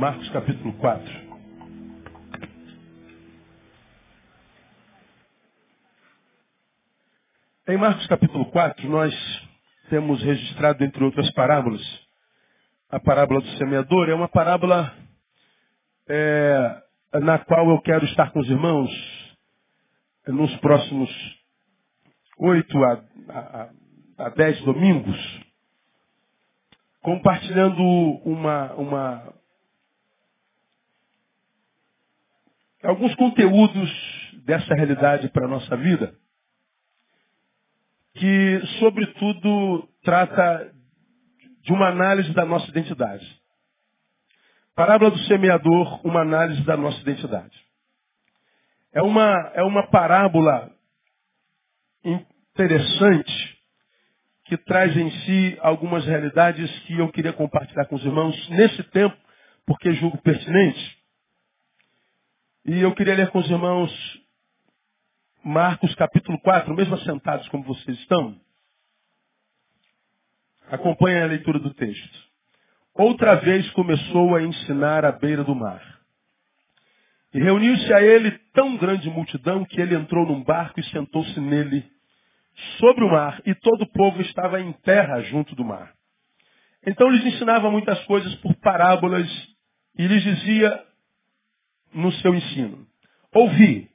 Marcos 0.00 0.30
capítulo 0.30 0.72
4. 0.78 1.04
Em 7.68 7.76
Marcos 7.76 8.06
capítulo 8.06 8.46
4, 8.46 8.88
nós 8.88 9.14
temos 9.90 10.22
registrado, 10.22 10.82
entre 10.82 11.04
outras 11.04 11.30
parábolas, 11.32 11.82
a 12.88 12.98
parábola 12.98 13.42
do 13.42 13.58
semeador. 13.58 14.08
É 14.08 14.14
uma 14.14 14.26
parábola 14.26 14.90
é, 16.08 16.82
na 17.20 17.38
qual 17.40 17.68
eu 17.68 17.78
quero 17.82 18.06
estar 18.06 18.30
com 18.30 18.40
os 18.40 18.48
irmãos 18.48 18.90
nos 20.28 20.56
próximos 20.60 21.10
oito 22.38 22.82
a, 22.84 23.04
a, 23.28 23.70
a 24.16 24.28
dez 24.30 24.58
domingos, 24.62 25.42
compartilhando 27.02 27.82
uma, 28.24 28.72
uma, 28.76 29.39
alguns 32.82 33.14
conteúdos 33.14 33.90
dessa 34.44 34.74
realidade 34.74 35.28
para 35.30 35.44
a 35.44 35.48
nossa 35.48 35.76
vida, 35.76 36.14
que, 38.14 38.60
sobretudo, 38.78 39.88
trata 40.02 40.72
de 41.62 41.72
uma 41.72 41.88
análise 41.88 42.32
da 42.32 42.44
nossa 42.44 42.68
identidade. 42.70 43.40
Parábola 44.74 45.10
do 45.10 45.18
semeador, 45.20 46.04
uma 46.06 46.20
análise 46.22 46.62
da 46.62 46.76
nossa 46.76 47.00
identidade. 47.00 47.56
É 48.92 49.02
uma, 49.02 49.52
é 49.54 49.62
uma 49.62 49.86
parábola 49.88 50.70
interessante 52.04 53.58
que 54.46 54.56
traz 54.56 54.96
em 54.96 55.10
si 55.10 55.58
algumas 55.60 56.04
realidades 56.04 56.70
que 56.80 56.98
eu 56.98 57.08
queria 57.12 57.32
compartilhar 57.32 57.84
com 57.86 57.94
os 57.94 58.04
irmãos 58.04 58.48
nesse 58.48 58.82
tempo, 58.84 59.16
porque 59.64 59.92
julgo 59.92 60.18
pertinente. 60.18 60.99
E 62.64 62.78
eu 62.80 62.94
queria 62.94 63.14
ler 63.14 63.30
com 63.30 63.38
os 63.38 63.48
irmãos 63.48 63.90
Marcos 65.42 65.94
capítulo 65.94 66.38
4, 66.40 66.74
mesmo 66.74 66.94
assentados 66.94 67.48
como 67.48 67.64
vocês 67.64 67.98
estão. 68.00 68.38
Acompanhe 70.70 71.22
a 71.22 71.26
leitura 71.26 71.58
do 71.58 71.72
texto. 71.72 72.18
Outra 72.94 73.36
vez 73.36 73.68
começou 73.70 74.36
a 74.36 74.42
ensinar 74.42 75.06
à 75.06 75.12
beira 75.12 75.42
do 75.42 75.54
mar. 75.54 75.82
E 77.32 77.40
reuniu-se 77.40 77.90
a 77.94 78.02
ele 78.02 78.30
tão 78.52 78.76
grande 78.76 79.08
multidão 79.08 79.64
que 79.64 79.80
ele 79.80 79.94
entrou 79.94 80.26
num 80.26 80.44
barco 80.44 80.80
e 80.80 80.84
sentou-se 80.90 81.40
nele 81.40 81.82
sobre 82.78 83.04
o 83.04 83.10
mar, 83.10 83.40
e 83.46 83.54
todo 83.54 83.82
o 83.82 83.92
povo 83.92 84.20
estava 84.20 84.60
em 84.60 84.70
terra 84.72 85.22
junto 85.22 85.56
do 85.56 85.64
mar. 85.64 85.94
Então 86.86 87.08
lhes 87.08 87.24
ensinava 87.24 87.70
muitas 87.70 88.04
coisas 88.04 88.34
por 88.36 88.54
parábolas 88.56 89.26
e 89.96 90.06
lhes 90.06 90.22
dizia 90.22 90.89
no 91.92 92.12
seu 92.12 92.34
ensino: 92.34 92.86
Ouvi, 93.34 93.88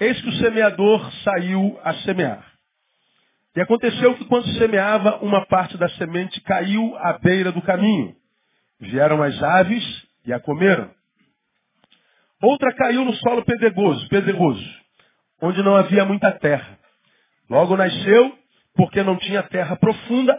eis 0.00 0.20
que 0.20 0.28
o 0.28 0.34
semeador 0.34 1.12
saiu 1.22 1.78
a 1.82 1.94
semear. 1.94 2.44
E 3.54 3.60
aconteceu 3.60 4.14
que 4.16 4.24
quando 4.26 4.46
semeava, 4.58 5.16
uma 5.24 5.46
parte 5.46 5.78
da 5.78 5.88
semente 5.90 6.40
caiu 6.42 6.94
à 6.98 7.14
beira 7.14 7.50
do 7.50 7.62
caminho. 7.62 8.14
Vieram 8.78 9.22
as 9.22 9.42
aves 9.42 10.06
e 10.26 10.32
a 10.32 10.38
comeram. 10.38 10.90
Outra 12.42 12.74
caiu 12.74 13.02
no 13.02 13.14
solo 13.14 13.42
pedregoso, 13.46 14.06
pedregoso, 14.08 14.80
onde 15.40 15.62
não 15.62 15.74
havia 15.74 16.04
muita 16.04 16.30
terra. 16.32 16.78
Logo 17.48 17.76
nasceu, 17.76 18.38
porque 18.74 19.02
não 19.02 19.16
tinha 19.16 19.42
terra 19.44 19.74
profunda, 19.76 20.38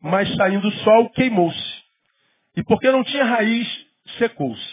mas 0.00 0.34
saindo 0.34 0.66
o 0.66 0.72
sol, 0.72 1.10
queimou-se. 1.10 1.82
E 2.56 2.64
porque 2.64 2.90
não 2.90 3.04
tinha 3.04 3.24
raiz, 3.24 3.68
secou-se. 4.18 4.71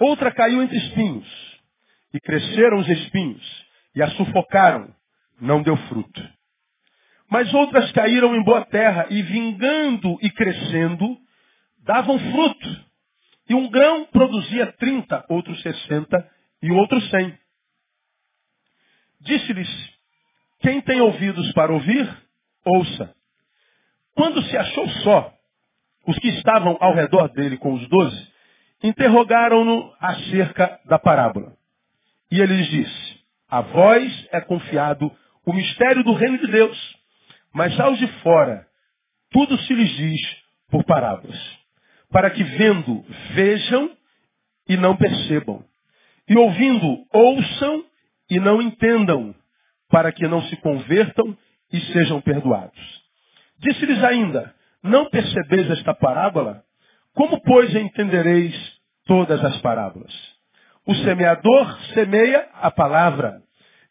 Outra 0.00 0.32
caiu 0.32 0.62
entre 0.62 0.78
espinhos, 0.78 1.60
e 2.14 2.20
cresceram 2.20 2.78
os 2.78 2.88
espinhos, 2.88 3.66
e 3.94 4.02
a 4.02 4.08
sufocaram, 4.12 4.94
não 5.38 5.62
deu 5.62 5.76
fruto. 5.88 6.28
Mas 7.28 7.52
outras 7.52 7.92
caíram 7.92 8.34
em 8.34 8.42
boa 8.42 8.64
terra 8.64 9.06
e 9.10 9.22
vingando 9.22 10.18
e 10.22 10.30
crescendo, 10.30 11.16
davam 11.84 12.18
fruto. 12.18 12.84
E 13.48 13.54
um 13.54 13.68
grão 13.68 14.06
produzia 14.06 14.72
trinta, 14.72 15.24
outros 15.28 15.60
sessenta 15.60 16.28
e 16.62 16.72
outros 16.72 17.08
cem. 17.10 17.38
Disse-lhes, 19.20 19.68
quem 20.60 20.80
tem 20.80 21.00
ouvidos 21.00 21.52
para 21.52 21.72
ouvir, 21.72 22.08
ouça. 22.64 23.14
Quando 24.14 24.42
se 24.44 24.56
achou 24.56 24.88
só, 25.02 25.32
os 26.06 26.18
que 26.18 26.28
estavam 26.28 26.76
ao 26.80 26.94
redor 26.94 27.28
dele 27.28 27.56
com 27.58 27.74
os 27.74 27.88
doze, 27.88 28.30
interrogaram-no 28.82 29.92
acerca 30.00 30.80
da 30.86 30.98
parábola. 30.98 31.52
E 32.30 32.40
ele 32.40 32.56
lhes 32.56 32.68
disse, 32.68 33.20
a 33.48 33.60
vós 33.60 34.28
é 34.32 34.40
confiado 34.40 35.10
o 35.44 35.52
mistério 35.52 36.04
do 36.04 36.12
reino 36.12 36.38
de 36.38 36.46
Deus. 36.46 36.96
Mas 37.52 37.78
aos 37.80 37.98
de 37.98 38.06
fora, 38.22 38.66
tudo 39.30 39.58
se 39.58 39.74
lhes 39.74 39.90
diz 39.96 40.20
por 40.70 40.84
parábolas. 40.84 41.38
Para 42.10 42.30
que 42.30 42.42
vendo, 42.42 43.04
vejam 43.34 43.90
e 44.68 44.76
não 44.76 44.96
percebam. 44.96 45.64
E 46.28 46.36
ouvindo, 46.36 47.04
ouçam 47.12 47.84
e 48.30 48.38
não 48.38 48.62
entendam. 48.62 49.34
Para 49.88 50.12
que 50.12 50.26
não 50.28 50.42
se 50.42 50.56
convertam 50.56 51.36
e 51.72 51.80
sejam 51.92 52.20
perdoados. 52.20 52.80
Disse-lhes 53.58 54.02
ainda, 54.04 54.54
não 54.82 55.10
percebeis 55.10 55.70
esta 55.70 55.92
parábola? 55.92 56.64
Como, 57.14 57.40
pois, 57.42 57.74
entendereis 57.74 58.54
todas 59.06 59.44
as 59.44 59.56
parábolas? 59.60 60.12
O 60.86 60.94
semeador 60.94 61.80
semeia 61.94 62.48
a 62.54 62.70
palavra. 62.70 63.42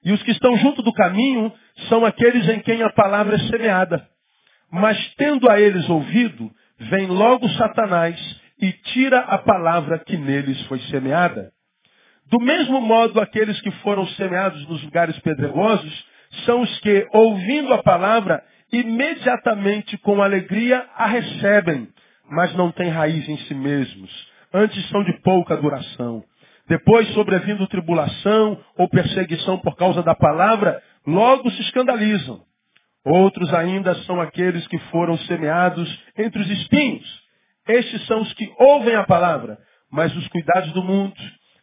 E 0.03 0.12
os 0.12 0.24
que 0.24 0.31
estão 0.31 0.57
junto 0.57 0.81
do 0.81 0.94
caminho 0.94 1.52
são 1.88 2.06
aqueles 2.06 2.47
em 2.50 2.59
quem 2.62 2.81
a 2.81 2.90
palavra 2.90 3.35
é 3.35 3.40
semeada. 3.50 4.07
Mas 4.72 4.97
tendo 5.16 5.50
a 5.50 5.59
eles 5.59 5.90
ouvido, 5.90 6.50
vem 6.80 7.07
logo 7.07 7.50
Satanás 7.50 8.18
e 8.62 8.72
tira 8.72 9.19
a 9.19 9.38
palavra 9.38 10.00
que 10.00 10.18
neles 10.18 10.62
foi 10.68 10.80
semeada. 10.81 11.51
Do 12.30 12.40
mesmo 12.40 12.80
modo, 12.80 13.19
aqueles 13.19 13.59
que 13.62 13.72
foram 13.84 14.06
semeados 14.09 14.68
nos 14.68 14.84
lugares 14.84 15.18
pedregosos 15.19 16.06
são 16.46 16.62
os 16.62 16.80
que, 16.80 17.07
ouvindo 17.12 17.74
a 17.74 17.81
palavra, 17.81 18.44
imediatamente 18.72 19.97
com 19.97 20.22
alegria 20.22 20.86
a 20.96 21.07
recebem, 21.07 21.88
mas 22.29 22.53
não 22.56 22.72
têm 22.72 22.90
raiz 22.90 23.28
em 23.28 23.38
si 23.40 23.53
mesmos. 23.53 24.09
Antes 24.53 24.88
são 24.90 25.03
de 25.03 25.13
pouca 25.22 25.57
duração. 25.57 26.23
Depois, 26.67 27.07
sobrevindo 27.13 27.67
tribulação 27.67 28.63
ou 28.78 28.88
perseguição 28.88 29.57
por 29.57 29.75
causa 29.75 30.03
da 30.03 30.13
palavra, 30.13 30.81
logo 31.06 31.50
se 31.50 31.62
escandalizam. 31.62 32.41
Outros 33.03 33.51
ainda 33.53 33.95
são 34.03 34.22
aqueles 34.22 34.68
que 34.68 34.78
foram 34.91 35.18
semeados 35.19 36.03
entre 36.18 36.41
os 36.41 36.50
espinhos. 36.50 37.07
Estes 37.68 38.06
são 38.06 38.22
os 38.22 38.34
que 38.34 38.51
ouvem 38.59 38.95
a 38.95 39.03
palavra, 39.03 39.57
mas 39.91 40.16
os 40.16 40.28
cuidados 40.28 40.72
do 40.73 40.84
mundo, 40.84 41.16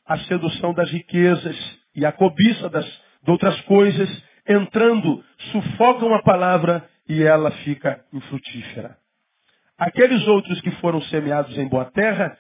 a 0.07 0.19
sedução 0.21 0.75
das 0.75 0.91
riquezas 0.91 1.57
e 1.95 2.05
a 2.05 2.13
cobiça 2.13 2.69
das, 2.69 2.87
de 3.23 3.31
outras 3.31 3.61
coisas, 3.63 4.09
entrando, 4.49 5.23
sufocam 5.53 6.15
a 6.15 6.23
palavra 6.23 6.89
e 7.09 7.23
ela 7.23 7.51
fica 7.51 8.05
infrutífera. 8.13 8.97
Aqueles 9.79 10.27
outros 10.27 10.61
que 10.61 10.71
foram 10.73 11.01
semeados 11.03 11.57
em 11.59 11.69
boa 11.69 11.85
terra 11.87 12.37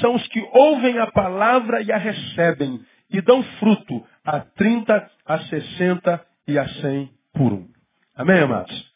são 0.00 0.14
os 0.14 0.26
que 0.28 0.40
ouvem 0.52 0.98
a 0.98 1.06
palavra 1.10 1.82
e 1.82 1.92
a 1.92 1.98
recebem 1.98 2.80
e 3.10 3.20
dão 3.20 3.42
fruto 3.58 4.06
a 4.24 4.40
30, 4.40 5.10
a 5.24 5.38
60 5.40 6.26
e 6.46 6.58
a 6.58 6.68
100 6.68 7.10
por 7.32 7.52
um. 7.52 7.68
Amém, 8.14 8.40
amados? 8.40 8.92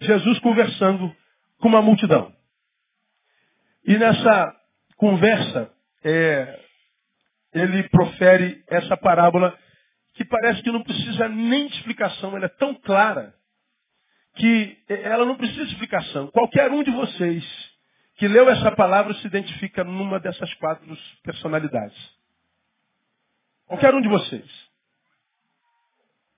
Jesus 0.00 0.38
conversando 0.40 1.14
com 1.58 1.68
uma 1.68 1.82
multidão. 1.82 2.32
E 3.84 3.96
nessa 3.96 4.54
conversa, 4.96 5.70
é, 6.04 6.60
ele 7.54 7.88
profere 7.88 8.62
essa 8.68 8.96
parábola 8.96 9.56
que 10.14 10.24
parece 10.24 10.62
que 10.62 10.70
não 10.70 10.82
precisa 10.82 11.28
nem 11.28 11.66
de 11.66 11.76
explicação, 11.76 12.36
ela 12.36 12.46
é 12.46 12.48
tão 12.48 12.74
clara 12.74 13.34
que 14.34 14.78
ela 14.88 15.24
não 15.24 15.36
precisa 15.36 15.64
de 15.64 15.72
explicação. 15.72 16.28
Qualquer 16.28 16.70
um 16.70 16.82
de 16.82 16.90
vocês 16.90 17.72
que 18.16 18.28
leu 18.28 18.48
essa 18.48 18.70
palavra 18.72 19.14
se 19.14 19.26
identifica 19.26 19.82
numa 19.84 20.20
dessas 20.20 20.52
quatro 20.54 20.96
personalidades. 21.22 21.96
Qualquer 23.66 23.94
um 23.94 24.00
de 24.00 24.08
vocês. 24.08 24.72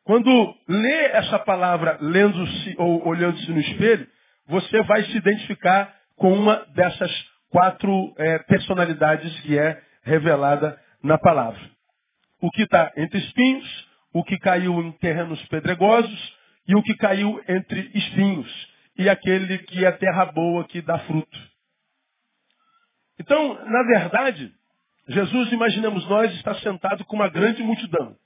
Quando 0.05 0.55
lê 0.69 1.07
essa 1.07 1.39
palavra 1.39 1.99
lendo-se 2.01 2.75
ou 2.79 3.07
olhando-se 3.09 3.51
no 3.51 3.61
espelho, 3.61 4.07
você 4.47 4.83
vai 4.83 5.03
se 5.05 5.17
identificar 5.17 5.95
com 6.17 6.33
uma 6.33 6.57
dessas 6.75 7.11
quatro 7.49 8.15
é, 8.19 8.39
personalidades 8.41 9.41
que 9.41 9.59
é 9.59 9.81
revelada 10.03 10.79
na 11.03 11.19
palavra. 11.19 11.61
O 12.41 12.51
que 12.51 12.63
está 12.63 12.93
entre 12.97 13.19
espinhos, 13.19 13.89
o 14.13 14.23
que 14.23 14.39
caiu 14.39 14.81
em 14.83 14.93
terrenos 14.93 15.43
pedregosos 15.47 16.34
e 16.67 16.75
o 16.75 16.83
que 16.83 16.95
caiu 16.97 17.43
entre 17.49 17.91
espinhos. 17.95 18.75
E 18.97 19.09
aquele 19.09 19.59
que 19.59 19.85
é 19.85 19.91
terra 19.93 20.27
boa 20.27 20.65
que 20.65 20.81
dá 20.81 20.99
fruto. 21.01 21.39
Então, 23.19 23.55
na 23.67 23.83
verdade, 23.83 24.53
Jesus, 25.09 25.53
imaginemos 25.53 26.07
nós, 26.09 26.33
está 26.35 26.55
sentado 26.57 27.05
com 27.05 27.17
uma 27.17 27.29
grande 27.29 27.63
multidão. 27.63 28.17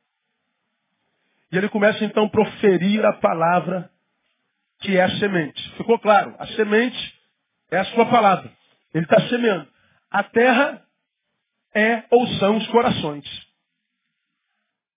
E 1.50 1.56
ele 1.56 1.69
começa 1.69 2.05
então 2.05 2.26
a 2.26 2.31
proferir 2.31 3.05
a 3.05 3.14
palavra 3.14 3.90
que 4.81 4.96
é 4.96 5.02
a 5.02 5.11
semente. 5.19 5.70
Ficou 5.76 5.99
claro? 5.99 6.34
A 6.38 6.46
semente 6.49 7.19
é 7.70 7.79
a 7.79 7.84
sua 7.87 8.06
palavra. 8.06 8.50
Ele 8.94 9.05
está 9.05 9.20
semeando. 9.29 9.69
A 10.11 10.23
terra 10.23 10.82
é 11.75 12.05
ou 12.11 12.26
são 12.38 12.56
os 12.56 12.67
corações. 12.69 13.26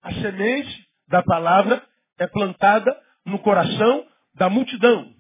A 0.02 0.14
semente 0.14 0.88
da 1.08 1.24
palavra 1.24 1.84
é 2.18 2.28
plantada 2.28 2.96
no 3.26 3.40
coração 3.40 4.08
da 4.36 4.50
multidão. 4.50 5.14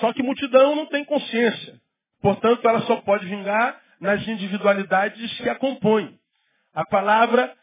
Só 0.00 0.12
que 0.12 0.22
multidão 0.22 0.74
não 0.74 0.86
tem 0.86 1.04
consciência. 1.04 1.80
Portanto, 2.20 2.66
ela 2.66 2.82
só 2.82 2.96
pode 3.02 3.26
vingar 3.26 3.80
nas 4.00 4.26
individualidades 4.26 5.36
que 5.38 5.48
a 5.48 5.54
compõem. 5.54 6.18
A 6.72 6.84
palavra 6.86 7.54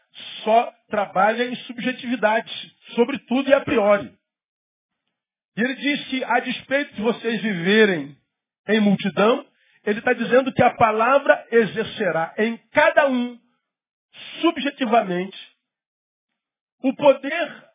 só 0.44 0.72
trabalha 0.88 1.44
em 1.44 1.56
subjetividade, 1.56 2.52
sobretudo 2.94 3.48
e 3.48 3.54
a 3.54 3.60
priori. 3.60 4.12
E 5.56 5.60
ele 5.60 5.74
diz 5.74 6.04
que, 6.08 6.24
a 6.24 6.40
despeito 6.40 6.94
de 6.94 7.02
vocês 7.02 7.42
viverem 7.42 8.16
em 8.68 8.80
multidão, 8.80 9.46
ele 9.84 9.98
está 9.98 10.12
dizendo 10.12 10.52
que 10.52 10.62
a 10.62 10.74
palavra 10.74 11.46
exercerá 11.50 12.34
em 12.38 12.56
cada 12.72 13.08
um, 13.08 13.38
subjetivamente, 14.40 15.38
o 16.82 16.94
poder 16.94 17.69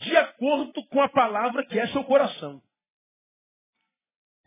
de 0.00 0.16
acordo 0.16 0.84
com 0.88 1.00
a 1.02 1.08
palavra 1.08 1.64
que 1.66 1.78
é 1.78 1.86
seu 1.88 2.02
coração. 2.04 2.60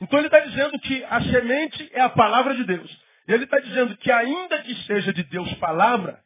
Então 0.01 0.19
ele 0.19 0.27
está 0.27 0.39
dizendo 0.39 0.79
que 0.79 1.03
a 1.05 1.21
semente 1.21 1.89
é 1.93 2.01
a 2.01 2.09
palavra 2.09 2.55
de 2.55 2.63
Deus. 2.65 2.91
E 3.27 3.31
ele 3.31 3.45
está 3.45 3.59
dizendo 3.59 3.95
que 3.97 4.11
ainda 4.11 4.61
que 4.63 4.75
seja 4.83 5.13
de 5.13 5.23
Deus 5.23 5.53
palavra, 5.55 6.21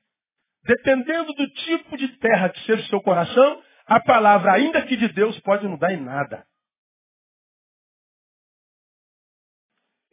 dependendo 0.64 1.34
do 1.34 1.48
tipo 1.48 1.98
de 1.98 2.08
terra 2.18 2.50
que 2.50 2.60
seja 2.66 2.82
o 2.84 2.88
seu 2.88 3.02
coração, 3.02 3.64
a 3.86 4.00
palavra, 4.00 4.54
ainda 4.54 4.82
que 4.82 4.98
de 4.98 5.08
Deus, 5.10 5.40
pode 5.42 5.66
não 5.66 5.78
dar 5.78 5.94
em 5.94 6.02
nada. 6.02 6.46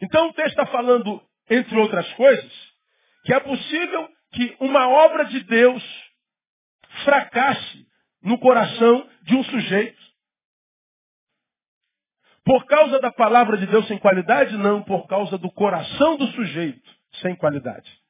Então 0.02 0.28
o 0.28 0.32
texto 0.34 0.50
está 0.50 0.67
falando, 0.67 1.25
entre 1.49 1.76
outras 1.78 2.12
coisas, 2.14 2.52
que 3.25 3.32
é 3.32 3.40
possível 3.40 4.08
que 4.32 4.56
uma 4.60 4.88
obra 4.88 5.25
de 5.25 5.40
Deus 5.44 5.82
fracasse 7.05 7.87
no 8.24 8.38
coração 8.38 9.08
de 9.22 9.36
um 9.36 9.44
sujeito. 9.44 10.02
Por 12.44 12.66
causa 12.66 12.98
da 12.98 13.12
palavra 13.12 13.56
de 13.56 13.66
Deus 13.66 13.86
sem 13.86 13.98
qualidade? 13.98 14.56
Não, 14.56 14.82
por 14.82 15.06
causa 15.06 15.38
do 15.38 15.50
coração 15.50 16.16
do 16.16 16.26
sujeito 16.28 16.90
sem 17.22 17.36
qualidade. 17.36 18.03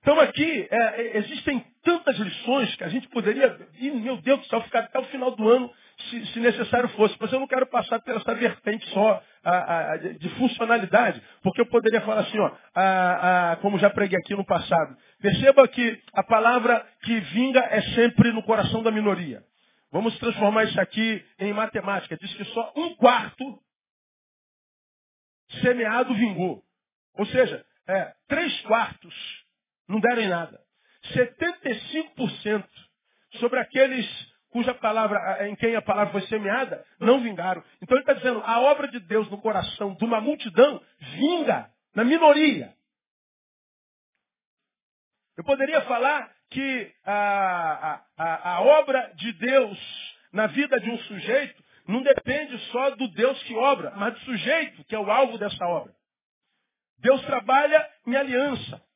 Então 0.00 0.18
aqui 0.18 0.68
é, 0.70 0.76
é 0.76 1.16
existem 1.18 1.64
tantas 1.82 2.16
lições 2.16 2.74
que 2.76 2.84
a 2.84 2.88
gente 2.88 3.08
poderia, 3.08 3.68
e, 3.78 3.90
meu 3.90 4.16
Deus 4.22 4.40
do 4.40 4.46
céu, 4.46 4.62
ficar 4.62 4.80
até 4.80 4.98
o 4.98 5.04
final 5.04 5.30
do 5.32 5.48
ano, 5.48 5.70
se, 6.08 6.26
se 6.26 6.40
necessário 6.40 6.88
fosse. 6.90 7.16
Mas 7.20 7.32
eu 7.32 7.40
não 7.40 7.46
quero 7.46 7.66
passar 7.66 8.00
por 8.00 8.14
essa 8.14 8.34
vertente 8.34 8.88
só 8.90 9.22
a, 9.44 9.92
a, 9.92 9.96
de 9.96 10.28
funcionalidade, 10.30 11.22
porque 11.42 11.60
eu 11.60 11.66
poderia 11.66 12.00
falar 12.00 12.20
assim, 12.20 12.38
ó, 12.38 12.50
a, 12.74 13.58
como 13.60 13.78
já 13.78 13.90
preguei 13.90 14.18
aqui 14.18 14.34
no 14.34 14.44
passado. 14.44 14.96
Perceba 15.20 15.68
que 15.68 16.02
a 16.14 16.22
palavra 16.22 16.86
que 17.02 17.20
vinga 17.20 17.60
é 17.60 17.82
sempre 17.94 18.32
no 18.32 18.42
coração 18.42 18.82
da 18.82 18.90
minoria. 18.90 19.42
Vamos 19.92 20.16
transformar 20.18 20.64
isso 20.64 20.80
aqui 20.80 21.22
em 21.38 21.52
matemática. 21.52 22.16
Diz 22.16 22.32
que 22.34 22.44
só 22.46 22.72
um 22.76 22.94
quarto 22.94 23.60
semeado 25.60 26.14
vingou. 26.14 26.62
Ou 27.18 27.26
seja, 27.26 27.64
é, 27.88 28.12
três 28.28 28.60
quartos 28.62 29.39
não 29.90 30.00
deram 30.00 30.22
em 30.22 30.28
nada. 30.28 30.60
75% 31.14 32.64
sobre 33.38 33.58
aqueles 33.58 34.06
cuja 34.50 34.74
palavra, 34.74 35.48
em 35.48 35.54
quem 35.56 35.76
a 35.76 35.82
palavra 35.82 36.12
foi 36.12 36.22
semeada, 36.26 36.84
não 36.98 37.20
vingaram. 37.20 37.62
Então 37.80 37.96
ele 37.96 38.02
está 38.02 38.14
dizendo, 38.14 38.42
a 38.44 38.60
obra 38.60 38.88
de 38.88 38.98
Deus 39.00 39.28
no 39.30 39.40
coração 39.40 39.94
de 39.94 40.04
uma 40.04 40.20
multidão 40.20 40.82
vinga 40.98 41.70
na 41.94 42.04
minoria. 42.04 42.74
Eu 45.36 45.44
poderia 45.44 45.80
falar 45.82 46.30
que 46.50 46.92
a, 47.04 48.02
a, 48.16 48.54
a 48.56 48.60
obra 48.60 49.12
de 49.14 49.32
Deus 49.34 49.78
na 50.32 50.48
vida 50.48 50.80
de 50.80 50.90
um 50.90 50.98
sujeito 50.98 51.62
não 51.86 52.02
depende 52.02 52.58
só 52.70 52.90
do 52.90 53.08
Deus 53.08 53.40
que 53.44 53.54
obra, 53.54 53.92
mas 53.96 54.14
do 54.14 54.20
sujeito 54.20 54.84
que 54.84 54.94
é 54.94 54.98
o 54.98 55.10
alvo 55.10 55.38
dessa 55.38 55.64
obra. 55.66 55.94
Deus 56.98 57.22
trabalha 57.22 57.88
em 58.06 58.16
aliança. 58.16 58.89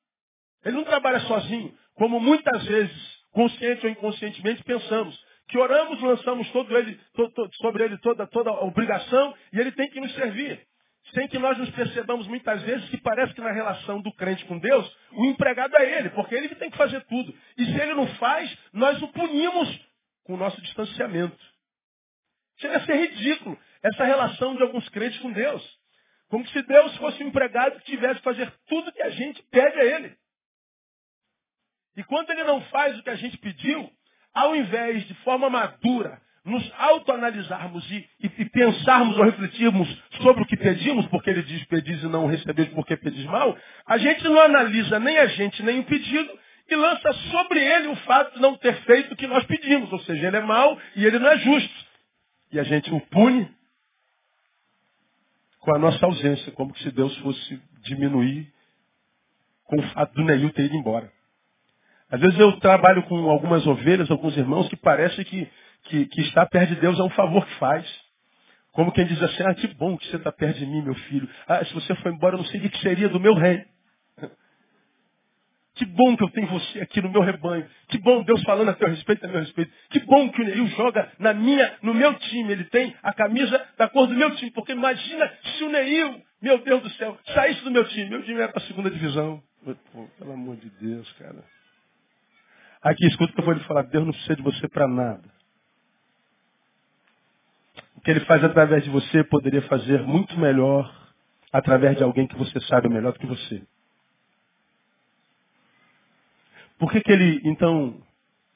Ele 0.65 0.77
não 0.77 0.85
trabalha 0.85 1.21
sozinho, 1.21 1.75
como 1.95 2.19
muitas 2.19 2.65
vezes, 2.65 3.15
consciente 3.33 3.87
ou 3.87 3.93
inconscientemente, 3.93 4.63
pensamos. 4.65 5.19
Que 5.49 5.59
oramos, 5.59 6.01
lançamos 6.01 6.51
todo 6.51 6.77
ele, 6.77 6.99
sobre 7.61 7.85
ele 7.85 7.99
toda, 7.99 8.27
toda 8.27 8.51
a 8.51 8.65
obrigação 8.65 9.35
e 9.53 9.61
ele 9.61 9.73
tem 9.73 9.91
que 9.91 10.01
nos 10.01 10.15
servir. 10.15 10.61
Sem 11.13 11.29
que 11.29 11.39
nós 11.39 11.59
nos 11.59 11.69
percebamos 11.71 12.27
muitas 12.27 12.63
vezes 12.63 12.89
que 12.89 12.97
parece 12.97 13.35
que 13.35 13.41
na 13.43 13.53
relação 13.53 14.01
do 14.01 14.11
crente 14.15 14.45
com 14.47 14.59
Deus, 14.59 14.97
o 15.13 15.27
empregado 15.27 15.75
é 15.77 15.99
ele, 15.99 16.09
porque 16.11 16.35
ele 16.35 16.49
tem 16.55 16.71
que 16.71 16.79
fazer 16.79 17.05
tudo. 17.05 17.35
E 17.59 17.65
se 17.67 17.79
ele 17.79 17.95
não 17.95 18.07
faz, 18.17 18.57
nós 18.73 19.03
o 19.03 19.09
punimos 19.09 19.69
com 20.25 20.33
o 20.35 20.37
nosso 20.39 20.61
distanciamento. 20.63 21.37
Chega 22.59 22.79
a 22.79 22.87
ser 22.87 22.97
ridículo 22.97 23.59
essa 23.83 24.05
relação 24.05 24.57
de 24.57 24.63
alguns 24.63 24.89
crentes 24.89 25.19
com 25.21 25.31
Deus. 25.31 25.63
Como 26.29 26.47
se 26.49 26.63
Deus 26.63 26.97
fosse 26.97 27.23
um 27.23 27.29
empregado 27.29 27.79
que 27.81 27.93
tivesse 27.93 28.17
que 28.17 28.25
fazer 28.25 28.51
tudo 28.67 28.93
que 28.93 29.03
a 29.03 29.11
gente 29.11 29.43
pede 29.51 29.79
a 29.79 29.85
ele. 29.85 30.17
E 31.97 32.03
quando 32.05 32.31
ele 32.31 32.45
não 32.45 32.61
faz 32.63 32.99
o 32.99 33.03
que 33.03 33.11
a 33.11 33.17
gente 33.17 33.37
pediu, 33.39 33.91
ao 34.35 34.55
invés 34.57 35.07
de 35.07 35.15
forma 35.17 35.49
madura 35.49 36.21
nos 36.45 36.71
autoanalisarmos 36.77 37.91
e, 37.91 38.09
e, 38.23 38.27
e, 38.27 38.45
pensarmos 38.51 39.17
ou 39.17 39.25
refletirmos 39.25 39.89
sobre 40.21 40.43
o 40.43 40.47
que 40.47 40.57
pedimos, 40.59 41.07
porque 41.07 41.31
ele 41.31 41.43
diz 41.43 41.65
pedis 41.65 42.03
e 42.03 42.07
não 42.07 42.27
recebeis 42.27 42.69
porque 42.69 42.97
pedis 42.99 43.25
mal, 43.25 43.57
a 43.87 43.97
gente 43.97 44.23
não 44.25 44.39
analisa 44.39 45.01
nem 45.01 45.17
a 45.17 45.27
gente 45.27 45.63
nem 45.63 45.81
o 45.81 45.85
pedido 45.85 46.39
e 46.69 46.77
lança 46.77 47.13
sobre 47.31 47.61
ele 47.61 47.89
o 47.89 47.97
fato 47.97 48.35
de 48.35 48.41
não 48.41 48.57
ter 48.57 48.75
feito 48.83 49.13
o 49.13 49.17
que 49.17 49.27
nós 49.27 49.45
pedimos. 49.45 49.91
Ou 49.91 50.01
seja, 50.01 50.27
ele 50.27 50.37
é 50.37 50.41
mau 50.41 50.79
e 50.97 51.05
ele 51.05 51.19
não 51.19 51.29
é 51.29 51.39
justo. 51.39 51.87
E 52.53 52.61
a 52.61 52.63
gente 52.63 52.93
o 52.93 53.01
pune 53.01 53.51
com 55.61 55.75
a 55.75 55.79
nossa 55.79 56.05
ausência, 56.05 56.53
como 56.53 56.77
se 56.77 56.91
Deus 56.91 57.17
fosse 57.19 57.61
diminuir 57.83 58.53
com 59.65 59.77
o 59.77 59.83
fato 59.91 60.13
do 60.15 60.25
Neil 60.25 60.53
ter 60.53 60.67
ido 60.67 60.77
embora. 60.77 61.11
Às 62.15 62.21
vezes 62.21 62.39
eu 62.39 62.53
trabalho 62.61 63.03
com 63.03 63.29
algumas 63.29 63.67
ovelhas, 63.67 64.09
alguns 64.09 64.37
irmãos, 64.37 64.69
que 64.69 64.77
parece 64.77 65.25
que, 65.25 65.49
que, 65.83 66.07
que 66.07 66.21
estar 66.21 66.47
perto 66.47 66.73
de 66.73 66.81
Deus 66.81 66.97
é 66.97 67.03
um 67.03 67.11
favor 67.11 67.45
que 67.45 67.55
faz. 67.57 67.85
Como 68.71 68.93
quem 68.93 69.05
diz 69.05 69.21
assim, 69.21 69.43
ah, 69.43 69.53
que 69.53 69.67
bom 69.75 69.97
que 69.97 70.07
você 70.07 70.17
está 70.19 70.31
perto 70.31 70.61
de 70.61 70.65
mim, 70.65 70.81
meu 70.81 70.95
filho. 70.95 71.29
Ah, 71.49 71.65
se 71.65 71.75
você 71.75 71.93
for 71.97 72.13
embora, 72.13 72.37
eu 72.37 72.39
não 72.39 72.45
sei 72.45 72.61
o 72.61 72.71
que 72.71 72.79
seria 72.79 73.09
do 73.09 73.19
meu 73.19 73.35
reino. 73.35 73.65
Que 75.77 75.85
bom 75.87 76.17
que 76.17 76.23
eu 76.23 76.31
tenho 76.31 76.47
você 76.47 76.83
aqui 76.83 77.01
no 77.03 77.11
meu 77.11 77.21
rebanho. 77.21 77.67
Que 77.89 77.99
bom 77.99 78.23
Deus 78.23 78.41
falando 78.45 78.69
a 78.69 78.75
teu 78.75 78.87
respeito, 78.87 79.25
a 79.25 79.29
meu 79.29 79.41
respeito. 79.41 79.73
Que 79.91 79.99
bom 80.05 80.31
que 80.31 80.41
o 80.41 80.45
Neil 80.45 80.69
joga 80.69 81.11
na 81.19 81.35
minha, 81.35 81.79
no 81.83 81.93
meu 81.93 82.15
time. 82.15 82.53
Ele 82.53 82.63
tem 82.67 82.95
a 83.03 83.13
camisa 83.13 83.61
da 83.77 83.89
cor 83.89 84.07
do 84.07 84.15
meu 84.15 84.33
time. 84.37 84.53
Porque 84.53 84.71
imagina 84.71 85.29
se 85.43 85.65
o 85.65 85.69
Neil, 85.69 86.23
meu 86.41 86.59
Deus 86.59 86.81
do 86.81 86.91
céu, 86.91 87.19
saísse 87.35 87.65
do 87.65 87.73
meu 87.73 87.85
time. 87.89 88.09
Meu 88.09 88.23
time 88.23 88.41
era 88.41 88.53
para 88.53 88.63
a 88.63 88.67
segunda 88.69 88.89
divisão. 88.89 89.43
Pô, 89.93 90.07
pelo 90.17 90.33
amor 90.35 90.55
de 90.59 90.71
Deus, 90.79 91.11
cara. 91.15 91.43
Aqui, 92.85 93.07
escuta 93.07 93.33
o 93.33 93.35
que 93.35 93.41
eu 93.41 93.45
vou 93.47 93.55
lhe 93.55 93.65
falar. 93.65 93.85
Deus 93.85 94.05
não 94.05 94.13
precisa 94.13 94.37
de 94.37 94.43
você 94.43 94.69
para 94.69 94.87
nada. 94.87 95.25
O 97.97 98.01
que 98.03 98.11
ele 98.11 98.21
faz 98.27 98.45
através 98.45 98.85
de 98.85 98.91
você 98.91 99.25
poderia 99.25 99.63
fazer 99.63 100.03
muito 100.03 100.39
melhor 100.39 100.95
através 101.51 101.97
de 101.97 102.03
alguém 102.03 102.27
que 102.27 102.37
você 102.37 102.61
sabe 102.61 102.91
melhor 102.91 103.15
do 103.15 103.19
que 103.19 103.27
você. 103.27 103.67
Por 106.79 106.93
que, 106.93 107.01
que 107.01 107.11
ele, 107.11 107.41
então, 107.45 108.03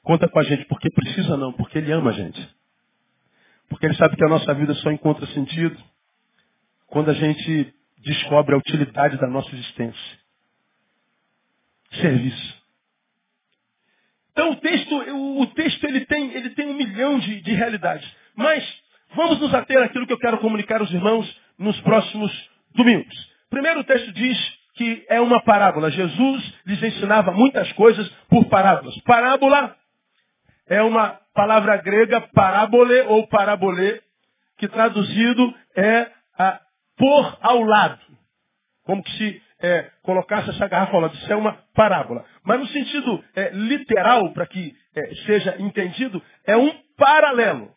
conta 0.03 0.29
com 0.29 0.37
a 0.37 0.43
gente? 0.43 0.65
Porque 0.65 0.91
precisa 0.91 1.35
não, 1.35 1.51
porque 1.53 1.79
ele 1.79 1.91
ama 1.91 2.11
a 2.11 2.13
gente. 2.13 2.55
Porque 3.67 3.87
ele 3.87 3.95
sabe 3.95 4.15
que 4.15 4.25
a 4.25 4.29
nossa 4.29 4.53
vida 4.53 4.75
só 4.75 4.91
encontra 4.91 5.25
sentido 5.27 5.81
quando 6.85 7.09
a 7.09 7.13
gente 7.13 7.73
descobre 7.97 8.53
a 8.53 8.59
utilidade 8.59 9.17
da 9.17 9.27
nossa 9.27 9.49
existência. 9.55 10.19
Serviço. 11.93 12.58
Então 14.39 14.51
o 14.51 14.55
texto, 14.55 14.95
o, 14.95 15.45
texto 15.47 15.83
ele 15.83 16.05
tem, 16.05 16.33
ele 16.33 16.51
tem 16.51 16.65
um 16.67 16.73
milhão 16.73 17.19
de, 17.19 17.41
de 17.41 17.51
realidades. 17.51 18.09
Mas 18.37 18.63
vamos 19.13 19.37
nos 19.41 19.53
ater 19.53 19.83
àquilo 19.83 20.07
que 20.07 20.13
eu 20.13 20.17
quero 20.17 20.37
comunicar 20.37 20.79
aos 20.79 20.89
irmãos 20.93 21.29
nos 21.57 21.77
próximos 21.81 22.31
domingos. 22.73 23.13
Primeiro 23.49 23.81
o 23.81 23.83
texto 23.83 24.13
diz 24.13 24.37
que 24.75 25.05
é 25.09 25.19
uma 25.19 25.43
parábola. 25.43 25.91
Jesus 25.91 26.53
lhes 26.65 26.81
ensinava 26.81 27.33
muitas 27.33 27.69
coisas 27.73 28.07
por 28.29 28.45
parábolas. 28.45 28.97
Parábola 29.01 29.75
é 30.69 30.81
uma 30.83 31.19
palavra 31.33 31.75
grega 31.75 32.21
parábole 32.33 32.97
ou 33.07 33.27
parabolê, 33.27 34.01
que 34.57 34.69
traduzido 34.69 35.53
é 35.75 36.09
a, 36.37 36.61
por 36.95 37.37
ao 37.41 37.61
lado. 37.61 37.99
Como 38.85 39.03
que 39.03 39.11
se 39.17 39.41
é, 39.61 39.89
colocasse 40.03 40.49
essa 40.49 40.67
garrafa 40.67 40.93
ao 40.93 41.01
lado. 41.01 41.15
Isso 41.15 41.31
é 41.31 41.35
uma 41.35 41.57
parábola. 41.75 42.25
Mas 42.43 42.59
no 42.59 42.67
sentido 42.67 43.23
é, 43.35 43.49
literal, 43.49 44.31
para 44.33 44.45
que 44.45 44.73
é, 44.95 45.15
seja 45.25 45.55
entendido, 45.59 46.21
é 46.45 46.55
um 46.57 46.71
paralelo. 46.97 47.71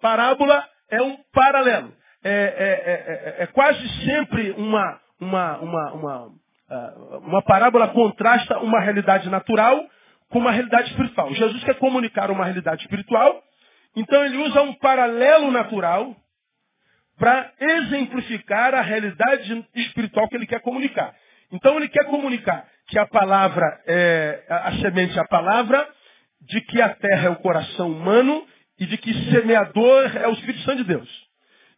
Parábola 0.00 0.64
é 0.90 1.02
um 1.02 1.16
paralelo. 1.32 1.92
É, 2.24 2.30
é, 2.30 3.40
é, 3.40 3.42
é 3.44 3.46
quase 3.46 3.86
sempre 4.04 4.50
uma, 4.52 5.00
uma, 5.20 5.58
uma, 5.58 5.92
uma, 5.92 6.32
ah, 6.70 7.18
uma 7.22 7.42
parábola 7.42 7.88
contrasta 7.88 8.58
uma 8.58 8.80
realidade 8.80 9.28
natural 9.30 9.86
com 10.28 10.38
uma 10.38 10.50
realidade 10.50 10.90
espiritual. 10.90 11.32
Jesus 11.32 11.62
quer 11.64 11.78
comunicar 11.78 12.30
uma 12.30 12.44
realidade 12.44 12.82
espiritual, 12.82 13.42
então 13.96 14.24
ele 14.24 14.36
usa 14.36 14.62
um 14.62 14.74
paralelo 14.74 15.50
natural 15.50 16.14
para 17.18 17.52
exemplificar 17.60 18.74
a 18.74 18.80
realidade 18.80 19.66
espiritual 19.74 20.28
que 20.28 20.36
ele 20.36 20.46
quer 20.46 20.60
comunicar. 20.60 21.14
Então 21.50 21.76
ele 21.76 21.88
quer 21.88 22.04
comunicar 22.04 22.66
que 22.88 22.98
a 22.98 23.06
palavra 23.06 23.80
é 23.86 24.44
a 24.48 24.72
semente 24.80 25.18
é 25.18 25.20
a 25.20 25.26
palavra, 25.26 25.88
de 26.40 26.60
que 26.62 26.80
a 26.80 26.90
terra 26.94 27.26
é 27.26 27.30
o 27.30 27.36
coração 27.36 27.90
humano 27.90 28.46
e 28.78 28.86
de 28.86 28.96
que 28.96 29.12
semeador 29.30 30.16
é 30.16 30.28
o 30.28 30.32
Espírito 30.32 30.60
Santo 30.60 30.78
de 30.78 30.84
Deus. 30.84 31.28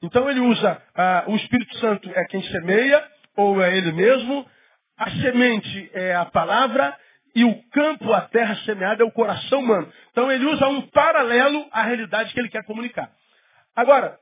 Então 0.02 0.28
ele 0.30 0.40
usa 0.40 0.80
ah, 0.94 1.24
o 1.26 1.36
Espírito 1.36 1.76
Santo 1.78 2.10
é 2.14 2.24
quem 2.26 2.42
semeia, 2.42 3.02
ou 3.36 3.62
é 3.62 3.76
ele 3.76 3.92
mesmo, 3.92 4.46
a 4.96 5.10
semente 5.10 5.90
é 5.94 6.14
a 6.14 6.26
palavra 6.26 6.96
e 7.34 7.44
o 7.44 7.62
campo, 7.70 8.12
a 8.12 8.22
terra 8.22 8.54
semeada 8.64 9.02
é 9.02 9.06
o 9.06 9.12
coração 9.12 9.60
humano. 9.60 9.90
Então 10.10 10.30
ele 10.30 10.44
usa 10.44 10.68
um 10.68 10.82
paralelo 10.88 11.66
à 11.72 11.82
realidade 11.82 12.32
que 12.32 12.40
ele 12.40 12.48
quer 12.48 12.64
comunicar. 12.64 13.10
Agora, 13.74 14.18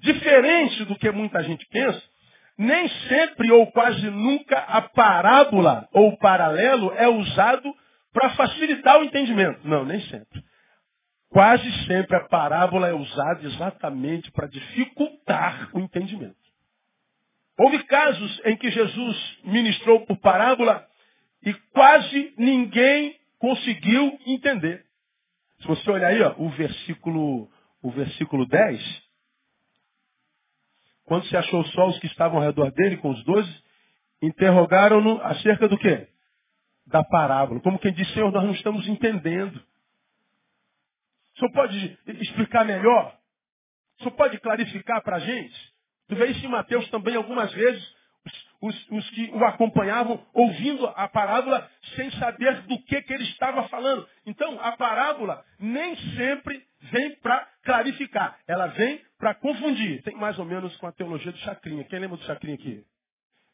diferente 0.00 0.84
do 0.84 0.96
que 0.96 1.10
muita 1.10 1.42
gente 1.42 1.66
pensa, 1.66 2.02
nem 2.56 2.88
sempre 3.08 3.52
ou 3.52 3.70
quase 3.70 4.10
nunca 4.10 4.58
a 4.58 4.82
parábola 4.82 5.88
ou 5.92 6.08
o 6.08 6.18
paralelo 6.18 6.92
é 6.96 7.08
usado 7.08 7.72
para 8.12 8.30
facilitar 8.30 8.98
o 8.98 9.04
entendimento. 9.04 9.60
Não, 9.66 9.84
nem 9.84 10.00
sempre. 10.02 10.42
Quase 11.30 11.70
sempre 11.86 12.16
a 12.16 12.26
parábola 12.26 12.88
é 12.88 12.92
usada 12.92 13.46
exatamente 13.46 14.30
para 14.32 14.48
dificultar 14.48 15.70
o 15.72 15.78
entendimento. 15.78 16.36
Houve 17.58 17.82
casos 17.84 18.40
em 18.44 18.56
que 18.56 18.70
Jesus 18.70 19.38
ministrou 19.44 20.06
por 20.06 20.16
parábola 20.18 20.86
e 21.44 21.52
quase 21.72 22.34
ninguém 22.38 23.16
conseguiu 23.38 24.18
entender. 24.26 24.84
Se 25.60 25.66
você 25.66 25.90
olhar 25.90 26.08
aí, 26.08 26.22
ó, 26.22 26.34
o 26.38 26.48
versículo, 26.50 27.48
o 27.82 27.90
versículo 27.90 28.46
10, 28.46 29.07
quando 31.08 31.24
se 31.26 31.36
achou 31.36 31.64
só 31.66 31.88
os 31.88 31.98
que 31.98 32.06
estavam 32.06 32.38
ao 32.38 32.44
redor 32.44 32.70
dele, 32.70 32.98
com 32.98 33.10
os 33.10 33.24
doze, 33.24 33.62
interrogaram-no 34.22 35.20
acerca 35.22 35.66
do 35.66 35.78
quê? 35.78 36.06
Da 36.86 37.02
parábola. 37.02 37.60
Como 37.60 37.78
quem 37.78 37.92
disse, 37.92 38.12
Senhor, 38.12 38.30
nós 38.30 38.44
não 38.44 38.52
estamos 38.52 38.86
entendendo. 38.86 39.56
O 41.34 41.38
senhor 41.38 41.52
pode 41.52 41.98
explicar 42.06 42.64
melhor? 42.64 43.16
O 43.98 44.02
senhor 44.02 44.14
pode 44.16 44.38
clarificar 44.38 45.02
para 45.02 45.16
a 45.16 45.20
gente? 45.20 45.72
Tu 46.08 46.14
vê 46.14 46.26
isso 46.26 46.44
em 46.44 46.48
Mateus 46.48 46.88
também 46.90 47.16
algumas 47.16 47.52
vezes, 47.52 47.96
os, 48.60 48.90
os, 48.90 49.10
que 49.10 49.30
o 49.32 49.44
acompanhavam 49.44 50.24
ouvindo 50.34 50.86
a 50.88 51.08
parábola 51.08 51.70
sem 51.94 52.10
saber 52.12 52.62
do 52.62 52.78
que, 52.82 53.00
que 53.02 53.14
ele 53.14 53.24
estava 53.24 53.66
falando. 53.68 54.06
Então, 54.26 54.58
a 54.60 54.72
parábola 54.72 55.42
nem 55.58 55.96
sempre 56.16 56.62
vem 56.80 57.16
para 57.16 57.48
clarificar, 57.64 58.38
ela 58.46 58.66
vem 58.68 59.00
para 59.18 59.34
confundir. 59.34 60.02
Tem 60.02 60.14
mais 60.16 60.38
ou 60.38 60.44
menos 60.44 60.74
com 60.76 60.86
a 60.86 60.92
teologia 60.92 61.32
do 61.32 61.38
Chacrinha. 61.38 61.84
Quem 61.84 61.98
lembra 61.98 62.16
do 62.16 62.24
Chacrinha 62.24 62.54
aqui? 62.54 62.84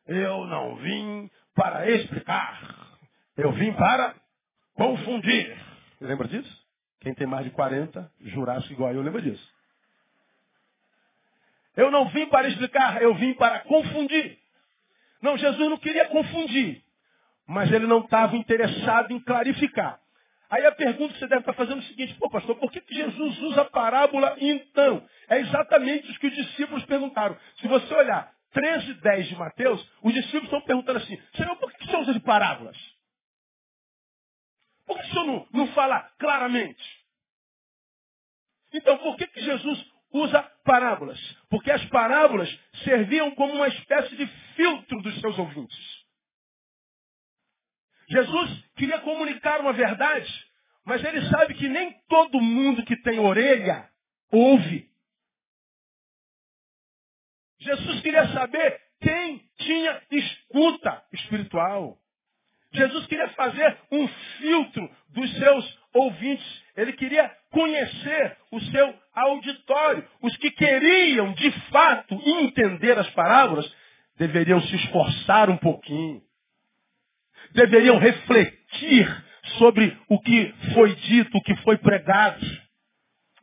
Eu 0.06 0.46
não 0.46 0.76
vim 0.76 1.30
para 1.54 1.90
explicar, 1.90 2.98
eu 3.36 3.52
vim 3.52 3.72
para 3.72 4.14
confundir. 4.74 5.56
Lembra 6.00 6.28
disso? 6.28 6.64
Quem 7.00 7.14
tem 7.14 7.26
mais 7.26 7.44
de 7.44 7.50
40, 7.50 8.10
Jurássico 8.20 8.74
igual 8.74 8.92
eu, 8.92 9.02
lembra 9.02 9.22
disso. 9.22 9.54
Eu 11.76 11.90
não 11.90 12.08
vim 12.10 12.26
para 12.26 12.48
explicar, 12.48 13.00
eu 13.02 13.14
vim 13.14 13.34
para 13.34 13.60
confundir. 13.60 14.38
Não, 15.22 15.38
Jesus 15.38 15.70
não 15.70 15.78
queria 15.78 16.06
confundir, 16.06 16.82
mas 17.46 17.72
ele 17.72 17.86
não 17.86 18.00
estava 18.00 18.36
interessado 18.36 19.10
em 19.12 19.20
clarificar. 19.20 19.98
Aí 20.54 20.64
a 20.66 20.72
pergunta 20.72 21.12
que 21.12 21.18
você 21.18 21.26
deve 21.26 21.40
estar 21.40 21.52
fazendo 21.54 21.78
é 21.78 21.80
o 21.80 21.88
seguinte, 21.88 22.14
pô 22.14 22.30
pastor, 22.30 22.54
por 22.54 22.70
que, 22.70 22.80
Jesus 22.88 23.38
usa 23.40 23.62
a 23.62 23.64
parábola 23.64 24.36
então? 24.38 25.04
É 25.28 25.40
exatamente 25.40 26.08
o 26.08 26.18
que 26.20 26.28
os 26.28 26.34
discípulos 26.34 26.84
perguntaram. 26.84 27.36
Se 27.56 27.66
você 27.66 27.92
olhar 27.92 28.32
13 28.52 28.88
e 28.88 28.94
10 28.94 29.28
de 29.30 29.34
Mateus, 29.34 29.84
os 30.00 30.14
discípulos 30.14 30.44
estão 30.44 30.60
perguntando 30.60 30.98
assim, 31.00 31.20
Senhor, 31.34 31.56
por 31.56 31.72
que, 31.72 31.78
que 31.78 31.84
o 31.84 31.86
Senhor 31.88 32.02
usa 32.02 32.12
de 32.12 32.20
parábolas? 32.20 32.76
Por 34.86 34.96
que 34.96 35.02
o 35.02 35.10
Senhor 35.10 35.26
não, 35.26 35.48
não 35.52 35.66
fala 35.72 36.00
claramente? 36.20 37.04
Então, 38.72 38.96
por 38.98 39.16
que, 39.16 39.26
que 39.26 39.40
Jesus 39.40 39.84
usa 40.12 40.40
parábolas, 40.64 41.18
porque 41.50 41.72
as 41.72 41.84
parábolas 41.86 42.48
serviam 42.84 43.32
como 43.32 43.54
uma 43.54 43.66
espécie 43.66 44.14
de 44.14 44.26
filtro 44.54 45.02
dos 45.02 45.20
seus 45.20 45.36
ouvintes. 45.36 45.76
Jesus 48.08 48.64
queria 48.76 48.98
comunicar 49.00 49.60
uma 49.60 49.72
verdade, 49.72 50.30
mas 50.84 51.02
ele 51.04 51.28
sabe 51.28 51.54
que 51.54 51.68
nem 51.68 51.92
todo 52.08 52.40
mundo 52.40 52.84
que 52.84 52.96
tem 53.02 53.18
orelha 53.18 53.88
ouve. 54.30 54.88
Jesus 57.60 58.00
queria 58.02 58.28
saber 58.28 58.80
quem 59.00 59.42
tinha 59.58 60.02
escuta 60.10 61.02
espiritual. 61.12 61.98
Jesus 62.72 63.06
queria 63.06 63.28
fazer 63.30 63.78
um 63.90 64.06
filtro 64.08 64.90
dos 65.10 65.32
seus 65.38 65.78
ouvintes. 65.94 66.62
Ele 66.76 66.92
queria 66.92 67.30
conhecer 67.50 68.36
o 68.50 68.60
seu 68.60 68.94
auditório. 69.14 70.06
Os 70.20 70.36
que 70.36 70.50
queriam, 70.50 71.32
de 71.34 71.50
fato, 71.70 72.20
entender 72.26 72.98
as 72.98 73.08
parábolas, 73.10 73.72
deveriam 74.16 74.60
se 74.60 74.74
esforçar 74.76 75.48
um 75.48 75.56
pouquinho. 75.56 76.20
Deveriam 77.54 77.98
refletir 77.98 79.24
sobre 79.58 79.96
o 80.08 80.20
que 80.20 80.54
foi 80.74 80.94
dito, 80.96 81.36
o 81.36 81.42
que 81.42 81.56
foi 81.56 81.78
pregado. 81.78 82.44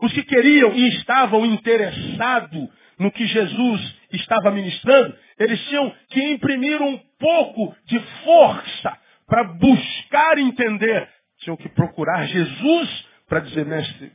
Os 0.02 0.12
que 0.14 0.24
queriam 0.24 0.74
e 0.74 0.90
estavam 0.90 1.46
interessados 1.46 2.70
no 2.98 3.12
que 3.12 3.26
Jesus 3.26 3.96
estava 4.12 4.52
ministrando, 4.52 5.16
eles 5.40 5.60
tinham 5.68 5.96
que 6.10 6.22
imprimir 6.34 6.82
um 6.82 6.98
pouco 7.20 7.76
de 7.86 8.00
força 8.24 8.98
para 9.26 9.44
buscar 9.44 10.38
entender. 10.38 11.08
Tinham 11.40 11.58
que 11.58 11.70
procurar 11.70 12.28
Jesus 12.28 13.08
para 13.28 13.40
dizer, 13.40 13.66
mestre, 13.66 14.12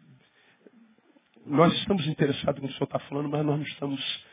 nós 1.46 1.72
estamos 1.74 2.06
interessados 2.06 2.60
no 2.60 2.68
que 2.68 2.74
o 2.74 2.76
senhor 2.76 2.86
está 2.86 2.98
falando, 3.08 3.28
mas 3.28 3.44
nós 3.44 3.56
não 3.56 3.66
estamos 3.66 4.24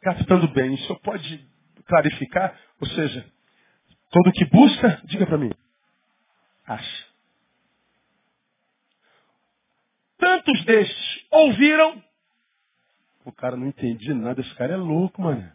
captando 0.00 0.48
bem. 0.48 0.70
O 0.70 0.78
senhor 0.78 1.00
pode 1.00 1.46
clarificar? 1.86 2.58
Ou 2.80 2.88
seja, 2.88 3.26
todo 4.10 4.32
que 4.32 4.44
busca, 4.46 5.00
diga 5.04 5.26
para 5.26 5.38
mim, 5.38 5.50
acha. 6.66 7.08
Tantos 10.18 10.64
destes 10.64 11.26
ouviram, 11.30 12.02
o 13.24 13.32
cara 13.32 13.56
não 13.56 13.66
entendia 13.66 14.14
nada, 14.14 14.40
esse 14.40 14.54
cara 14.54 14.74
é 14.74 14.76
louco, 14.76 15.22
mano. 15.22 15.52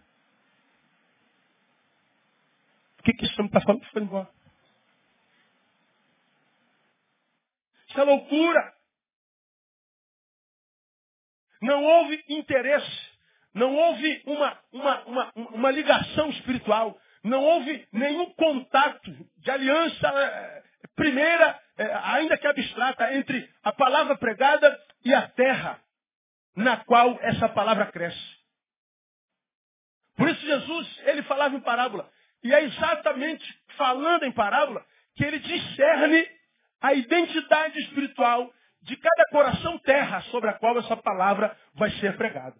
O 2.99 3.03
que, 3.03 3.13
que 3.13 3.25
esse 3.25 3.33
homem 3.33 3.47
está 3.47 3.59
falando? 3.59 3.83
Foi 3.87 4.01
embora. 4.01 4.29
Isso 7.89 7.99
é 7.99 8.03
loucura. 8.03 8.73
Não 11.61 11.83
houve 11.83 12.23
interesse. 12.29 13.11
Não 13.53 13.75
houve 13.75 14.23
uma, 14.25 14.59
uma, 14.71 15.03
uma, 15.03 15.31
uma 15.35 15.71
ligação 15.71 16.29
espiritual. 16.29 16.97
Não 17.23 17.41
houve 17.41 17.87
nenhum 17.91 18.33
contato 18.33 19.11
de 19.37 19.51
aliança 19.51 20.07
é, 20.07 20.63
primeira, 20.95 21.59
é, 21.77 21.93
ainda 21.93 22.37
que 22.37 22.47
abstrata, 22.47 23.13
entre 23.15 23.49
a 23.63 23.71
palavra 23.71 24.17
pregada 24.17 24.79
e 25.05 25.13
a 25.13 25.27
terra 25.29 25.81
na 26.55 26.77
qual 26.83 27.17
essa 27.21 27.49
palavra 27.49 27.91
cresce. 27.91 28.43
Por 30.15 30.29
isso 30.29 30.45
Jesus, 30.45 31.01
ele 31.05 31.23
falava 31.23 31.55
em 31.55 31.61
parábola. 31.61 32.09
E 32.43 32.53
é 32.53 32.63
exatamente 32.63 33.45
falando 33.77 34.23
em 34.23 34.31
parábola 34.31 34.85
que 35.15 35.23
ele 35.23 35.39
discerne 35.39 36.27
a 36.81 36.93
identidade 36.93 37.79
espiritual 37.79 38.53
de 38.81 38.97
cada 38.97 39.23
coração 39.31 39.79
terra 39.79 40.21
sobre 40.23 40.49
a 40.49 40.53
qual 40.53 40.77
essa 40.77 40.97
palavra 40.97 41.57
vai 41.73 41.89
ser 41.91 42.17
pregada. 42.17 42.55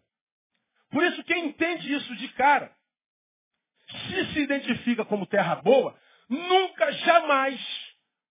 Por 0.90 1.04
isso, 1.04 1.24
quem 1.26 1.48
entende 1.48 1.94
isso 1.94 2.16
de 2.16 2.30
cara, 2.30 2.72
se 4.08 4.34
se 4.34 4.40
identifica 4.40 5.06
como 5.06 5.26
terra 5.26 5.56
boa, 5.56 5.96
nunca, 6.30 6.92
jamais 6.92 7.60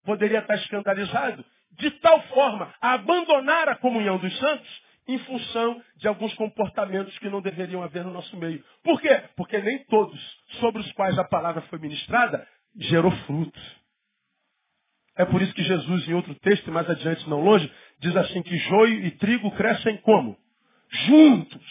poderia 0.05 0.41
estar 0.41 0.55
escandalizado 0.57 1.45
de 1.73 1.91
tal 1.93 2.21
forma 2.25 2.73
a 2.81 2.95
abandonar 2.95 3.69
a 3.69 3.77
comunhão 3.77 4.19
dos 4.19 4.37
santos 4.39 4.83
em 5.09 5.19
função 5.19 5.83
de 5.97 6.07
alguns 6.07 6.33
comportamentos 6.35 7.19
que 7.19 7.29
não 7.29 7.41
deveriam 7.41 7.83
haver 7.83 8.05
no 8.05 8.13
nosso 8.13 8.37
meio. 8.37 8.65
Por 8.83 9.01
quê? 9.01 9.23
Porque 9.37 9.59
nem 9.59 9.85
todos 9.87 10.21
sobre 10.61 10.81
os 10.81 10.93
quais 10.93 11.19
a 11.19 11.25
palavra 11.25 11.63
foi 11.63 11.79
ministrada 11.79 12.47
gerou 12.77 13.11
frutos. 13.27 13.83
É 15.17 15.25
por 15.25 15.43
isso 15.43 15.53
que 15.55 15.63
Jesus, 15.63 16.09
em 16.09 16.15
outro 16.15 16.35
texto, 16.37 16.71
mais 16.73 16.89
adiante, 16.89 17.29
não 17.29 17.41
longe, 17.41 17.71
diz 18.01 18.17
assim 18.17 18.43
que 18.43 18.57
joio 18.57 19.05
e 19.05 19.11
trigo 19.13 19.51
crescem 19.53 19.99
como? 19.99 20.39
Juntos. 20.89 21.63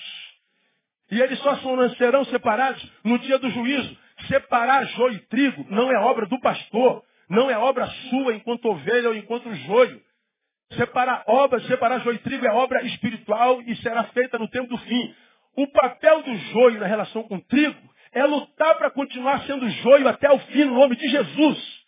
E 1.11 1.21
eles 1.21 1.37
só 1.39 1.57
serão 1.97 2.23
separados 2.25 2.81
no 3.03 3.19
dia 3.19 3.37
do 3.37 3.49
juízo. 3.49 3.97
Separar 4.27 4.85
joio 4.87 5.15
e 5.15 5.19
trigo 5.27 5.65
não 5.69 5.91
é 5.91 5.99
obra 5.99 6.25
do 6.25 6.39
pastor, 6.39 7.03
não 7.29 7.49
é 7.49 7.57
obra 7.57 7.85
sua 8.09 8.33
enquanto 8.33 8.65
ovelha 8.65 9.09
ou 9.09 9.15
enquanto 9.15 9.53
joio. 9.53 10.01
Separar 10.77 11.25
obra, 11.27 11.59
separar 11.67 11.99
joio 11.99 12.15
e 12.15 12.19
trigo 12.19 12.45
é 12.45 12.51
obra 12.53 12.81
espiritual 12.83 13.61
e 13.63 13.75
será 13.77 14.05
feita 14.05 14.39
no 14.39 14.47
tempo 14.47 14.69
do 14.69 14.77
fim. 14.77 15.13
O 15.57 15.67
papel 15.67 16.23
do 16.23 16.33
joio 16.33 16.79
na 16.79 16.87
relação 16.87 17.23
com 17.23 17.35
o 17.35 17.41
trigo 17.41 17.91
é 18.13 18.23
lutar 18.23 18.77
para 18.77 18.89
continuar 18.89 19.41
sendo 19.45 19.69
joio 19.69 20.07
até 20.07 20.31
o 20.31 20.39
fim, 20.39 20.63
no 20.63 20.75
nome 20.75 20.95
de 20.95 21.09
Jesus. 21.09 21.81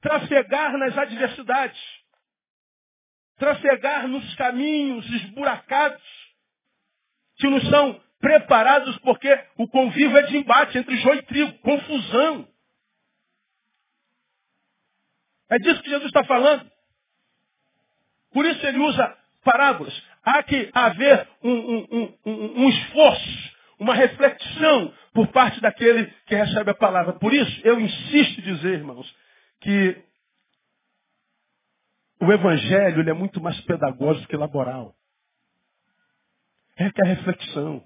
Trafegar 0.00 0.78
nas 0.78 0.96
adversidades. 0.96 1.80
Trafegar 3.36 4.06
nos 4.06 4.32
caminhos 4.36 5.04
esburacados 5.10 6.19
que 7.40 7.48
nos 7.48 7.68
são 7.68 8.00
preparados 8.20 8.96
porque 8.98 9.28
o 9.56 9.66
convívio 9.66 10.16
é 10.18 10.22
de 10.22 10.36
embate 10.36 10.78
entre 10.78 10.96
joio 10.98 11.20
e 11.20 11.22
trigo, 11.22 11.58
confusão. 11.60 12.46
É 15.48 15.58
disso 15.58 15.82
que 15.82 15.90
Jesus 15.90 16.06
está 16.06 16.22
falando. 16.24 16.70
Por 18.32 18.44
isso 18.44 18.64
ele 18.64 18.78
usa 18.78 19.16
parábolas. 19.42 20.00
Há 20.22 20.42
que 20.42 20.70
haver 20.72 21.26
um, 21.42 21.50
um, 21.50 22.18
um, 22.26 22.62
um 22.62 22.68
esforço, 22.68 23.56
uma 23.78 23.94
reflexão 23.94 24.94
por 25.12 25.28
parte 25.28 25.60
daquele 25.60 26.06
que 26.26 26.34
recebe 26.34 26.70
a 26.70 26.74
palavra. 26.74 27.14
Por 27.14 27.32
isso, 27.32 27.60
eu 27.66 27.80
insisto 27.80 28.40
em 28.40 28.44
dizer, 28.44 28.74
irmãos, 28.74 29.12
que 29.60 29.96
o 32.20 32.30
Evangelho 32.30 33.08
é 33.08 33.12
muito 33.14 33.40
mais 33.40 33.58
pedagógico 33.62 34.28
que 34.28 34.36
laboral. 34.36 34.94
É 36.80 36.90
que 36.90 37.02
a 37.02 37.08
reflexão. 37.08 37.84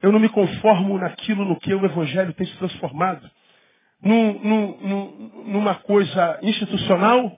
Eu 0.00 0.12
não 0.12 0.20
me 0.20 0.28
conformo 0.28 0.96
naquilo 0.96 1.44
no 1.44 1.58
que 1.58 1.74
o 1.74 1.84
Evangelho 1.84 2.32
tem 2.34 2.46
se 2.46 2.56
transformado. 2.56 3.28
Num, 4.00 4.38
num, 4.38 5.44
numa 5.46 5.74
coisa 5.74 6.38
institucional, 6.42 7.36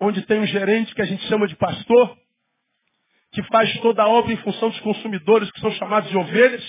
onde 0.00 0.22
tem 0.26 0.38
um 0.38 0.46
gerente 0.46 0.94
que 0.94 1.02
a 1.02 1.04
gente 1.04 1.26
chama 1.26 1.48
de 1.48 1.56
pastor, 1.56 2.16
que 3.32 3.42
faz 3.44 3.76
toda 3.80 4.04
a 4.04 4.08
obra 4.08 4.32
em 4.32 4.36
função 4.36 4.68
dos 4.68 4.80
consumidores 4.80 5.50
que 5.50 5.60
são 5.60 5.72
chamados 5.72 6.08
de 6.08 6.16
ovelhas, 6.16 6.64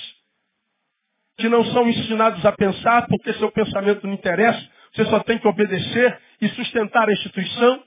que 1.38 1.48
não 1.48 1.64
são 1.66 1.88
ensinados 1.88 2.44
a 2.44 2.54
pensar 2.54 3.06
porque 3.06 3.34
seu 3.34 3.52
pensamento 3.52 4.08
não 4.08 4.16
interessa, 4.16 4.68
você 4.94 5.06
só 5.06 5.20
tem 5.20 5.38
que 5.38 5.48
obedecer 5.48 6.20
e 6.42 6.48
sustentar 6.50 7.08
a 7.08 7.14
instituição, 7.14 7.84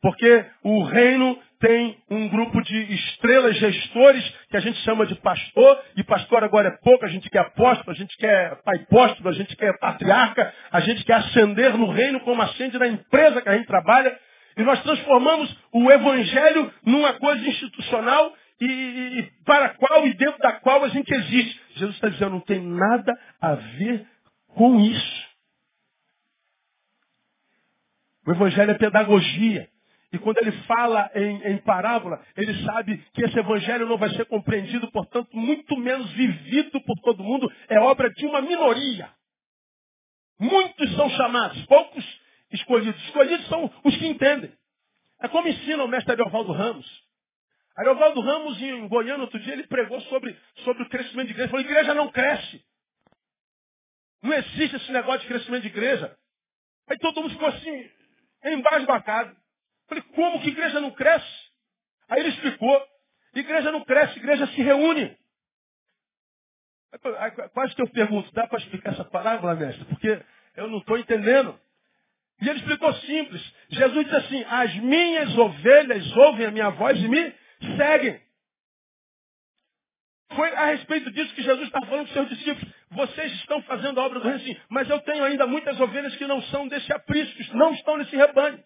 porque 0.00 0.46
o 0.62 0.82
reino 0.84 1.38
tem 1.64 1.96
um 2.10 2.28
grupo 2.28 2.60
de 2.62 2.76
estrelas 2.94 3.56
gestores 3.56 4.22
que 4.50 4.56
a 4.58 4.60
gente 4.60 4.78
chama 4.80 5.06
de 5.06 5.14
pastor, 5.14 5.82
e 5.96 6.04
pastor 6.04 6.44
agora 6.44 6.68
é 6.68 6.76
pouco, 6.82 7.06
a 7.06 7.08
gente 7.08 7.30
quer 7.30 7.38
apóstolo, 7.38 7.90
a 7.90 7.94
gente 7.94 8.14
quer 8.18 8.56
pai 8.62 8.76
apóstolo, 8.82 9.30
a 9.30 9.32
gente 9.32 9.56
quer 9.56 9.78
patriarca, 9.78 10.52
a 10.70 10.80
gente 10.80 11.02
quer 11.04 11.14
ascender 11.14 11.74
no 11.74 11.90
reino 11.90 12.20
como 12.20 12.42
ascende 12.42 12.78
na 12.78 12.86
empresa 12.86 13.40
que 13.40 13.48
a 13.48 13.56
gente 13.56 13.66
trabalha, 13.66 14.14
e 14.58 14.62
nós 14.62 14.82
transformamos 14.82 15.56
o 15.72 15.90
evangelho 15.90 16.70
numa 16.84 17.14
coisa 17.14 17.48
institucional 17.48 18.34
e, 18.60 18.66
e, 18.66 19.30
para 19.46 19.64
a 19.64 19.70
qual 19.70 20.06
e 20.06 20.12
dentro 20.12 20.38
da 20.40 20.52
qual 20.52 20.84
a 20.84 20.88
gente 20.88 21.10
existe. 21.14 21.58
Jesus 21.76 21.94
está 21.94 22.10
dizendo, 22.10 22.32
não 22.32 22.40
tem 22.40 22.60
nada 22.60 23.18
a 23.40 23.54
ver 23.54 24.06
com 24.48 24.78
isso. 24.80 25.28
O 28.26 28.32
evangelho 28.32 28.70
é 28.70 28.74
pedagogia. 28.74 29.73
E 30.14 30.18
quando 30.20 30.38
ele 30.38 30.52
fala 30.62 31.10
em, 31.14 31.54
em, 31.54 31.58
parábola, 31.58 32.24
ele 32.36 32.64
sabe 32.64 32.98
que 33.12 33.24
esse 33.24 33.36
evangelho 33.36 33.86
não 33.86 33.98
vai 33.98 34.10
ser 34.10 34.24
compreendido, 34.26 34.88
portanto, 34.92 35.36
muito 35.36 35.76
menos 35.76 36.08
vivido 36.12 36.80
por 36.82 36.96
todo 37.00 37.24
mundo. 37.24 37.50
É 37.68 37.80
obra 37.80 38.08
de 38.10 38.24
uma 38.24 38.40
minoria. 38.40 39.10
Muitos 40.38 40.94
são 40.94 41.10
chamados, 41.10 41.64
poucos 41.66 42.20
escolhidos. 42.52 43.02
Escolhidos 43.06 43.46
são 43.48 43.68
os 43.82 43.96
que 43.96 44.06
entendem. 44.06 44.52
É 45.20 45.26
como 45.26 45.48
ensina 45.48 45.82
o 45.82 45.88
mestre 45.88 46.12
Ariovaldo 46.12 46.52
Ramos. 46.52 47.04
Ariovaldo 47.76 48.20
Ramos, 48.20 48.62
em 48.62 48.86
Goiânia, 48.86 49.22
outro 49.22 49.40
dia, 49.40 49.52
ele 49.52 49.66
pregou 49.66 50.00
sobre, 50.02 50.38
sobre 50.64 50.84
o 50.84 50.88
crescimento 50.88 51.26
de 51.26 51.32
igreja. 51.32 51.42
Ele 51.42 51.50
falou, 51.50 51.66
igreja 51.66 51.94
não 51.94 52.08
cresce. 52.12 52.64
Não 54.22 54.32
existe 54.32 54.76
esse 54.76 54.92
negócio 54.92 55.22
de 55.22 55.26
crescimento 55.26 55.62
de 55.62 55.68
igreja. 55.68 56.16
Aí 56.88 56.98
todo 56.98 57.20
mundo 57.20 57.32
ficou 57.32 57.48
assim, 57.48 57.90
embasbacado. 58.44 59.43
Falei, 59.86 60.02
como 60.14 60.40
que 60.40 60.48
igreja 60.48 60.80
não 60.80 60.90
cresce? 60.90 61.44
Aí 62.08 62.20
ele 62.20 62.30
explicou. 62.30 62.86
Igreja 63.34 63.72
não 63.72 63.84
cresce, 63.84 64.18
igreja 64.18 64.46
se 64.48 64.62
reúne. 64.62 65.16
Quase 67.52 67.74
que 67.74 67.82
eu 67.82 67.88
pergunto, 67.88 68.32
dá 68.32 68.46
para 68.46 68.58
explicar 68.58 68.92
essa 68.92 69.04
parábola, 69.04 69.54
mestre? 69.56 69.84
Porque 69.86 70.22
eu 70.56 70.68
não 70.68 70.78
estou 70.78 70.96
entendendo. 70.96 71.58
E 72.40 72.48
ele 72.48 72.60
explicou 72.60 72.92
simples. 72.94 73.54
Jesus 73.70 74.04
disse 74.04 74.16
assim, 74.16 74.44
as 74.44 74.74
minhas 74.76 75.36
ovelhas 75.36 76.16
ouvem 76.16 76.46
a 76.46 76.50
minha 76.50 76.70
voz 76.70 76.98
e 76.98 77.08
me 77.08 77.34
seguem. 77.76 78.22
Foi 80.34 80.54
a 80.54 80.66
respeito 80.66 81.10
disso 81.12 81.34
que 81.34 81.42
Jesus 81.42 81.66
está 81.66 81.80
falando 81.80 82.08
com 82.08 82.12
seus 82.12 82.28
discípulos. 82.28 82.72
Vocês 82.90 83.32
estão 83.34 83.62
fazendo 83.62 84.00
a 84.00 84.04
obra 84.04 84.20
do 84.20 84.28
reino, 84.28 84.40
sim, 84.40 84.56
mas 84.68 84.88
eu 84.88 85.00
tenho 85.00 85.24
ainda 85.24 85.46
muitas 85.46 85.78
ovelhas 85.80 86.14
que 86.16 86.26
não 86.26 86.42
são 86.44 86.68
desse 86.68 86.92
aprisco, 86.92 87.56
não 87.56 87.72
estão 87.72 87.96
nesse 87.96 88.16
rebanho. 88.16 88.62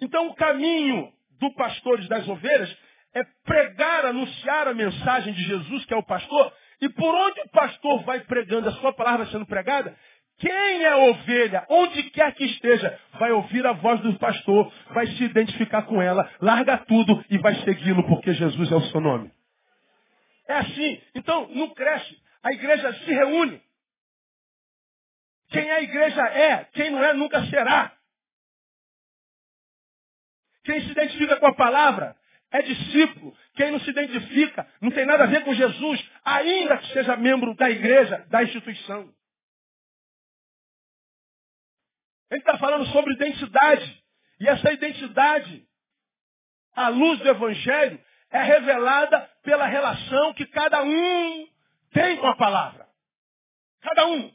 Então 0.00 0.28
o 0.28 0.34
caminho 0.34 1.12
do 1.40 1.52
pastor 1.54 2.06
das 2.08 2.26
ovelhas 2.28 2.76
é 3.14 3.24
pregar, 3.44 4.06
anunciar 4.06 4.68
a 4.68 4.74
mensagem 4.74 5.32
de 5.32 5.42
Jesus, 5.42 5.84
que 5.84 5.94
é 5.94 5.96
o 5.96 6.02
pastor, 6.02 6.52
e 6.80 6.88
por 6.88 7.14
onde 7.14 7.40
o 7.40 7.48
pastor 7.48 8.02
vai 8.04 8.20
pregando, 8.20 8.68
a 8.68 8.72
sua 8.72 8.92
palavra 8.92 9.26
sendo 9.26 9.46
pregada, 9.46 9.96
quem 10.38 10.84
é 10.84 10.94
ovelha, 10.94 11.66
onde 11.68 12.10
quer 12.10 12.32
que 12.34 12.44
esteja, 12.44 12.96
vai 13.18 13.32
ouvir 13.32 13.66
a 13.66 13.72
voz 13.72 14.00
do 14.00 14.16
pastor, 14.18 14.72
vai 14.92 15.06
se 15.08 15.24
identificar 15.24 15.82
com 15.82 16.00
ela, 16.00 16.30
larga 16.40 16.78
tudo 16.78 17.24
e 17.28 17.38
vai 17.38 17.56
segui-lo, 17.64 18.06
porque 18.06 18.32
Jesus 18.32 18.70
é 18.70 18.76
o 18.76 18.82
seu 18.82 19.00
nome. 19.00 19.32
É 20.46 20.54
assim. 20.54 21.02
Então, 21.16 21.48
não 21.48 21.74
cresce. 21.74 22.16
A 22.42 22.52
igreja 22.52 22.92
se 22.92 23.12
reúne. 23.12 23.60
Quem 25.50 25.68
é 25.68 25.74
a 25.74 25.82
igreja 25.82 26.22
é, 26.22 26.64
quem 26.72 26.90
não 26.90 27.02
é 27.02 27.12
nunca 27.14 27.44
será. 27.46 27.92
Quem 30.68 30.82
se 30.82 30.90
identifica 30.90 31.36
com 31.36 31.46
a 31.46 31.54
palavra 31.54 32.14
é 32.50 32.60
discípulo. 32.60 33.34
Quem 33.54 33.70
não 33.70 33.80
se 33.80 33.88
identifica 33.88 34.70
não 34.82 34.90
tem 34.90 35.06
nada 35.06 35.24
a 35.24 35.26
ver 35.26 35.42
com 35.42 35.54
Jesus, 35.54 36.10
ainda 36.22 36.76
que 36.76 36.92
seja 36.92 37.16
membro 37.16 37.54
da 37.54 37.70
igreja, 37.70 38.18
da 38.28 38.42
instituição. 38.42 39.10
Ele 42.30 42.40
está 42.40 42.58
falando 42.58 42.84
sobre 42.88 43.14
identidade. 43.14 44.04
E 44.40 44.46
essa 44.46 44.70
identidade, 44.70 45.66
à 46.74 46.88
luz 46.88 47.18
do 47.20 47.30
Evangelho, 47.30 47.98
é 48.28 48.42
revelada 48.42 49.20
pela 49.42 49.64
relação 49.64 50.34
que 50.34 50.44
cada 50.48 50.82
um 50.82 51.48
tem 51.94 52.18
com 52.18 52.26
a 52.26 52.36
palavra. 52.36 52.86
Cada 53.80 54.06
um. 54.06 54.34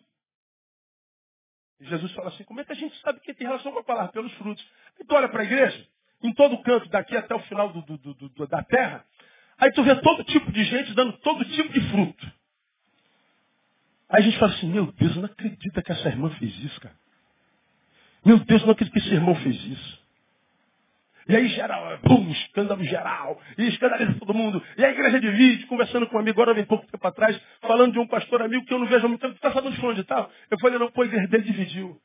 E 1.80 1.86
Jesus 1.86 2.12
fala 2.14 2.30
assim, 2.30 2.44
como 2.44 2.60
é 2.60 2.66
que 2.66 2.72
a 2.72 2.76
gente 2.76 3.00
sabe 3.02 3.20
que 3.20 3.36
tem 3.36 3.46
relação 3.46 3.72
com 3.72 3.78
a 3.78 3.84
palavra? 3.84 4.12
Pelos 4.12 4.34
frutos. 4.34 4.68
Então 5.00 5.16
olha 5.16 5.30
para 5.30 5.44
a 5.44 5.46
igreja, 5.46 5.94
em 6.24 6.34
todo 6.34 6.58
canto, 6.64 6.90
daqui 6.90 7.16
até 7.16 7.36
o 7.36 7.40
final 7.42 7.72
do, 7.74 7.82
do, 7.82 8.14
do, 8.14 8.48
da 8.48 8.64
terra, 8.64 9.06
aí 9.58 9.72
tu 9.74 9.84
vê 9.84 9.96
todo 9.96 10.24
tipo 10.24 10.52
de 10.52 10.64
gente 10.64 10.94
dando 10.94 11.14
todo 11.20 11.44
tipo 11.46 11.72
de 11.72 11.82
fruto. 11.90 12.32
Aí 14.10 14.22
a 14.22 14.26
gente 14.26 14.38
fala 14.38 14.54
assim, 14.54 14.70
meu 14.70 14.92
Deus, 14.92 15.16
não 15.18 15.26
acredita 15.26 15.82
que 15.82 15.92
essa 15.92 16.08
irmã 16.08 16.30
fez 16.32 16.58
isso, 16.64 16.80
cara. 16.80 16.96
Meu 18.26 18.40
Deus, 18.40 18.64
não 18.64 18.72
acredito 18.72 18.94
que 18.94 19.00
esse 19.00 19.14
irmão 19.14 19.36
fez 19.36 19.56
isso. 19.66 20.04
E 21.28 21.36
aí 21.36 21.48
geral, 21.50 22.00
bum, 22.04 22.30
escândalo 22.32 22.84
geral, 22.84 23.40
e 23.58 23.68
escandaliza 23.68 24.14
todo 24.20 24.34
mundo. 24.34 24.62
E 24.78 24.84
a 24.84 24.90
igreja 24.90 25.20
divide, 25.20 25.66
conversando 25.68 26.08
com 26.08 26.18
um 26.18 26.20
amigo, 26.20 26.42
agora 26.42 26.54
vem 26.54 26.66
pouco 26.66 26.86
tempo 26.86 27.08
atrás, 27.08 27.40
falando 27.62 27.94
de 27.94 28.00
um 28.00 28.08
pastor 28.08 28.42
amigo 28.42 28.66
que 28.66 28.74
eu 28.74 28.80
não 28.80 28.88
vejo 28.88 29.06
há 29.06 29.10
muito 29.10 29.22
tempo, 29.22 29.36
está 29.36 29.52
sabendo 29.52 29.76
de 29.76 29.86
onde 29.86 30.04
tal? 30.04 30.30
Eu 30.52 30.60
falei, 30.60 30.78
não, 30.78 30.92
pô, 30.92 31.02
a 31.02 31.06
igreja 31.06 31.28
dele 31.28 31.44
dividiu. 31.44 32.00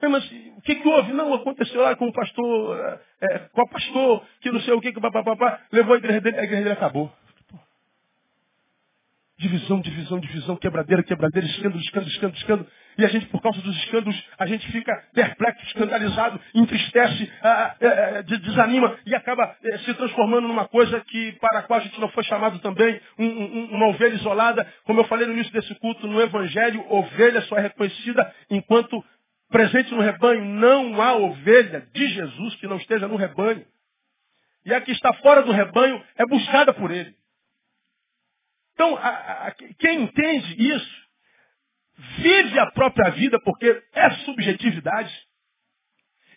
Mas 0.00 0.24
o 0.56 0.60
que, 0.62 0.76
que 0.76 0.88
houve? 0.88 1.12
Não, 1.12 1.34
aconteceu 1.34 1.82
lá 1.82 1.96
com 1.96 2.06
o 2.06 2.12
pastor, 2.12 3.00
é, 3.20 3.34
é 3.34 3.38
com 3.52 3.62
o 3.62 3.68
pastor, 3.68 4.24
que 4.40 4.50
não 4.50 4.60
sei 4.60 4.74
o 4.74 4.80
que, 4.80 4.92
que 4.92 5.00
papapá, 5.00 5.60
levou 5.72 5.94
a 5.94 5.98
igreja 5.98 6.20
dele, 6.20 6.38
a 6.38 6.44
igreja 6.44 6.62
dele 6.62 6.74
acabou. 6.74 7.12
Divisão, 9.38 9.80
divisão, 9.80 10.18
divisão, 10.18 10.56
quebradeira, 10.56 11.00
quebradeira, 11.00 11.46
escândalo, 11.46 11.80
escândalo, 11.80 12.10
escândalo, 12.10 12.36
escândalo. 12.38 12.68
e 12.98 13.04
a 13.04 13.08
gente, 13.08 13.26
por 13.26 13.40
causa 13.40 13.60
dos 13.60 13.76
escândalos, 13.84 14.20
a 14.36 14.46
gente 14.46 14.66
fica 14.72 14.92
perplexo, 15.14 15.64
escandalizado, 15.66 16.40
entristece, 16.52 17.32
ah, 17.40 17.76
desanima 18.26 18.98
e 19.06 19.14
acaba 19.14 19.56
se 19.84 19.94
transformando 19.94 20.48
numa 20.48 20.66
coisa 20.66 21.00
que 21.06 21.32
para 21.40 21.60
a 21.60 21.62
qual 21.62 21.78
a 21.78 21.82
gente 21.84 22.00
não 22.00 22.08
foi 22.08 22.24
chamado 22.24 22.58
também, 22.58 23.00
um, 23.16 23.26
um, 23.26 23.64
uma 23.76 23.86
ovelha 23.86 24.14
isolada. 24.14 24.66
Como 24.84 25.00
eu 25.00 25.04
falei 25.04 25.24
no 25.24 25.34
início 25.34 25.52
desse 25.52 25.72
culto, 25.76 26.08
no 26.08 26.20
Evangelho, 26.20 26.84
ovelha 26.88 27.40
só 27.42 27.58
é 27.58 27.60
reconhecida 27.60 28.34
enquanto 28.50 29.04
presente 29.48 29.92
no 29.92 30.00
rebanho. 30.00 30.44
Não 30.44 31.00
há 31.00 31.14
ovelha 31.16 31.80
de 31.92 32.08
Jesus 32.08 32.54
que 32.56 32.66
não 32.66 32.76
esteja 32.76 33.08
no 33.08 33.16
rebanho. 33.16 33.66
E 34.64 34.74
a 34.74 34.80
que 34.80 34.92
está 34.92 35.12
fora 35.14 35.42
do 35.42 35.52
rebanho 35.52 36.04
é 36.16 36.26
buscada 36.26 36.74
por 36.74 36.90
ele. 36.90 37.16
Então, 38.74 38.96
a, 38.96 39.48
a, 39.48 39.50
quem 39.52 40.02
entende 40.02 40.72
isso, 40.72 41.08
vive 42.18 42.58
a 42.60 42.70
própria 42.70 43.10
vida, 43.10 43.40
porque 43.40 43.82
é 43.92 44.10
subjetividade, 44.24 45.12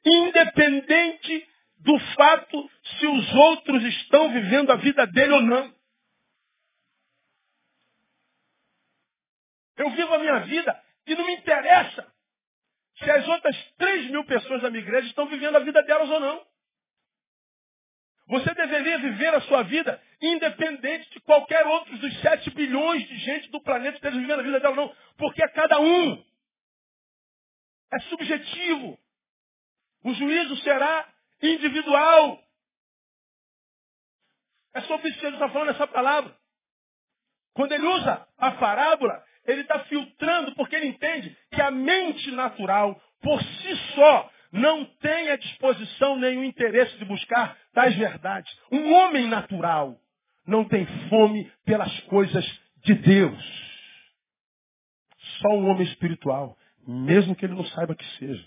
independente 0.03 1.47
do 1.77 1.99
fato 2.15 2.71
se 2.99 3.07
os 3.07 3.33
outros 3.33 3.83
estão 3.83 4.31
vivendo 4.31 4.71
a 4.71 4.75
vida 4.75 5.05
dele 5.07 5.33
ou 5.33 5.41
não. 5.41 5.75
Eu 9.77 9.89
vivo 9.91 10.13
a 10.13 10.19
minha 10.19 10.39
vida 10.39 10.83
e 11.07 11.15
não 11.15 11.25
me 11.25 11.35
interessa 11.35 12.10
se 13.03 13.09
as 13.09 13.27
outras 13.27 13.55
3 13.77 14.11
mil 14.11 14.23
pessoas 14.25 14.61
da 14.61 14.69
minha 14.69 14.83
igreja 14.83 15.07
estão 15.07 15.25
vivendo 15.27 15.55
a 15.55 15.59
vida 15.59 15.81
delas 15.83 16.09
ou 16.09 16.19
não. 16.19 16.45
Você 18.27 18.53
deveria 18.53 18.99
viver 18.99 19.33
a 19.33 19.41
sua 19.41 19.63
vida 19.63 20.01
independente 20.21 21.09
de 21.09 21.19
qualquer 21.21 21.65
outro 21.65 21.97
dos 21.97 22.21
7 22.21 22.49
bilhões 22.51 23.07
de 23.07 23.17
gente 23.17 23.49
do 23.49 23.61
planeta 23.61 23.95
esteja 23.95 24.17
vivendo 24.17 24.39
a 24.39 24.43
vida 24.43 24.59
dela 24.59 24.79
ou 24.79 24.87
não. 24.87 24.95
Porque 25.17 25.43
é 25.43 25.47
cada 25.49 25.79
um. 25.79 26.25
É 27.91 27.99
subjetivo. 28.01 28.97
O 30.03 30.13
juízo 30.13 30.55
será 30.57 31.07
individual. 31.41 32.41
É 34.73 34.81
sobre 34.81 35.09
isso 35.09 35.17
que 35.17 35.25
Jesus 35.25 35.41
está 35.41 35.49
falando 35.49 35.71
essa 35.71 35.87
palavra. 35.87 36.35
Quando 37.53 37.73
ele 37.73 37.85
usa 37.85 38.27
a 38.37 38.51
parábola, 38.51 39.25
ele 39.45 39.61
está 39.61 39.79
filtrando 39.85 40.53
porque 40.55 40.75
ele 40.75 40.87
entende 40.87 41.35
que 41.51 41.61
a 41.61 41.71
mente 41.71 42.31
natural, 42.31 42.99
por 43.21 43.41
si 43.41 43.75
só, 43.95 44.31
não 44.51 44.85
tem 44.85 45.29
a 45.29 45.37
disposição 45.37 46.17
nem 46.17 46.37
o 46.37 46.43
interesse 46.43 46.97
de 46.97 47.05
buscar 47.05 47.57
tais 47.73 47.95
verdades. 47.95 48.51
Um 48.71 48.93
homem 48.93 49.27
natural 49.27 49.97
não 50.45 50.65
tem 50.65 50.85
fome 51.09 51.51
pelas 51.65 51.99
coisas 52.01 52.45
de 52.83 52.93
Deus. 52.95 53.71
Só 55.39 55.49
um 55.49 55.69
homem 55.69 55.83
espiritual, 55.83 56.57
mesmo 56.85 57.35
que 57.35 57.45
ele 57.45 57.55
não 57.55 57.65
saiba 57.65 57.95
que 57.95 58.05
seja. 58.17 58.45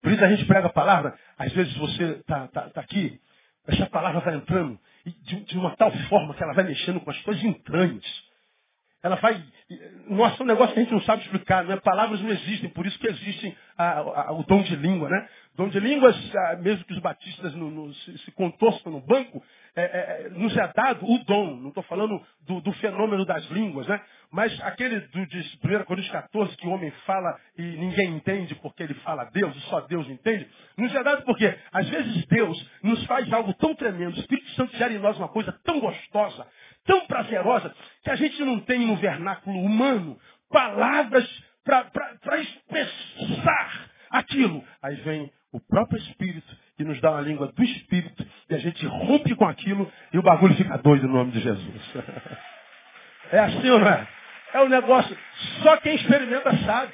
Por 0.00 0.12
isso 0.12 0.24
a 0.24 0.28
gente 0.28 0.46
prega 0.46 0.68
a 0.68 0.72
palavra, 0.72 1.18
às 1.36 1.52
vezes 1.52 1.76
você 1.76 2.04
está 2.20 2.46
tá, 2.48 2.70
tá 2.70 2.80
aqui, 2.80 3.20
essa 3.66 3.86
palavra 3.86 4.20
vai 4.20 4.36
entrando 4.36 4.78
de, 5.04 5.44
de 5.44 5.58
uma 5.58 5.76
tal 5.76 5.90
forma 6.08 6.34
que 6.34 6.42
ela 6.42 6.54
vai 6.54 6.64
mexendo 6.64 7.00
com 7.00 7.10
as 7.10 7.20
suas 7.22 7.42
entranhas. 7.42 8.04
Ela 9.02 9.16
vai. 9.16 9.42
Nossa, 10.08 10.42
é 10.42 10.44
um 10.44 10.46
negócio 10.46 10.74
que 10.74 10.80
a 10.80 10.82
gente 10.82 10.92
não 10.92 11.02
sabe 11.02 11.22
explicar, 11.22 11.64
né? 11.64 11.76
Palavras 11.76 12.20
não 12.20 12.30
existem, 12.30 12.68
por 12.70 12.84
isso 12.84 12.98
que 12.98 13.06
existem 13.06 13.56
a, 13.76 13.98
a, 13.98 14.32
o 14.32 14.42
dom 14.42 14.62
de 14.62 14.74
língua, 14.74 15.08
né? 15.08 15.28
Dom 15.56 15.68
de 15.68 15.78
línguas, 15.78 16.16
mesmo 16.60 16.84
que 16.84 16.94
os 16.94 17.00
batistas 17.00 17.54
no, 17.54 17.70
no, 17.70 17.94
se, 17.94 18.18
se 18.18 18.32
contorçam 18.32 18.92
no 18.92 19.00
banco, 19.00 19.42
é, 19.76 19.82
é, 19.82 20.26
é, 20.26 20.28
nos 20.30 20.56
é 20.56 20.72
dado 20.74 21.04
o 21.04 21.24
dom. 21.24 21.56
Não 21.56 21.68
estou 21.68 21.84
falando 21.84 22.20
do, 22.46 22.60
do, 22.60 22.72
fenômeno 22.74 23.24
das 23.24 23.44
línguas, 23.50 23.86
né? 23.86 24.00
Mas 24.30 24.60
aquele 24.62 25.00
do, 25.00 25.26
de 25.26 25.38
1 25.64 25.84
Coríntios 25.84 26.12
14, 26.12 26.56
que 26.56 26.66
o 26.66 26.70
homem 26.70 26.90
fala 27.06 27.38
e 27.56 27.62
ninguém 27.62 28.16
entende 28.16 28.54
porque 28.56 28.82
ele 28.82 28.94
fala 28.94 29.22
a 29.22 29.30
Deus, 29.30 29.56
e 29.56 29.60
só 29.62 29.80
Deus 29.82 30.08
entende, 30.08 30.48
nos 30.76 30.94
é 30.94 31.02
dado 31.02 31.24
porque, 31.24 31.56
às 31.72 31.88
vezes, 31.88 32.26
Deus 32.26 32.70
nos 32.82 33.04
faz 33.06 33.32
algo 33.32 33.54
tão 33.54 33.74
tremendo, 33.74 34.16
o 34.16 34.20
Espírito 34.20 34.50
Santo 34.50 34.76
gera 34.76 34.92
em 34.92 34.98
nós 34.98 35.16
uma 35.16 35.28
coisa 35.28 35.52
tão 35.64 35.78
gostosa, 35.80 36.46
tão 36.88 37.06
prazerosa, 37.06 37.72
que 38.02 38.10
a 38.10 38.16
gente 38.16 38.42
não 38.42 38.58
tem 38.60 38.86
no 38.86 38.96
vernáculo 38.96 39.60
humano 39.60 40.18
palavras 40.48 41.28
para 41.62 42.40
expressar 42.40 43.90
aquilo. 44.10 44.64
Aí 44.82 44.96
vem 45.02 45.30
o 45.52 45.60
próprio 45.60 45.98
Espírito 45.98 46.56
e 46.78 46.84
nos 46.84 46.98
dá 47.02 47.10
uma 47.10 47.20
língua 47.20 47.52
do 47.52 47.62
Espírito 47.62 48.26
e 48.48 48.54
a 48.54 48.58
gente 48.58 48.86
rompe 48.86 49.34
com 49.34 49.46
aquilo 49.46 49.92
e 50.14 50.18
o 50.18 50.22
bagulho 50.22 50.54
fica 50.56 50.78
doido 50.78 51.06
no 51.06 51.14
nome 51.14 51.32
de 51.32 51.40
Jesus. 51.40 51.82
É 53.30 53.40
assim 53.40 53.68
ou 53.68 53.78
não 53.78 53.86
é? 53.86 54.08
É 54.54 54.60
um 54.62 54.70
negócio, 54.70 55.14
só 55.62 55.76
quem 55.76 55.96
experimenta 55.96 56.50
sabe. 56.64 56.90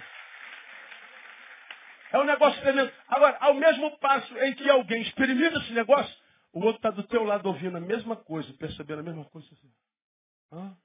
É 2.10 2.18
um 2.18 2.24
negócio 2.24 2.60
tremendo. 2.60 2.90
Agora, 3.06 3.36
ao 3.38 3.54
mesmo 3.54 3.96
passo 3.98 4.36
em 4.38 4.52
que 4.54 4.68
alguém 4.68 5.00
experimenta 5.02 5.58
esse 5.58 5.72
negócio, 5.72 6.12
o 6.52 6.58
outro 6.58 6.76
está 6.76 6.90
do 6.90 7.04
teu 7.04 7.22
lado 7.22 7.46
ouvindo 7.46 7.76
a 7.76 7.80
mesma 7.80 8.16
coisa, 8.16 8.52
percebendo 8.54 8.98
a 8.98 9.02
mesma 9.04 9.24
coisa. 9.26 9.46
Assim. 9.52 9.68
Hã? 10.54 10.76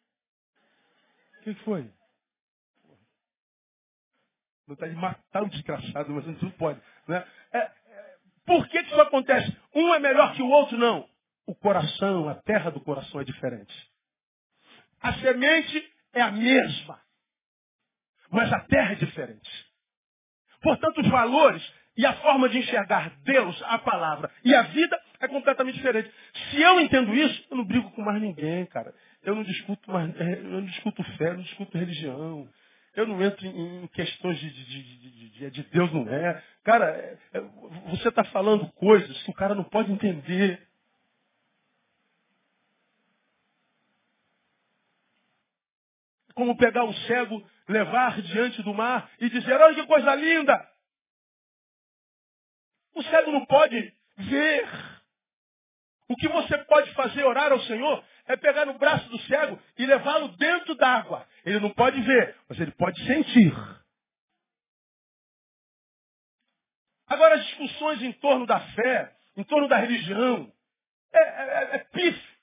O 1.39 1.43
que, 1.43 1.53
foi? 1.63 1.84
Não 4.67 4.73
está 4.73 4.88
de 4.88 4.95
matar 4.95 5.43
o 5.43 5.49
desgraçado, 5.49 6.12
mas 6.12 6.25
não 6.41 6.51
pode. 6.51 6.82
Né? 7.08 7.25
É, 7.53 7.71
por 8.45 8.67
que, 8.67 8.84
que 8.84 8.89
isso 8.89 9.01
acontece? 9.01 9.55
Um 9.75 9.93
é 9.93 9.99
melhor 9.99 10.34
que 10.34 10.41
o 10.41 10.49
outro? 10.49 10.75
Não. 10.75 11.08
O 11.45 11.55
coração, 11.55 12.27
a 12.27 12.36
terra 12.36 12.71
do 12.71 12.82
coração 12.82 13.21
é 13.21 13.23
diferente. 13.23 13.73
A 15.01 15.13
semente 15.19 15.93
é 16.13 16.21
a 16.21 16.32
mesma, 16.32 16.99
mas 18.29 18.51
a 18.51 18.60
terra 18.62 18.93
é 18.93 18.95
diferente. 18.95 19.49
Portanto, 20.62 20.99
os 21.01 21.08
valores 21.10 21.63
e 21.95 22.05
a 22.05 22.13
forma 22.21 22.49
de 22.49 22.58
enxergar 22.58 23.10
Deus, 23.23 23.62
a 23.63 23.77
palavra 23.79 24.32
e 24.43 24.53
a 24.53 24.63
vida 24.63 24.99
é 25.19 25.27
completamente 25.27 25.75
diferente. 25.75 26.12
Se 26.49 26.62
eu 26.62 26.79
entendo 26.79 27.13
isso, 27.13 27.45
eu 27.51 27.58
não 27.58 27.65
brigo 27.65 27.91
com 27.91 28.01
mais 28.01 28.21
ninguém, 28.21 28.65
cara. 28.65 28.93
Eu 29.21 29.36
não 29.36 29.43
discuto 29.43 29.91
mais, 29.91 30.15
é, 30.19 30.34
eu 30.39 30.43
não 30.43 30.65
discuto 30.65 31.03
fé, 31.17 31.34
não 31.34 31.41
discuto 31.41 31.77
religião. 31.77 32.49
Eu 32.95 33.05
não 33.05 33.21
entro 33.23 33.45
em, 33.45 33.88
questões 33.89 34.39
de, 34.39 34.49
de, 34.49 34.84
de, 35.29 35.51
de, 35.51 35.63
Deus, 35.63 35.91
não 35.93 36.08
é. 36.10 36.43
Cara, 36.63 36.86
é, 36.86 37.17
é, 37.34 37.41
você 37.89 38.10
está 38.10 38.23
falando 38.25 38.71
coisas 38.73 39.21
que 39.23 39.32
o 39.32 39.34
cara 39.34 39.53
não 39.53 39.63
pode 39.63 39.91
entender. 39.91 40.67
Como 46.34 46.58
pegar 46.58 46.86
um 46.86 46.93
cego, 46.93 47.45
levar 47.67 48.21
diante 48.21 48.63
do 48.63 48.73
mar 48.73 49.10
e 49.19 49.29
dizer, 49.29 49.53
olha 49.53 49.75
que 49.75 49.86
coisa 49.86 50.15
linda. 50.15 50.69
O 52.95 53.03
cego 53.03 53.32
não 53.32 53.45
pode 53.45 53.93
ver. 54.17 54.67
O 56.08 56.15
que 56.15 56.27
você 56.27 56.58
pode 56.65 56.91
fazer, 56.93 57.23
orar 57.23 57.51
ao 57.51 57.60
Senhor, 57.62 58.03
é 58.30 58.38
pegar 58.38 58.65
no 58.68 58.78
braço 58.78 59.10
do 59.10 59.20
cego 59.24 59.60
e 59.78 59.86
levá-lo 59.88 60.30
dentro 60.38 60.76
d'água. 60.76 61.28
Ele 61.44 61.60
não 61.60 61.72
pode 61.72 62.00
ver, 62.00 62.36
mas 62.48 62.60
ele 62.60 62.72
pode 62.72 63.04
sentir. 63.06 63.52
Agora, 67.08 67.36
as 67.36 67.46
discussões 67.48 68.04
em 68.04 68.12
torno 68.13 68.46
da 68.46 68.60
fé, 68.60 69.15
em 69.36 69.44
torno 69.44 69.68
da 69.68 69.78
religião, 69.78 70.54
é, 71.12 71.20
é, 71.20 71.76
é 71.76 71.80
pife. 71.80 72.38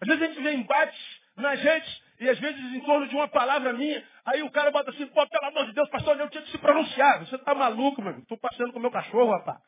Às 0.00 0.08
vezes 0.08 0.22
a 0.22 0.26
gente 0.28 0.42
vê 0.42 0.54
embates 0.54 1.20
na 1.36 1.54
gente, 1.56 2.02
e 2.20 2.30
às 2.30 2.38
vezes 2.38 2.60
em 2.72 2.80
torno 2.80 3.06
de 3.06 3.14
uma 3.14 3.28
palavra 3.28 3.74
minha, 3.74 4.02
aí 4.24 4.42
o 4.42 4.50
cara 4.50 4.70
bota 4.70 4.90
assim, 4.90 5.06
pô, 5.08 5.28
pelo 5.28 5.46
amor 5.46 5.66
de 5.66 5.74
Deus, 5.74 5.90
pastor, 5.90 6.18
eu 6.18 6.30
tinha 6.30 6.42
que 6.42 6.50
se 6.50 6.58
pronunciar. 6.58 7.18
Você 7.18 7.36
tá 7.36 7.54
maluco, 7.54 8.00
meu 8.00 8.18
Estou 8.18 8.38
passeando 8.38 8.72
com 8.72 8.80
meu 8.80 8.90
cachorro, 8.90 9.30
rapaz. 9.30 9.58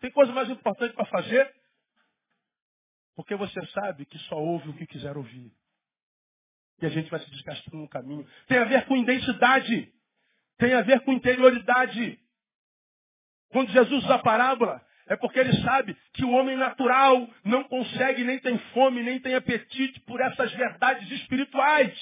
Tem 0.00 0.12
coisa 0.12 0.32
mais 0.32 0.48
importante 0.48 0.94
para 0.94 1.06
fazer 1.06 1.52
porque 3.16 3.34
você 3.34 3.64
sabe 3.68 4.04
que 4.04 4.18
só 4.20 4.36
ouve 4.36 4.68
o 4.68 4.74
que 4.74 4.86
quiser 4.86 5.16
ouvir. 5.16 5.50
E 6.80 6.84
a 6.86 6.90
gente 6.90 7.10
vai 7.10 7.18
se 7.18 7.30
desgastando 7.30 7.78
no 7.78 7.88
caminho. 7.88 8.28
Tem 8.46 8.58
a 8.58 8.64
ver 8.64 8.84
com 8.84 8.94
identidade. 8.94 9.90
Tem 10.58 10.74
a 10.74 10.82
ver 10.82 11.00
com 11.00 11.14
interioridade. 11.14 12.20
Quando 13.48 13.72
Jesus 13.72 14.04
usa 14.04 14.16
a 14.16 14.18
parábola, 14.18 14.84
é 15.06 15.16
porque 15.16 15.38
ele 15.38 15.54
sabe 15.62 15.96
que 16.12 16.24
o 16.24 16.30
homem 16.30 16.56
natural 16.56 17.26
não 17.42 17.64
consegue, 17.64 18.22
nem 18.22 18.38
tem 18.38 18.58
fome, 18.74 19.02
nem 19.02 19.18
tem 19.18 19.34
apetite 19.34 19.98
por 20.00 20.20
essas 20.20 20.52
verdades 20.52 21.10
espirituais. 21.10 21.98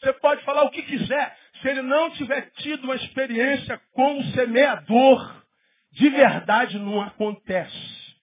Você 0.00 0.12
pode 0.14 0.42
falar 0.42 0.64
o 0.64 0.70
que 0.70 0.82
quiser. 0.82 1.38
Se 1.62 1.68
ele 1.68 1.82
não 1.82 2.10
tiver 2.12 2.50
tido 2.56 2.84
uma 2.84 2.96
experiência 2.96 3.80
com 3.92 4.18
o 4.18 4.24
semeador, 4.32 5.44
de 5.92 6.08
verdade 6.08 6.76
não 6.78 7.00
acontece. 7.00 8.16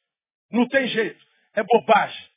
Não 0.52 0.68
tem 0.68 0.88
jeito 0.88 1.27
é 1.58 1.64
bobagem. 1.64 2.30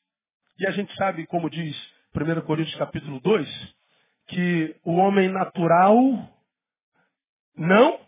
E 0.59 0.67
a 0.67 0.71
gente 0.71 0.95
sabe, 0.97 1.27
como 1.27 1.51
diz 1.51 1.77
1 2.15 2.41
Coríntios 2.41 2.77
capítulo 2.77 3.21
2, 3.21 3.77
que 4.29 4.77
o 4.83 4.97
homem 4.97 5.29
natural 5.29 5.95
não 7.55 8.01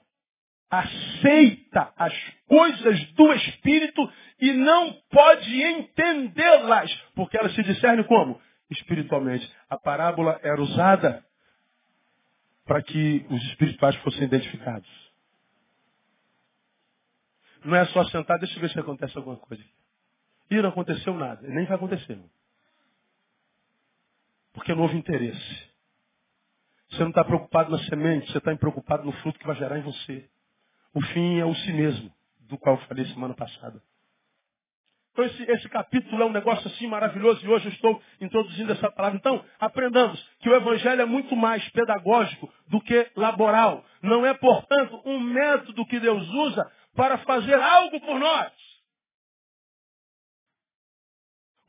aceita 0.70 1.92
as 1.96 2.14
coisas 2.46 3.12
do 3.12 3.32
Espírito 3.34 4.10
e 4.40 4.52
não 4.54 4.94
pode 5.10 5.62
entendê-las, 5.62 6.90
porque 7.14 7.36
elas 7.36 7.54
se 7.54 7.62
discernem 7.62 8.06
como? 8.06 8.40
Espiritualmente. 8.70 9.50
A 9.68 9.76
parábola 9.76 10.40
era 10.42 10.62
usada 10.62 11.22
para 12.64 12.82
que 12.82 13.26
os 13.28 13.42
espirituais 13.50 13.96
fossem 13.96 14.22
identificados. 14.22 14.88
Não 17.62 17.76
é 17.76 17.84
só 17.86 18.02
sentar, 18.06 18.38
deixa 18.38 18.56
eu 18.56 18.62
ver 18.62 18.70
se 18.70 18.80
acontece 18.80 19.16
alguma 19.18 19.36
coisa. 19.36 19.62
E 20.52 20.60
não 20.60 20.68
aconteceu 20.68 21.14
nada, 21.14 21.48
nem 21.48 21.64
vai 21.64 21.76
acontecer. 21.76 22.18
Porque 24.52 24.74
não 24.74 24.82
houve 24.82 24.98
interesse. 24.98 25.72
Você 26.90 27.00
não 27.00 27.08
está 27.08 27.24
preocupado 27.24 27.70
na 27.70 27.78
semente, 27.84 28.30
você 28.30 28.36
está 28.36 28.54
preocupado 28.54 29.02
no 29.02 29.12
fruto 29.12 29.38
que 29.38 29.46
vai 29.46 29.56
gerar 29.56 29.78
em 29.78 29.82
você. 29.82 30.28
O 30.92 31.00
fim 31.00 31.38
é 31.38 31.44
o 31.46 31.54
si 31.54 31.72
mesmo, 31.72 32.12
do 32.40 32.58
qual 32.58 32.76
eu 32.76 32.82
falei 32.82 33.06
semana 33.06 33.32
passada. 33.32 33.82
Então 35.12 35.24
esse, 35.24 35.42
esse, 35.42 35.68
capítulo 35.70 36.22
é 36.22 36.26
um 36.26 36.32
negócio 36.32 36.66
assim 36.68 36.86
maravilhoso 36.86 37.42
e 37.44 37.48
hoje 37.48 37.66
eu 37.66 37.72
estou 37.72 38.02
introduzindo 38.20 38.72
essa 38.72 38.90
palavra. 38.92 39.16
Então, 39.18 39.42
aprendamos 39.58 40.22
que 40.40 40.50
o 40.50 40.54
Evangelho 40.54 41.00
é 41.00 41.06
muito 41.06 41.34
mais 41.34 41.66
pedagógico 41.70 42.52
do 42.68 42.78
que 42.82 43.10
laboral. 43.16 43.82
Não 44.02 44.26
é, 44.26 44.34
portanto, 44.34 45.00
um 45.06 45.18
método 45.18 45.86
que 45.86 45.98
Deus 45.98 46.28
usa 46.28 46.70
para 46.94 47.16
fazer 47.18 47.54
algo 47.54 47.98
por 48.02 48.18
nós. 48.18 48.52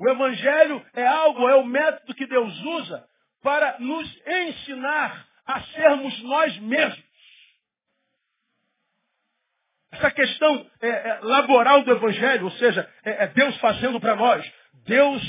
O 0.04 0.10
Evangelho 0.10 0.86
é 0.94 1.08
algo, 1.08 1.48
é 1.48 1.56
o 1.56 1.63
método 1.63 2.13
que 2.13 2.28
Deus 2.28 2.54
usa 2.62 3.06
para 3.42 3.80
nos 3.80 4.22
ensinar 4.28 5.26
a 5.48 5.62
sermos 5.62 6.22
nós 6.24 6.60
mesmos. 6.60 7.04
Essa 9.94 10.12
questão 10.12 10.70
é, 10.82 10.89
é, 10.89 11.20
laboral 11.22 11.84
do 11.84 11.92
Evangelho, 11.94 12.44
ou 12.46 12.52
seja, 12.52 12.86
é, 13.06 13.24
é 13.24 13.28
Deus 13.28 13.56
fazendo 13.60 13.98
para 14.02 14.13
nós, 14.18 14.52
Deus 14.86 15.22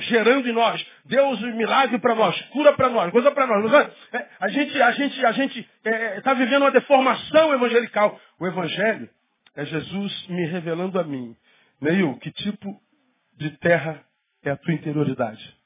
gerando 0.00 0.46
em 0.46 0.52
nós, 0.52 0.86
Deus 1.06 1.40
milagre 1.40 1.98
para 1.98 2.14
nós, 2.14 2.38
cura 2.48 2.74
para 2.74 2.90
nós, 2.90 3.10
coisa 3.12 3.30
para 3.30 3.46
nós. 3.46 3.90
É, 4.12 4.28
a 4.38 4.48
gente 4.48 4.82
a 4.82 4.90
gente 4.90 5.24
a 5.24 5.32
gente 5.32 5.60
está 5.60 5.90
é, 5.90 6.20
tá 6.20 6.34
vivendo 6.34 6.64
uma 6.64 6.70
deformação 6.70 7.54
evangelical. 7.54 8.20
O 8.38 8.46
Evangelho 8.46 9.08
é 9.56 9.64
Jesus 9.64 10.26
me 10.28 10.44
revelando 10.44 11.00
a 11.00 11.04
mim, 11.04 11.34
Neil, 11.80 12.18
que 12.18 12.30
tipo 12.30 12.78
de 13.38 13.48
terra 13.56 14.09
é 14.42 14.50
a 14.50 14.56
tua 14.56 14.74
interioridade? 14.74 15.56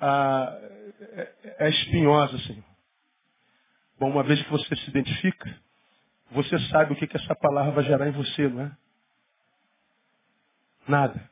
Ah, 0.00 0.56
é, 1.00 1.34
é 1.58 1.68
espinhosa, 1.68 2.38
Senhor. 2.40 2.64
Bom, 3.98 4.10
uma 4.10 4.22
vez 4.22 4.40
que 4.42 4.50
você 4.50 4.76
se 4.76 4.90
identifica, 4.90 5.54
você 6.30 6.58
sabe 6.70 6.92
o 6.92 6.96
que, 6.96 7.06
que 7.06 7.16
essa 7.16 7.34
palavra 7.34 7.72
vai 7.72 7.84
gerar 7.84 8.06
em 8.06 8.12
você, 8.12 8.48
não 8.48 8.62
é? 8.62 8.72
Nada. 10.86 11.28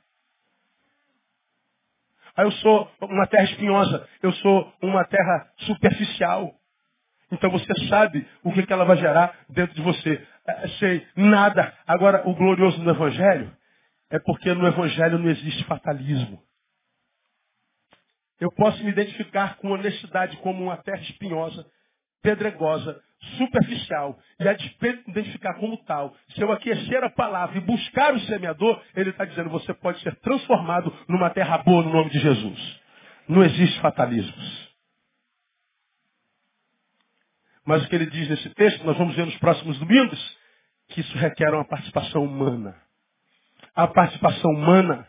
Aí 2.36 2.44
eu 2.44 2.52
sou 2.52 2.90
uma 3.00 3.26
terra 3.26 3.44
espinhosa, 3.44 4.08
eu 4.22 4.32
sou 4.34 4.72
uma 4.82 5.04
terra 5.04 5.50
superficial. 5.58 6.54
Então 7.32 7.50
você 7.50 7.72
sabe 7.88 8.28
o 8.42 8.52
que, 8.52 8.66
que 8.66 8.72
ela 8.72 8.84
vai 8.84 8.96
gerar 8.98 9.34
dentro 9.48 9.74
de 9.74 9.82
você. 9.82 10.26
É, 10.46 10.68
sei, 10.78 11.06
nada. 11.16 11.72
Agora, 11.86 12.28
o 12.28 12.34
glorioso 12.34 12.82
no 12.82 12.90
Evangelho 12.90 13.55
é 14.10 14.18
porque 14.18 14.52
no 14.54 14.66
Evangelho 14.66 15.18
não 15.18 15.30
existe 15.30 15.64
fatalismo. 15.64 16.42
Eu 18.38 18.52
posso 18.52 18.82
me 18.84 18.90
identificar 18.90 19.56
com 19.56 19.70
honestidade 19.70 20.36
como 20.38 20.64
uma 20.64 20.76
terra 20.76 21.00
espinhosa, 21.00 21.66
pedregosa, 22.22 23.00
superficial, 23.38 24.18
e 24.38 24.46
a 24.46 24.52
identificar 25.08 25.54
como 25.54 25.76
tal. 25.84 26.14
Se 26.34 26.40
eu 26.40 26.52
aquecer 26.52 27.02
a 27.02 27.10
palavra 27.10 27.56
e 27.56 27.62
buscar 27.62 28.14
o 28.14 28.20
semeador, 28.20 28.82
ele 28.94 29.10
está 29.10 29.24
dizendo, 29.24 29.48
você 29.48 29.72
pode 29.74 30.00
ser 30.00 30.14
transformado 30.16 30.92
numa 31.08 31.30
terra 31.30 31.58
boa 31.58 31.82
no 31.82 31.92
nome 31.92 32.10
de 32.10 32.18
Jesus. 32.18 32.80
Não 33.28 33.42
existe 33.42 33.80
fatalismos. 33.80 34.66
Mas 37.64 37.84
o 37.84 37.88
que 37.88 37.96
ele 37.96 38.06
diz 38.06 38.28
nesse 38.28 38.48
texto, 38.50 38.84
nós 38.84 38.96
vamos 38.96 39.16
ver 39.16 39.24
nos 39.26 39.36
próximos 39.38 39.78
domingos, 39.78 40.38
que 40.88 41.00
isso 41.00 41.18
requer 41.18 41.52
uma 41.52 41.64
participação 41.64 42.22
humana. 42.22 42.85
A 43.76 43.86
participação 43.86 44.52
humana 44.52 45.06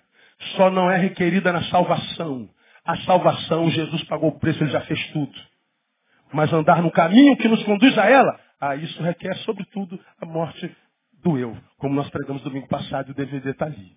só 0.57 0.69
não 0.69 0.91
é 0.91 0.97
requerida 0.97 1.53
na 1.53 1.63
salvação. 1.63 2.49
A 2.83 2.97
salvação, 2.97 3.69
Jesus 3.71 4.03
pagou 4.03 4.29
o 4.29 4.39
preço, 4.39 4.61
ele 4.61 4.71
já 4.71 4.81
fez 4.81 5.07
tudo. 5.11 5.33
Mas 6.33 6.51
andar 6.51 6.81
no 6.81 6.91
caminho 6.91 7.37
que 7.37 7.47
nos 7.47 7.63
conduz 7.63 7.97
a 7.97 8.09
ela, 8.09 8.37
ah, 8.59 8.75
isso 8.75 9.01
requer, 9.01 9.35
sobretudo, 9.37 9.97
a 10.19 10.25
morte 10.25 10.69
do 11.23 11.37
eu, 11.37 11.57
como 11.77 11.95
nós 11.95 12.09
pregamos 12.09 12.41
domingo 12.41 12.67
passado 12.67 13.07
e 13.07 13.11
o 13.11 13.15
DVD 13.15 13.51
está 13.51 13.65
ali. 13.65 13.95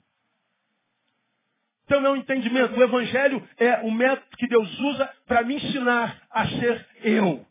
Então, 1.84 2.00
meu 2.00 2.16
entendimento, 2.16 2.78
o 2.78 2.82
Evangelho 2.82 3.42
é 3.58 3.80
o 3.80 3.90
método 3.90 4.36
que 4.38 4.46
Deus 4.46 4.78
usa 4.78 5.10
para 5.26 5.42
me 5.42 5.56
ensinar 5.56 6.16
a 6.30 6.46
ser 6.46 6.86
eu. 7.02 7.44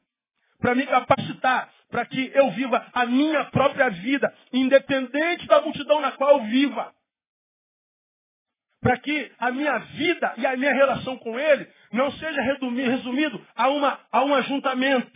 Para 0.61 0.73
me 0.73 0.85
capacitar, 0.85 1.69
para 1.91 2.05
que 2.05 2.31
eu 2.33 2.49
viva 2.51 2.85
a 2.93 3.05
minha 3.05 3.43
própria 3.45 3.89
vida, 3.89 4.33
independente 4.53 5.45
da 5.47 5.59
multidão 5.61 5.99
na 5.99 6.13
qual 6.13 6.37
eu 6.37 6.45
viva 6.45 6.93
para 8.81 8.97
que 8.97 9.31
a 9.37 9.51
minha 9.51 9.77
vida 9.77 10.33
e 10.37 10.45
a 10.45 10.55
minha 10.55 10.73
relação 10.73 11.17
com 11.17 11.37
Ele 11.39 11.67
não 11.91 12.11
seja 12.11 12.41
resumido 12.41 13.45
a, 13.55 13.69
uma, 13.69 13.99
a 14.11 14.23
um 14.23 14.33
ajuntamento, 14.35 15.11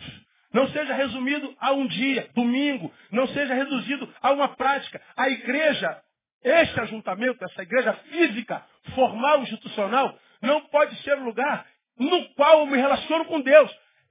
não 0.52 0.68
seja 0.68 0.94
resumido 0.94 1.54
a 1.58 1.72
um 1.72 1.86
dia, 1.86 2.28
domingo, 2.34 2.92
não 3.10 3.26
seja 3.28 3.54
reduzido 3.54 4.12
a 4.20 4.32
uma 4.32 4.48
prática. 4.48 5.00
A 5.16 5.28
igreja, 5.28 6.00
este 6.42 6.78
ajuntamento, 6.80 7.44
essa 7.44 7.62
igreja 7.62 7.92
física, 8.10 8.64
formal, 8.94 9.42
institucional, 9.42 10.16
não 10.42 10.60
pode 10.66 10.94
ser 11.02 11.18
um 11.18 11.24
lugar 11.24 11.66
no 11.98 12.28
qual 12.34 12.60
eu 12.60 12.66
me 12.66 12.76
relaciono 12.76 13.24
com 13.24 13.40
Deus. 13.40 13.70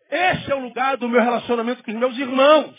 Esse 0.10 0.52
é 0.52 0.56
o 0.56 0.60
lugar 0.60 0.98
do 0.98 1.08
meu 1.08 1.22
relacionamento 1.22 1.84
com 1.84 1.92
os 1.92 1.98
meus 1.98 2.18
irmãos. 2.18 2.76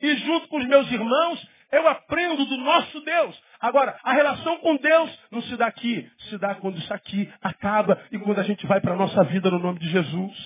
E 0.00 0.16
junto 0.16 0.48
com 0.48 0.58
os 0.58 0.66
meus 0.66 0.90
irmãos, 0.90 1.48
eu 1.70 1.88
aprendo 1.88 2.44
do 2.44 2.56
nosso 2.58 3.00
Deus. 3.00 3.42
Agora, 3.62 3.96
a 4.02 4.12
relação 4.12 4.58
com 4.58 4.76
Deus 4.76 5.18
não 5.30 5.40
se 5.42 5.56
dá 5.56 5.68
aqui, 5.68 6.10
se 6.28 6.36
dá 6.36 6.52
quando 6.56 6.78
isso 6.78 6.92
aqui 6.92 7.32
acaba 7.40 7.96
e 8.10 8.18
quando 8.18 8.40
a 8.40 8.42
gente 8.42 8.66
vai 8.66 8.80
para 8.80 8.94
a 8.94 8.96
nossa 8.96 9.22
vida 9.22 9.48
no 9.52 9.60
nome 9.60 9.78
de 9.78 9.88
Jesus. 9.88 10.36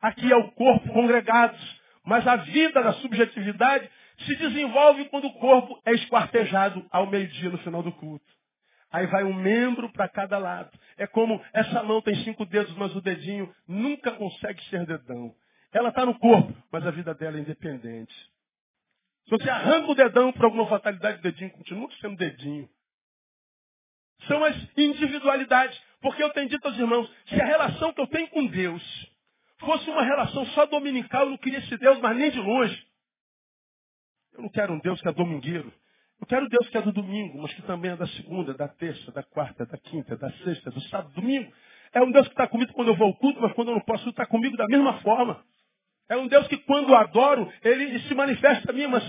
Aqui 0.00 0.30
é 0.30 0.36
o 0.36 0.52
corpo 0.52 0.92
congregado, 0.92 1.58
mas 2.04 2.24
a 2.24 2.36
vida 2.36 2.80
da 2.84 2.92
subjetividade 2.92 3.90
se 4.20 4.36
desenvolve 4.36 5.06
quando 5.06 5.26
o 5.26 5.32
corpo 5.40 5.76
é 5.84 5.92
esquartejado 5.92 6.86
ao 6.92 7.08
meio-dia 7.08 7.50
no 7.50 7.58
final 7.58 7.82
do 7.82 7.90
culto. 7.90 8.24
Aí 8.92 9.08
vai 9.08 9.24
um 9.24 9.34
membro 9.34 9.92
para 9.92 10.08
cada 10.08 10.38
lado. 10.38 10.70
É 10.96 11.06
como 11.06 11.44
essa 11.52 11.82
mão 11.82 12.00
tem 12.00 12.14
cinco 12.22 12.46
dedos, 12.46 12.74
mas 12.76 12.94
o 12.94 13.00
dedinho 13.00 13.52
nunca 13.66 14.12
consegue 14.12 14.62
ser 14.66 14.86
dedão. 14.86 15.34
Ela 15.72 15.88
está 15.88 16.06
no 16.06 16.16
corpo, 16.16 16.54
mas 16.70 16.86
a 16.86 16.92
vida 16.92 17.12
dela 17.12 17.38
é 17.38 17.40
independente. 17.40 18.14
Se 19.28 19.36
você 19.36 19.50
arranca 19.50 19.90
o 19.90 19.94
dedão 19.94 20.32
por 20.32 20.46
alguma 20.46 20.66
fatalidade, 20.68 21.18
o 21.18 21.22
dedinho 21.22 21.50
continua 21.50 21.90
sendo 22.00 22.16
dedinho. 22.16 22.66
São 24.26 24.42
as 24.42 24.56
individualidades. 24.76 25.78
Porque 26.00 26.22
eu 26.22 26.30
tenho 26.30 26.48
dito 26.48 26.66
aos 26.66 26.78
irmãos, 26.78 27.12
se 27.26 27.40
a 27.40 27.44
relação 27.44 27.92
que 27.92 28.00
eu 28.00 28.06
tenho 28.06 28.28
com 28.28 28.46
Deus 28.46 28.82
fosse 29.58 29.90
uma 29.90 30.02
relação 30.02 30.46
só 30.46 30.64
dominical, 30.64 31.24
eu 31.24 31.30
não 31.30 31.36
queria 31.36 31.58
esse 31.58 31.76
Deus, 31.76 31.98
mas 31.98 32.16
nem 32.16 32.30
de 32.30 32.40
longe. 32.40 32.86
Eu 34.32 34.42
não 34.42 34.48
quero 34.48 34.72
um 34.72 34.78
Deus 34.78 35.00
que 35.00 35.08
é 35.08 35.12
domingueiro. 35.12 35.72
Eu 36.20 36.26
quero 36.26 36.46
um 36.46 36.48
Deus 36.48 36.68
que 36.68 36.78
é 36.78 36.82
do 36.82 36.92
domingo, 36.92 37.42
mas 37.42 37.52
que 37.52 37.62
também 37.62 37.90
é 37.90 37.96
da 37.96 38.06
segunda, 38.06 38.54
da 38.54 38.68
terça, 38.68 39.12
da 39.12 39.22
quarta, 39.22 39.66
da 39.66 39.76
quinta, 39.76 40.16
da 40.16 40.30
sexta, 40.38 40.70
do 40.70 40.80
sábado, 40.82 41.12
domingo. 41.14 41.52
É 41.92 42.00
um 42.00 42.10
Deus 42.10 42.26
que 42.28 42.32
está 42.32 42.46
comigo 42.46 42.72
quando 42.72 42.88
eu 42.88 42.96
vou 42.96 43.08
ao 43.08 43.16
culto, 43.16 43.40
mas 43.42 43.52
quando 43.52 43.68
eu 43.68 43.74
não 43.74 43.82
posso, 43.82 44.08
está 44.08 44.24
comigo 44.24 44.56
da 44.56 44.66
mesma 44.66 45.00
forma. 45.00 45.44
É 46.08 46.16
um 46.16 46.26
Deus 46.26 46.46
que 46.48 46.56
quando 46.58 46.90
eu 46.90 46.96
adoro, 46.96 47.52
ele 47.62 47.98
se 48.00 48.14
manifesta 48.14 48.70
a 48.70 48.74
mim, 48.74 48.86
mas 48.86 49.04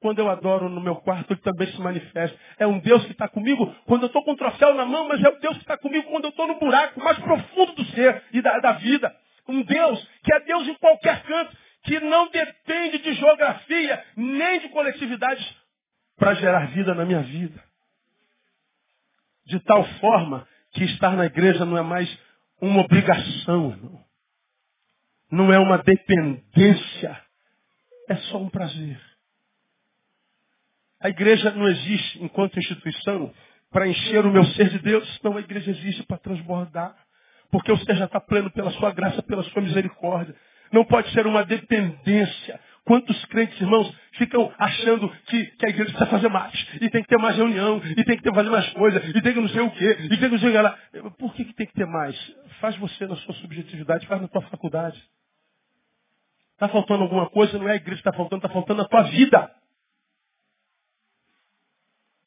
quando 0.00 0.18
eu 0.18 0.30
adoro 0.30 0.68
no 0.68 0.80
meu 0.80 0.96
quarto, 0.96 1.32
ele 1.32 1.40
também 1.40 1.66
se 1.68 1.80
manifesta. 1.80 2.38
É 2.58 2.66
um 2.66 2.78
Deus 2.78 3.04
que 3.06 3.12
está 3.12 3.26
comigo 3.26 3.74
quando 3.86 4.02
eu 4.02 4.06
estou 4.06 4.22
com 4.22 4.32
o 4.32 4.36
troféu 4.36 4.74
na 4.74 4.84
mão, 4.84 5.08
mas 5.08 5.22
é 5.22 5.28
o 5.28 5.40
Deus 5.40 5.56
que 5.56 5.62
está 5.62 5.78
comigo 5.78 6.10
quando 6.10 6.24
eu 6.24 6.30
estou 6.30 6.46
no 6.46 6.58
buraco 6.58 7.00
mais 7.00 7.18
profundo 7.18 7.72
do 7.72 7.84
ser 7.86 8.22
e 8.32 8.40
da, 8.40 8.58
da 8.60 8.72
vida. 8.72 9.14
Um 9.48 9.62
Deus 9.62 10.08
que 10.22 10.34
é 10.34 10.40
Deus 10.40 10.68
em 10.68 10.74
qualquer 10.74 11.22
canto, 11.22 11.56
que 11.84 11.98
não 12.00 12.28
depende 12.28 12.98
de 12.98 13.14
geografia, 13.14 14.04
nem 14.16 14.60
de 14.60 14.68
coletividades 14.68 15.56
para 16.16 16.34
gerar 16.34 16.66
vida 16.68 16.94
na 16.94 17.04
minha 17.04 17.20
vida. 17.20 17.62
De 19.46 19.58
tal 19.60 19.84
forma 20.00 20.46
que 20.72 20.84
estar 20.84 21.16
na 21.16 21.26
igreja 21.26 21.64
não 21.64 21.76
é 21.76 21.82
mais 21.82 22.18
uma 22.60 22.82
obrigação, 22.82 23.76
não 23.82 24.03
não 25.34 25.52
é 25.52 25.58
uma 25.58 25.78
dependência, 25.78 27.20
é 28.08 28.16
só 28.16 28.38
um 28.38 28.48
prazer. 28.48 29.00
A 31.00 31.08
igreja 31.08 31.50
não 31.50 31.68
existe 31.68 32.22
enquanto 32.22 32.58
instituição 32.58 33.32
para 33.70 33.88
encher 33.88 34.24
o 34.24 34.30
meu 34.30 34.44
ser 34.44 34.70
de 34.70 34.78
Deus, 34.78 35.20
não, 35.22 35.36
a 35.36 35.40
igreja 35.40 35.70
existe 35.70 36.02
para 36.04 36.18
transbordar. 36.18 36.96
Porque 37.50 37.70
o 37.70 37.76
ser 37.78 37.96
já 37.96 38.06
está 38.06 38.20
pleno 38.20 38.50
pela 38.50 38.70
sua 38.72 38.90
graça, 38.92 39.22
pela 39.22 39.42
sua 39.44 39.62
misericórdia. 39.62 40.34
Não 40.72 40.84
pode 40.84 41.10
ser 41.12 41.26
uma 41.26 41.44
dependência, 41.44 42.58
Quantos 42.84 43.24
crentes, 43.26 43.58
irmãos, 43.58 43.90
ficam 44.12 44.52
achando 44.58 45.08
que, 45.26 45.46
que 45.46 45.66
a 45.66 45.70
igreja 45.70 45.90
precisa 45.90 46.06
fazer 46.10 46.28
mais, 46.28 46.52
e 46.82 46.90
tem 46.90 47.02
que 47.02 47.08
ter 47.08 47.16
mais 47.16 47.34
reunião, 47.34 47.80
e 47.82 48.04
tem 48.04 48.16
que 48.16 48.22
ter 48.22 48.34
fazer 48.34 48.50
mais 48.50 48.68
coisas, 48.74 49.08
e 49.08 49.22
tem 49.22 49.32
que 49.32 49.40
não 49.40 49.48
sei 49.48 49.62
o 49.62 49.70
quê, 49.70 49.96
e 50.00 50.08
tem 50.10 50.18
que 50.18 50.28
não 50.28 50.38
sei 50.38 50.50
o 50.50 50.52
que 50.52 50.58
lá. 50.58 50.78
Por 51.18 51.34
que, 51.34 51.46
que 51.46 51.54
tem 51.54 51.66
que 51.66 51.72
ter 51.72 51.86
mais? 51.86 52.14
Faz 52.60 52.76
você 52.76 53.06
na 53.06 53.16
sua 53.16 53.34
subjetividade, 53.36 54.06
faz 54.06 54.20
na 54.20 54.28
tua 54.28 54.42
faculdade. 54.42 55.02
Está 56.64 56.72
faltando 56.72 57.02
alguma 57.02 57.28
coisa, 57.28 57.58
não 57.58 57.68
é 57.68 57.72
a 57.72 57.76
igreja 57.76 58.00
que 58.00 58.08
está 58.08 58.12
faltando, 58.16 58.38
está 58.38 58.48
faltando 58.48 58.80
a 58.80 58.88
tua 58.88 59.02
vida. 59.02 59.54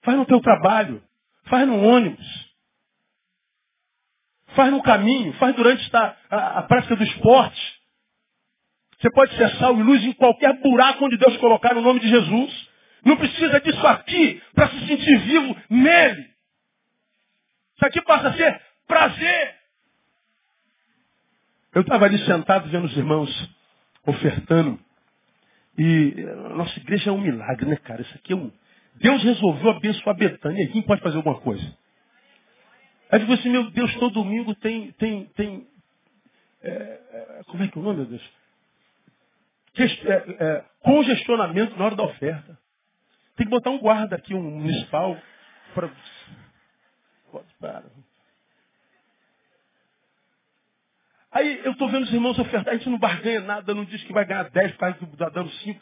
Faz 0.04 0.16
no 0.16 0.28
teu 0.28 0.40
trabalho, 0.40 1.04
faz 1.46 1.68
no 1.68 1.82
ônibus, 1.84 2.56
faz 4.50 4.72
no 4.72 4.84
caminho, 4.84 5.34
faz 5.34 5.56
durante 5.56 5.90
a, 5.96 6.16
a, 6.30 6.60
a 6.60 6.64
prática 6.64 6.96
do 6.96 7.04
esporte. 7.04 7.82
Você 9.00 9.10
pode 9.10 9.36
ser 9.36 9.50
sal 9.58 9.76
e 9.76 9.82
luz 9.82 10.04
em 10.04 10.14
qualquer 10.14 10.54
buraco 10.62 11.06
onde 11.06 11.18
Deus 11.18 11.36
colocar 11.38 11.74
no 11.74 11.82
nome 11.82 12.00
de 12.00 12.08
Jesus. 12.08 12.70
Não 13.04 13.18
precisa 13.18 13.60
disso 13.60 13.88
aqui 13.88 14.40
para 14.54 14.70
se 14.70 14.86
sentir 14.86 15.18
vivo 15.18 15.58
nele. 15.68 16.22
Isso 17.76 17.86
aqui 17.86 18.02
passa 18.04 18.28
a 18.28 18.34
ser 18.34 18.62
prazer. 18.86 19.56
Eu 21.74 21.82
estava 21.82 22.06
ali 22.06 22.20
sentado 22.20 22.70
vendo 22.70 22.86
os 22.86 22.96
irmãos 22.96 23.57
ofertando. 24.08 24.80
E 25.78 26.26
a 26.28 26.50
nossa 26.56 26.80
igreja 26.80 27.12
é 27.12 27.14
um 27.14 27.22
milagre, 27.22 27.68
né, 27.68 27.76
cara? 27.76 28.02
Isso 28.02 28.16
aqui 28.16 28.34
é 28.34 28.36
um. 28.36 28.52
Deus 28.96 29.24
resolveu 29.24 29.70
abençoar 29.70 30.16
a 30.16 30.18
Betânia. 30.18 30.68
Quem 30.70 30.82
pode 30.82 31.02
fazer 31.02 31.18
alguma 31.18 31.40
coisa? 31.40 31.78
Aí 33.12 33.20
digo 33.20 33.34
assim, 33.34 33.50
meu 33.50 33.70
Deus, 33.70 33.94
todo 33.96 34.24
domingo 34.24 34.56
tem. 34.56 34.92
tem, 34.94 35.26
tem 35.36 35.68
é, 36.64 37.42
como 37.48 37.64
é 37.64 37.68
que 37.68 37.78
é 37.78 37.82
o 37.82 37.84
nome, 37.84 37.98
meu 37.98 38.06
Deus? 38.08 38.38
é, 39.80 40.44
é, 40.44 40.66
congestionamento 40.82 41.78
na 41.78 41.86
hora 41.86 41.96
da 41.96 42.04
oferta. 42.04 42.58
Tem 43.36 43.46
que 43.46 43.52
botar 43.52 43.70
um 43.70 43.78
guarda 43.78 44.16
aqui, 44.16 44.34
um 44.34 44.42
municipal, 44.42 45.16
para. 45.76 45.92
Aí 51.38 51.62
eu 51.64 51.74
estou 51.74 51.88
vendo 51.88 52.02
os 52.02 52.12
irmãos 52.12 52.40
ofertar, 52.40 52.74
a 52.74 52.78
gente 52.78 52.90
não 52.90 52.98
barganha 52.98 53.42
nada, 53.42 53.76
não 53.76 53.86
diz 53.86 54.04
que 54.04 54.12
vai 54.12 54.26
ganhar 54.26 54.50
10 54.50 54.72
por 54.72 54.80
causa 54.80 54.98
está 55.04 55.30
dando 55.30 55.52
5. 55.52 55.82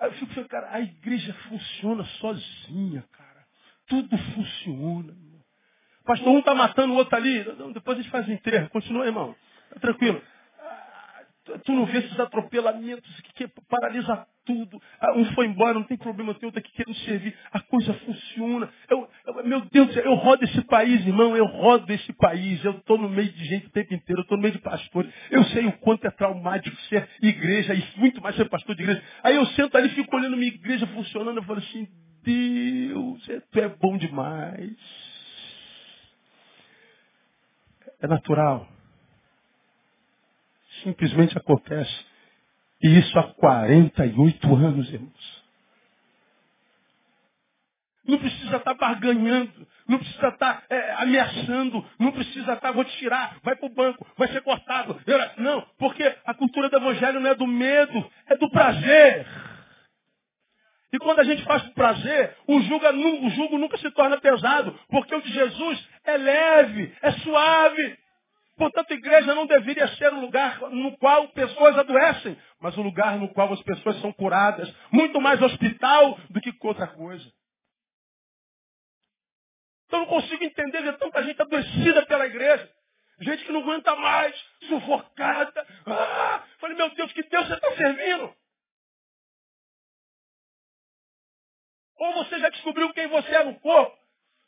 Aí 0.00 0.08
eu 0.08 0.12
fico 0.14 0.26
pensando, 0.26 0.48
cara, 0.48 0.70
a 0.72 0.80
igreja 0.80 1.32
funciona 1.48 2.02
sozinha, 2.20 3.04
cara. 3.12 3.44
Tudo 3.86 4.18
funciona. 4.18 5.14
Pastor, 6.04 6.28
um 6.28 6.40
está 6.40 6.52
matando 6.52 6.94
o 6.94 6.96
outro 6.96 7.14
ali. 7.14 7.44
Não, 7.56 7.70
depois 7.70 7.96
a 7.96 8.02
gente 8.02 8.10
faz 8.10 8.26
o 8.26 8.32
enterro. 8.32 8.68
Continua, 8.70 9.06
irmão. 9.06 9.36
Tá 9.72 9.78
tranquilo. 9.78 10.20
Tu 11.64 11.72
não 11.72 11.86
vê 11.86 11.98
esses 11.98 12.18
atropelamentos 12.18 13.20
que, 13.20 13.46
que 13.46 13.62
paralisa 13.68 14.26
tudo. 14.48 14.80
Ah, 14.98 15.12
um 15.12 15.26
foi 15.34 15.46
embora, 15.46 15.74
não 15.74 15.82
tem 15.82 15.98
problema, 15.98 16.32
tem 16.32 16.46
outro 16.46 16.58
aqui 16.58 16.72
querendo 16.72 16.96
servir. 17.00 17.36
A 17.52 17.60
coisa 17.60 17.92
funciona. 17.92 18.70
Eu, 18.88 19.06
eu, 19.26 19.44
meu 19.44 19.60
Deus, 19.60 19.94
eu 19.94 20.14
rodo 20.14 20.42
esse 20.42 20.62
país, 20.62 21.06
irmão, 21.06 21.36
eu 21.36 21.44
rodo 21.44 21.92
esse 21.92 22.10
país. 22.14 22.64
Eu 22.64 22.72
estou 22.72 22.96
no 22.96 23.10
meio 23.10 23.30
de 23.30 23.44
gente 23.44 23.66
o 23.66 23.70
tempo 23.70 23.92
inteiro, 23.92 24.20
eu 24.20 24.22
estou 24.22 24.38
no 24.38 24.42
meio 24.42 24.54
de 24.54 24.60
pastores. 24.60 25.12
Eu 25.30 25.44
sei 25.44 25.66
o 25.66 25.72
quanto 25.72 26.06
é 26.06 26.10
traumático 26.10 26.74
ser 26.88 27.06
igreja 27.20 27.74
e 27.74 27.84
muito 27.98 28.22
mais 28.22 28.34
ser 28.36 28.48
pastor 28.48 28.74
de 28.74 28.82
igreja. 28.82 29.02
Aí 29.22 29.36
eu 29.36 29.44
sento 29.48 29.76
ali 29.76 29.90
fico 29.90 30.16
olhando 30.16 30.36
minha 30.36 30.48
igreja 30.48 30.86
funcionando. 30.86 31.36
Eu 31.36 31.44
falo 31.44 31.58
assim, 31.58 31.86
Deus, 32.22 33.28
é, 33.28 33.40
tu 33.52 33.60
é 33.60 33.68
bom 33.68 33.98
demais. 33.98 34.72
É 38.00 38.06
natural 38.06 38.66
simplesmente 40.82 41.36
acontece. 41.36 42.07
E 42.82 42.98
isso 42.98 43.18
há 43.18 43.24
48 43.34 44.54
anos, 44.54 44.92
irmãos. 44.92 45.38
Não 48.06 48.18
precisa 48.18 48.56
estar 48.56 48.74
barganhando, 48.74 49.66
não 49.86 49.98
precisa 49.98 50.28
estar 50.28 50.64
é, 50.70 50.92
ameaçando, 50.94 51.84
não 51.98 52.10
precisa 52.10 52.54
estar, 52.54 52.72
vou 52.72 52.84
te 52.84 52.96
tirar, 52.96 53.36
vai 53.42 53.54
para 53.54 53.66
o 53.66 53.74
banco, 53.74 54.06
vai 54.16 54.28
ser 54.28 54.40
cortado. 54.40 54.98
Não, 55.36 55.60
porque 55.78 56.16
a 56.24 56.32
cultura 56.32 56.70
do 56.70 56.76
evangelho 56.76 57.20
não 57.20 57.30
é 57.30 57.34
do 57.34 57.46
medo, 57.46 58.10
é 58.26 58.36
do 58.36 58.48
prazer. 58.50 59.26
E 60.90 60.98
quando 60.98 61.18
a 61.20 61.24
gente 61.24 61.44
faz 61.44 61.62
por 61.64 61.74
prazer, 61.74 62.34
o 62.46 62.60
jugo, 62.62 62.86
o 62.86 63.30
jugo 63.30 63.58
nunca 63.58 63.76
se 63.76 63.90
torna 63.90 64.18
pesado, 64.18 64.78
porque 64.88 65.14
o 65.14 65.20
de 65.20 65.30
Jesus 65.30 65.88
é 66.04 66.16
leve, 66.16 66.94
é 67.02 67.10
suave. 67.12 67.98
Portanto, 68.58 68.90
a 68.90 68.94
igreja 68.94 69.34
não 69.36 69.46
deveria 69.46 69.86
ser 69.96 70.12
um 70.12 70.20
lugar 70.20 70.60
no 70.70 70.98
qual 70.98 71.28
pessoas 71.28 71.78
adoecem, 71.78 72.36
mas 72.60 72.76
um 72.76 72.82
lugar 72.82 73.16
no 73.16 73.32
qual 73.32 73.52
as 73.52 73.62
pessoas 73.62 74.00
são 74.00 74.12
curadas. 74.12 74.68
Muito 74.90 75.20
mais 75.20 75.40
hospital 75.40 76.18
do 76.28 76.40
que 76.40 76.52
outra 76.66 76.88
coisa. 76.88 77.24
Então, 79.86 80.00
não 80.00 80.06
consigo 80.06 80.42
entender 80.42 80.82
ver 80.82 80.98
tanta 80.98 81.22
gente 81.22 81.40
adoecida 81.40 82.04
pela 82.06 82.26
igreja. 82.26 82.68
Gente 83.20 83.44
que 83.44 83.52
não 83.52 83.60
aguenta 83.60 83.94
mais, 83.96 84.36
sufocada. 84.68 85.66
Ah, 85.86 86.44
falei, 86.58 86.76
meu 86.76 86.90
Deus, 86.90 87.12
que 87.12 87.22
Deus 87.22 87.46
você 87.46 87.54
está 87.54 87.76
servindo? 87.76 88.34
Ou 91.96 92.12
você 92.14 92.38
já 92.40 92.48
descobriu 92.48 92.92
quem 92.92 93.06
você 93.06 93.34
é 93.34 93.44
no 93.44 93.58
corpo? 93.60 93.97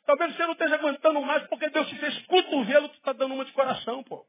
Talvez 0.05 0.35
você 0.35 0.43
não 0.43 0.53
esteja 0.53 0.75
aguentando 0.75 1.21
mais 1.21 1.47
porque 1.47 1.69
Deus 1.69 1.87
te 1.87 1.97
fez 1.97 2.25
cotovelo, 2.25 2.89
tu 2.89 2.95
está 2.95 3.13
dando 3.13 3.33
uma 3.33 3.45
de 3.45 3.53
coração, 3.53 4.03
pô. 4.03 4.25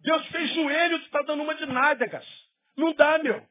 Deus 0.00 0.26
fez 0.28 0.54
joelho, 0.54 0.98
tu 1.00 1.06
está 1.06 1.22
dando 1.22 1.42
uma 1.42 1.54
de 1.54 1.66
nádegas. 1.66 2.26
Não 2.76 2.92
dá, 2.94 3.18
meu. 3.18 3.46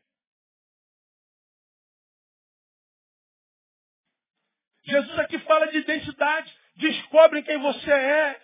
Jesus 4.84 5.20
aqui 5.20 5.38
fala 5.40 5.68
de 5.68 5.78
identidade. 5.78 6.58
Descobre 6.76 7.44
quem 7.44 7.60
você 7.60 7.92
é. 7.92 8.42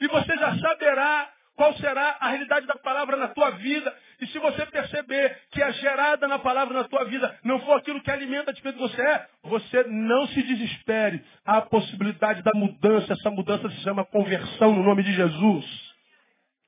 E 0.00 0.08
você 0.08 0.36
já 0.36 0.58
saberá 0.58 1.32
qual 1.54 1.74
será 1.76 2.16
a 2.20 2.30
realidade 2.30 2.66
da 2.66 2.74
palavra 2.76 3.16
na 3.16 3.28
tua 3.28 3.50
vida. 3.50 3.96
E 4.22 4.26
se 4.28 4.38
você 4.38 4.64
perceber 4.66 5.36
que 5.50 5.60
a 5.60 5.72
gerada 5.72 6.28
na 6.28 6.38
palavra 6.38 6.74
na 6.74 6.88
tua 6.88 7.04
vida 7.06 7.40
não 7.42 7.58
for 7.62 7.76
aquilo 7.76 8.00
que 8.00 8.10
alimenta 8.10 8.52
de 8.52 8.62
quem 8.62 8.70
você 8.70 9.02
é, 9.02 9.28
você 9.42 9.82
não 9.82 10.28
se 10.28 10.40
desespere. 10.44 11.24
Há 11.44 11.56
a 11.56 11.62
possibilidade 11.62 12.40
da 12.40 12.52
mudança. 12.54 13.14
Essa 13.14 13.32
mudança 13.32 13.68
se 13.68 13.80
chama 13.80 14.04
conversão 14.04 14.76
no 14.76 14.84
nome 14.84 15.02
de 15.02 15.12
Jesus. 15.12 15.64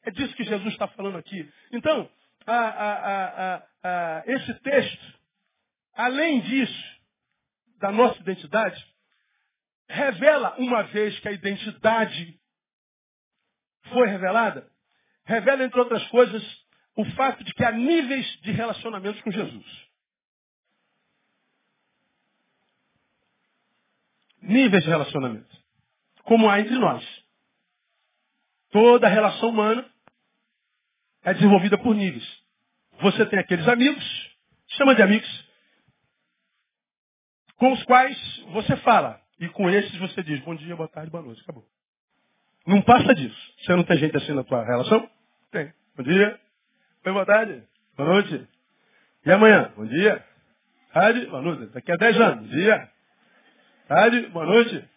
É 0.02 0.10
disso 0.10 0.34
que 0.34 0.42
Jesus 0.42 0.72
está 0.72 0.88
falando 0.88 1.16
aqui. 1.16 1.48
Então, 1.70 2.10
a, 2.44 2.58
a, 2.58 3.62
a, 3.84 4.22
esse 4.26 4.52
texto, 4.54 5.14
além 5.94 6.40
disso, 6.40 6.84
da 7.78 7.92
nossa 7.92 8.20
identidade, 8.20 8.84
revela 9.88 10.56
uma 10.58 10.82
vez 10.82 11.16
que 11.20 11.28
a 11.28 11.32
identidade 11.32 12.36
foi 13.92 14.08
revelada, 14.08 14.66
revela, 15.24 15.62
entre 15.62 15.78
outras 15.78 16.04
coisas, 16.08 16.63
o 16.96 17.04
fato 17.16 17.42
de 17.42 17.52
que 17.54 17.64
há 17.64 17.72
níveis 17.72 18.26
de 18.42 18.52
relacionamentos 18.52 19.20
com 19.22 19.30
Jesus. 19.30 19.66
Níveis 24.40 24.84
de 24.84 24.90
relacionamento. 24.90 25.64
Como 26.22 26.48
há 26.48 26.60
entre 26.60 26.76
nós. 26.78 27.04
Toda 28.70 29.08
relação 29.08 29.50
humana 29.50 29.88
é 31.22 31.32
desenvolvida 31.32 31.78
por 31.78 31.94
níveis. 31.94 32.24
Você 33.00 33.26
tem 33.26 33.38
aqueles 33.38 33.66
amigos, 33.66 34.04
chama 34.68 34.94
de 34.94 35.02
amigos, 35.02 35.48
com 37.56 37.72
os 37.72 37.82
quais 37.84 38.16
você 38.52 38.76
fala. 38.78 39.20
E 39.40 39.48
com 39.48 39.68
esses 39.68 39.96
você 39.98 40.22
diz 40.22 40.40
bom 40.40 40.54
dia, 40.54 40.76
boa 40.76 40.88
tarde, 40.88 41.10
boa 41.10 41.22
noite. 41.22 41.40
Acabou. 41.42 41.66
Não 42.66 42.80
passa 42.82 43.14
disso. 43.14 43.54
Você 43.58 43.74
não 43.74 43.84
tem 43.84 43.98
gente 43.98 44.16
assim 44.16 44.32
na 44.32 44.44
tua 44.44 44.64
relação? 44.64 45.10
Tem. 45.50 45.72
Bom 45.96 46.02
dia. 46.02 46.43
Boa 47.04 47.26
tarde. 47.26 47.62
Boa 47.96 48.08
noite. 48.08 48.48
E 49.26 49.32
amanhã? 49.32 49.72
Bom 49.76 49.86
dia. 49.86 50.24
Tarde. 50.92 51.26
Boa 51.26 51.42
noite. 51.42 51.72
Daqui 51.72 51.92
a 51.92 51.96
10 51.96 52.20
anos. 52.20 52.46
Bom 52.46 52.56
dia. 52.56 52.90
Tarde. 53.88 54.26
Boa 54.28 54.46
noite. 54.46 54.88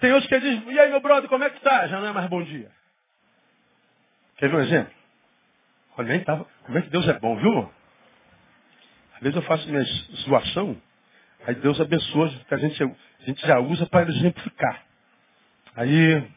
Tem 0.00 0.12
outros 0.12 0.28
que 0.28 0.40
dizem, 0.40 0.72
e 0.72 0.80
aí, 0.80 0.90
meu 0.90 1.00
brother, 1.00 1.28
como 1.30 1.44
é 1.44 1.50
que 1.50 1.60
tá? 1.60 1.86
Já 1.86 2.00
não 2.00 2.08
é 2.08 2.12
mais 2.12 2.28
bom 2.28 2.42
dia. 2.42 2.70
Quer 4.36 4.50
ver 4.50 4.56
um 4.56 4.60
exemplo? 4.60 4.94
Olha, 5.96 6.08
nem 6.08 6.24
tava. 6.24 6.44
Como 6.64 6.78
é 6.78 6.82
que 6.82 6.90
Deus 6.90 7.06
é 7.08 7.18
bom, 7.20 7.36
viu? 7.36 7.72
Às 9.14 9.20
vezes 9.20 9.36
eu 9.36 9.42
faço 9.42 9.68
minha 9.68 9.84
situação, 9.84 10.80
aí 11.46 11.54
Deus 11.56 11.80
abençoa, 11.80 12.28
que 12.48 12.54
a 12.54 12.58
gente, 12.58 12.82
a 12.82 13.24
gente 13.24 13.46
já 13.46 13.60
usa 13.60 13.86
para 13.86 14.10
exemplificar. 14.10 14.84
Aí, 15.76 16.28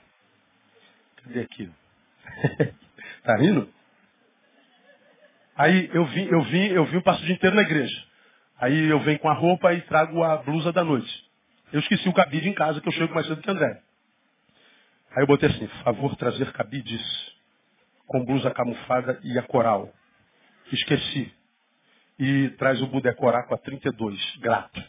cadê 1.23 1.41
aqui? 1.41 1.71
rindo? 3.33 3.73
Aí 5.55 5.89
eu 5.93 6.05
vim, 6.05 6.25
eu 6.25 6.41
vim, 6.43 6.67
eu 6.67 6.85
vim, 6.85 7.01
passo 7.01 7.23
o 7.23 7.25
dia 7.25 7.35
inteiro 7.35 7.55
na 7.55 7.61
igreja. 7.61 8.03
Aí 8.59 8.89
eu 8.89 8.99
venho 8.99 9.19
com 9.19 9.29
a 9.29 9.33
roupa 9.33 9.73
e 9.73 9.81
trago 9.81 10.21
a 10.23 10.37
blusa 10.37 10.71
da 10.71 10.83
noite. 10.83 11.25
Eu 11.71 11.79
esqueci 11.79 12.07
o 12.07 12.13
cabide 12.13 12.47
em 12.47 12.53
casa, 12.53 12.79
que 12.81 12.87
eu 12.87 12.93
chego 12.93 13.13
mais 13.13 13.25
cedo 13.25 13.41
que 13.41 13.49
André. 13.49 13.81
Aí 15.11 15.23
eu 15.23 15.27
botei 15.27 15.49
assim, 15.49 15.67
favor 15.83 16.15
trazer 16.15 16.51
cabides 16.51 17.01
com 18.05 18.23
blusa 18.25 18.51
camuflada 18.51 19.19
e 19.23 19.39
a 19.39 19.43
coral. 19.43 19.93
Esqueci. 20.71 21.33
E 22.19 22.49
traz 22.51 22.81
o 22.81 22.87
Budecoraco 22.87 23.53
a 23.53 23.57
32, 23.57 24.37
grato. 24.37 24.83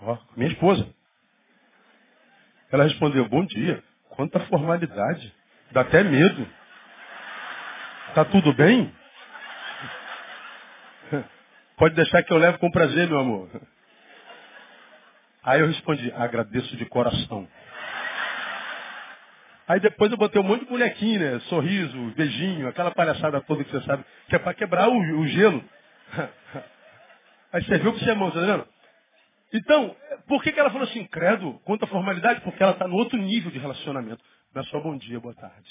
Ó, 0.00 0.18
minha 0.36 0.50
esposa. 0.50 0.88
Ela 2.70 2.84
respondeu, 2.84 3.28
bom 3.28 3.44
dia. 3.44 3.82
Quanta 4.10 4.40
formalidade. 4.40 5.34
Dá 5.72 5.82
até 5.82 6.02
medo. 6.02 6.46
Tá 8.14 8.24
tudo 8.24 8.52
bem? 8.52 8.92
Pode 11.76 11.94
deixar 11.94 12.22
que 12.24 12.32
eu 12.32 12.38
levo 12.38 12.58
com 12.58 12.70
prazer, 12.70 13.08
meu 13.08 13.20
amor. 13.20 13.48
Aí 15.44 15.60
eu 15.60 15.68
respondi, 15.68 16.12
agradeço 16.12 16.76
de 16.76 16.84
coração. 16.86 17.48
Aí 19.68 19.78
depois 19.78 20.10
eu 20.10 20.18
botei 20.18 20.40
um 20.40 20.44
monte 20.44 20.64
de 20.64 20.70
bonequinho, 20.70 21.20
né? 21.20 21.38
Sorriso, 21.48 21.96
beijinho, 22.16 22.68
aquela 22.68 22.90
palhaçada 22.90 23.40
toda 23.42 23.62
que 23.62 23.70
você 23.70 23.80
sabe, 23.86 24.04
que 24.28 24.34
é 24.34 24.38
para 24.38 24.54
quebrar 24.54 24.88
o, 24.88 24.98
o, 24.98 25.26
gelo. 25.28 25.64
Aí 27.52 27.62
você 27.64 27.78
viu 27.78 27.92
que 27.92 28.00
você 28.00 28.10
é 28.10 28.14
mão, 28.14 28.32
tá 28.32 28.40
vendo? 28.40 28.66
Então, 29.54 29.96
por 30.26 30.42
que, 30.42 30.52
que 30.52 30.58
ela 30.58 30.70
falou 30.70 30.88
assim, 30.88 31.04
credo, 31.06 31.60
quanto 31.64 31.84
à 31.84 31.88
formalidade? 31.88 32.40
Porque 32.40 32.62
ela 32.62 32.72
está 32.72 32.88
no 32.88 32.96
outro 32.96 33.16
nível 33.16 33.50
de 33.50 33.58
relacionamento. 33.58 34.22
Não 34.52 34.62
é 34.62 34.64
só 34.66 34.80
bom 34.80 34.96
dia, 34.96 35.20
boa 35.20 35.34
tarde. 35.34 35.70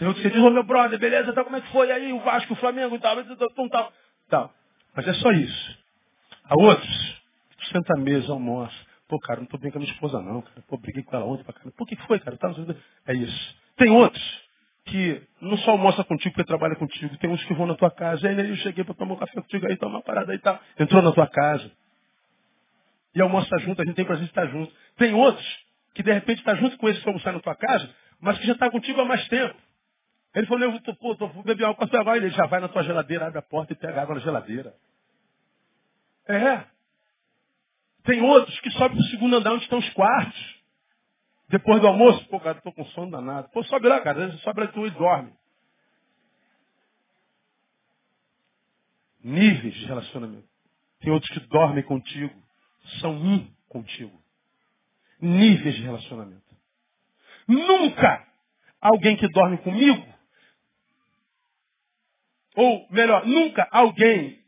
Tem 0.00 0.08
outros 0.08 0.24
que 0.24 0.30
dizem, 0.30 0.48
ô 0.48 0.50
meu 0.50 0.64
brother, 0.64 0.98
beleza, 0.98 1.30
tá, 1.34 1.44
como 1.44 1.56
é 1.56 1.60
que 1.60 1.70
foi 1.72 1.92
aí 1.92 2.10
o 2.10 2.20
Vasco, 2.20 2.54
o 2.54 2.56
Flamengo 2.56 2.96
e 2.96 2.98
tal, 2.98 3.22
tal, 3.22 3.68
tal, 3.68 3.92
tal. 4.30 4.54
Mas 4.96 5.06
é 5.06 5.12
só 5.12 5.30
isso. 5.30 5.78
Há 6.44 6.54
outros, 6.58 7.22
senta 7.70 7.92
à 7.92 8.00
mesa, 8.00 8.32
almoça. 8.32 8.74
Pô, 9.06 9.20
cara, 9.20 9.40
não 9.40 9.46
tô 9.46 9.58
bem 9.58 9.70
com 9.70 9.76
a 9.76 9.80
minha 9.82 9.92
esposa, 9.92 10.18
não, 10.22 10.40
cara. 10.40 10.64
Pô, 10.66 10.78
briguei 10.78 11.02
com 11.02 11.14
ela 11.14 11.26
ontem 11.26 11.44
pra 11.44 11.52
caramba. 11.52 11.74
Por 11.76 11.86
que 11.86 11.96
foi, 12.06 12.18
cara? 12.18 12.34
Tá, 12.38 12.50
é 13.08 13.12
isso. 13.12 13.56
Tem 13.76 13.90
outros 13.90 14.42
que 14.86 15.22
não 15.42 15.58
só 15.58 15.72
almoça 15.72 16.02
contigo 16.02 16.34
porque 16.34 16.48
trabalha 16.48 16.76
contigo. 16.76 17.18
Tem 17.18 17.28
uns 17.28 17.44
que 17.44 17.52
vão 17.52 17.66
na 17.66 17.74
tua 17.74 17.90
casa. 17.90 18.26
Aí 18.26 18.48
eu 18.48 18.56
cheguei 18.56 18.82
pra 18.84 18.94
tomar 18.94 19.14
um 19.14 19.18
café 19.18 19.34
contigo 19.34 19.66
aí, 19.66 19.76
tomar 19.76 19.96
uma 19.96 20.02
parada 20.02 20.32
aí 20.32 20.38
e 20.38 20.40
tal. 20.40 20.58
Entrou 20.78 21.02
na 21.02 21.12
tua 21.12 21.26
casa. 21.26 21.70
E 23.14 23.20
almoça 23.20 23.54
junto, 23.58 23.82
a 23.82 23.84
gente 23.84 23.96
tem 23.96 24.04
prazer 24.06 24.24
de 24.24 24.30
estar 24.30 24.46
junto. 24.46 24.72
Tem 24.96 25.12
outros 25.12 25.46
que 25.94 26.02
de 26.02 26.10
repente 26.10 26.38
está 26.38 26.54
junto 26.54 26.78
com 26.78 26.88
esse 26.88 27.02
que 27.02 27.06
almoçar 27.06 27.34
na 27.34 27.40
tua 27.40 27.54
casa, 27.54 27.90
mas 28.18 28.38
que 28.38 28.46
já 28.46 28.54
está 28.54 28.70
contigo 28.70 28.98
há 29.02 29.04
mais 29.04 29.28
tempo. 29.28 29.54
Ele 30.34 30.46
falou, 30.46 30.70
eu 30.70 30.80
tô, 30.80 30.94
pô, 30.94 31.16
tô, 31.16 31.28
vou 31.28 31.42
beber 31.42 31.64
água 31.64 31.88
com 31.88 31.96
agora. 31.96 32.16
Ele 32.16 32.30
já 32.30 32.46
vai 32.46 32.60
na 32.60 32.68
tua 32.68 32.82
geladeira, 32.84 33.26
abre 33.26 33.38
a 33.38 33.42
porta 33.42 33.72
e 33.72 33.76
pega 33.76 34.02
água 34.02 34.14
na 34.14 34.20
geladeira. 34.20 34.74
É. 36.28 36.64
Tem 38.04 38.22
outros 38.22 38.58
que 38.60 38.70
sobem 38.72 38.96
para 38.96 39.06
o 39.06 39.10
segundo 39.10 39.36
andar 39.36 39.52
onde 39.52 39.64
estão 39.64 39.78
os 39.78 39.90
quartos. 39.90 40.60
Depois 41.48 41.80
do 41.80 41.88
almoço, 41.88 42.24
pô, 42.28 42.38
cara, 42.38 42.58
estou 42.58 42.72
com 42.72 42.84
sono 42.86 43.10
danado. 43.10 43.48
Pô, 43.50 43.62
sobe 43.64 43.88
lá, 43.88 44.00
cara. 44.00 44.30
Sobe 44.38 44.60
lá 44.60 44.68
tu 44.68 44.86
e 44.86 44.90
dorme. 44.90 45.32
Níveis 49.22 49.74
de 49.74 49.84
relacionamento. 49.86 50.48
Tem 51.00 51.12
outros 51.12 51.30
que 51.32 51.40
dormem 51.48 51.82
contigo. 51.82 52.34
São 53.00 53.12
um 53.12 53.52
contigo. 53.68 54.16
Níveis 55.20 55.74
de 55.74 55.82
relacionamento. 55.82 56.40
Nunca 57.48 58.26
alguém 58.80 59.16
que 59.16 59.28
dorme 59.28 59.58
comigo, 59.58 60.06
ou 62.56 62.86
melhor, 62.90 63.26
nunca 63.26 63.68
alguém 63.70 64.38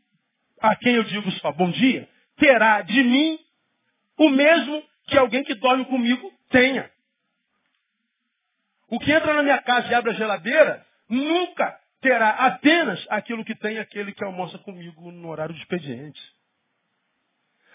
a 0.61 0.75
quem 0.75 0.95
eu 0.95 1.03
digo 1.03 1.29
só 1.33 1.51
bom 1.51 1.69
dia, 1.71 2.07
terá 2.37 2.81
de 2.81 3.03
mim 3.03 3.39
o 4.17 4.29
mesmo 4.29 4.83
que 5.07 5.17
alguém 5.17 5.43
que 5.43 5.55
dorme 5.55 5.85
comigo 5.85 6.31
tenha. 6.49 6.89
O 8.89 8.99
que 8.99 9.11
entra 9.11 9.33
na 9.33 9.43
minha 9.43 9.61
casa 9.61 9.87
e 9.89 9.93
abre 9.93 10.11
a 10.11 10.13
geladeira, 10.13 10.85
nunca 11.09 11.79
terá 11.99 12.29
apenas 12.29 13.03
aquilo 13.09 13.43
que 13.43 13.55
tem 13.55 13.79
aquele 13.79 14.13
que 14.13 14.23
almoça 14.23 14.57
comigo 14.59 15.11
no 15.11 15.29
horário 15.29 15.53
de 15.53 15.61
expediente. 15.61 16.21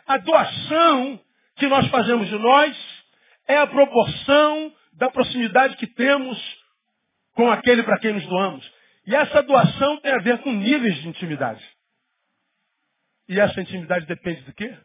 A 0.06 0.18
doação 0.18 1.20
que 1.56 1.66
nós 1.66 1.88
fazemos 1.88 2.28
de 2.28 2.38
nós 2.38 3.04
é 3.46 3.58
a 3.58 3.66
proporção 3.66 4.72
da 4.92 5.10
proximidade 5.10 5.76
que 5.76 5.86
temos 5.86 6.38
com 7.34 7.50
aquele 7.50 7.82
para 7.82 7.98
quem 7.98 8.12
nos 8.12 8.26
doamos. 8.26 8.77
E 9.08 9.14
essa 9.14 9.42
doação 9.42 9.98
tem 10.02 10.12
a 10.12 10.18
ver 10.18 10.42
com 10.42 10.52
níveis 10.52 10.94
de 10.96 11.08
intimidade. 11.08 11.64
E 13.26 13.40
essa 13.40 13.58
intimidade 13.58 14.04
depende 14.04 14.42
do 14.42 14.52
quê? 14.52 14.76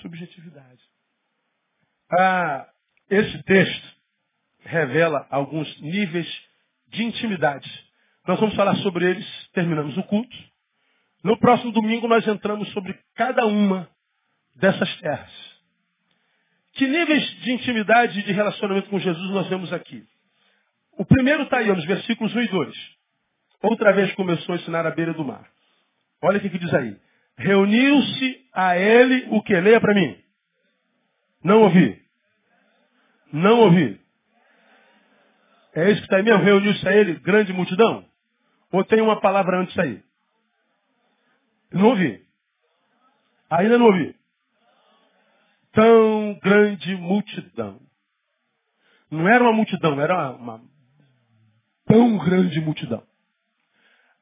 Subjetividade. 0.00 0.82
Ah, 2.18 2.68
esse 3.08 3.40
texto 3.44 3.96
revela 4.64 5.24
alguns 5.30 5.80
níveis 5.80 6.26
de 6.88 7.04
intimidade. 7.04 7.70
Nós 8.26 8.40
vamos 8.40 8.56
falar 8.56 8.74
sobre 8.78 9.08
eles, 9.08 9.48
terminamos 9.52 9.96
o 9.96 10.02
culto. 10.02 10.36
No 11.22 11.38
próximo 11.38 11.70
domingo 11.70 12.08
nós 12.08 12.26
entramos 12.26 12.68
sobre 12.72 12.92
cada 13.14 13.46
uma 13.46 13.88
dessas 14.56 14.92
terras. 14.98 15.32
Que 16.72 16.88
níveis 16.88 17.24
de 17.42 17.52
intimidade 17.52 18.18
e 18.18 18.24
de 18.24 18.32
relacionamento 18.32 18.90
com 18.90 18.98
Jesus 18.98 19.30
nós 19.30 19.46
vemos 19.46 19.72
aqui? 19.72 20.04
O 20.98 21.04
primeiro 21.04 21.44
está 21.44 21.58
aí, 21.58 21.68
nos 21.68 21.84
versículos 21.84 22.34
1 22.34 22.40
e 22.40 22.48
2. 22.48 23.01
Outra 23.62 23.92
vez 23.92 24.12
começou 24.14 24.54
a 24.54 24.58
ensinar 24.58 24.86
à 24.86 24.90
beira 24.90 25.14
do 25.14 25.24
mar. 25.24 25.48
Olha 26.20 26.38
o 26.38 26.40
que, 26.40 26.58
diz 26.58 26.74
aí. 26.74 26.96
Reuniu-se 27.36 28.48
a 28.52 28.76
ele 28.76 29.28
o 29.30 29.42
que? 29.42 29.58
Leia 29.58 29.80
para 29.80 29.94
mim. 29.94 30.18
Não 31.42 31.62
ouvi. 31.62 32.02
Não 33.32 33.60
ouvi. 33.60 34.00
É 35.74 35.90
isso 35.90 36.00
que 36.00 36.06
está 36.06 36.16
aí 36.16 36.22
mesmo? 36.22 36.42
Reuniu-se 36.42 36.86
a 36.86 36.92
ele 36.92 37.14
grande 37.20 37.52
multidão? 37.52 38.04
Ou 38.70 38.84
tem 38.84 39.00
uma 39.00 39.20
palavra 39.20 39.60
antes 39.60 39.78
aí? 39.78 40.02
Não 41.72 41.88
ouvi. 41.88 42.24
Ainda 43.48 43.78
não 43.78 43.86
ouvi. 43.86 44.14
Tão 45.72 46.38
grande 46.42 46.94
multidão. 46.96 47.80
Não 49.10 49.28
era 49.28 49.42
uma 49.42 49.52
multidão, 49.52 50.00
era 50.00 50.14
uma, 50.14 50.56
uma 50.56 50.62
tão 51.86 52.18
grande 52.18 52.60
multidão. 52.60 53.02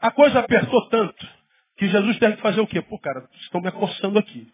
A 0.01 0.11
coisa 0.11 0.39
apertou 0.39 0.89
tanto 0.89 1.29
que 1.77 1.89
Jesus 1.89 2.19
teve 2.19 2.37
que 2.37 2.43
fazer 2.43 2.61
o 2.61 2.67
quê? 2.67 2.81
Pô, 2.81 2.99
cara, 2.99 3.29
estão 3.41 3.61
me 3.61 3.69
acossando 3.69 4.19
aqui. 4.19 4.51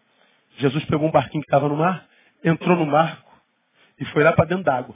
Jesus 0.57 0.83
pegou 0.85 1.07
um 1.07 1.11
barquinho 1.11 1.41
que 1.41 1.47
estava 1.47 1.69
no 1.69 1.77
mar, 1.77 2.07
entrou 2.43 2.75
no 2.75 2.89
barco 2.89 3.31
e 3.99 4.05
foi 4.05 4.23
lá 4.23 4.33
para 4.33 4.45
dentro 4.45 4.63
d'água. 4.63 4.95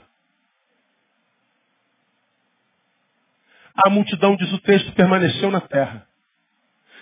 A 3.74 3.88
multidão, 3.88 4.36
diz 4.36 4.52
o 4.52 4.58
texto, 4.60 4.92
permaneceu 4.92 5.50
na 5.50 5.60
terra. 5.60 6.06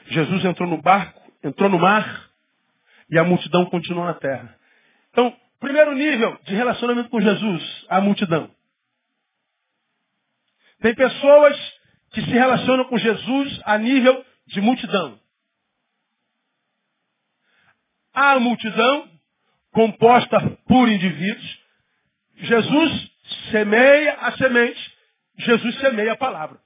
Jesus 0.06 0.44
entrou 0.44 0.68
no 0.68 0.80
barco, 0.80 1.20
entrou 1.42 1.68
no 1.68 1.78
mar 1.78 2.30
e 3.10 3.18
a 3.18 3.24
multidão 3.24 3.66
continuou 3.66 4.06
na 4.06 4.14
terra. 4.14 4.56
Então, 5.10 5.36
primeiro 5.58 5.94
nível 5.94 6.38
de 6.44 6.54
relacionamento 6.54 7.08
com 7.08 7.20
Jesus, 7.20 7.86
a 7.88 8.00
multidão. 8.00 8.50
Tem 10.80 10.94
pessoas 10.94 11.79
que 12.10 12.22
se 12.22 12.30
relacionam 12.30 12.84
com 12.84 12.98
Jesus 12.98 13.60
a 13.64 13.78
nível 13.78 14.24
de 14.46 14.60
multidão. 14.60 15.18
A 18.12 18.38
multidão, 18.38 19.08
composta 19.72 20.40
por 20.66 20.88
indivíduos, 20.88 21.60
Jesus 22.36 23.10
semeia 23.50 24.14
a 24.14 24.32
semente, 24.32 24.98
Jesus 25.38 25.78
semeia 25.78 26.12
a 26.12 26.16
palavra. 26.16 26.58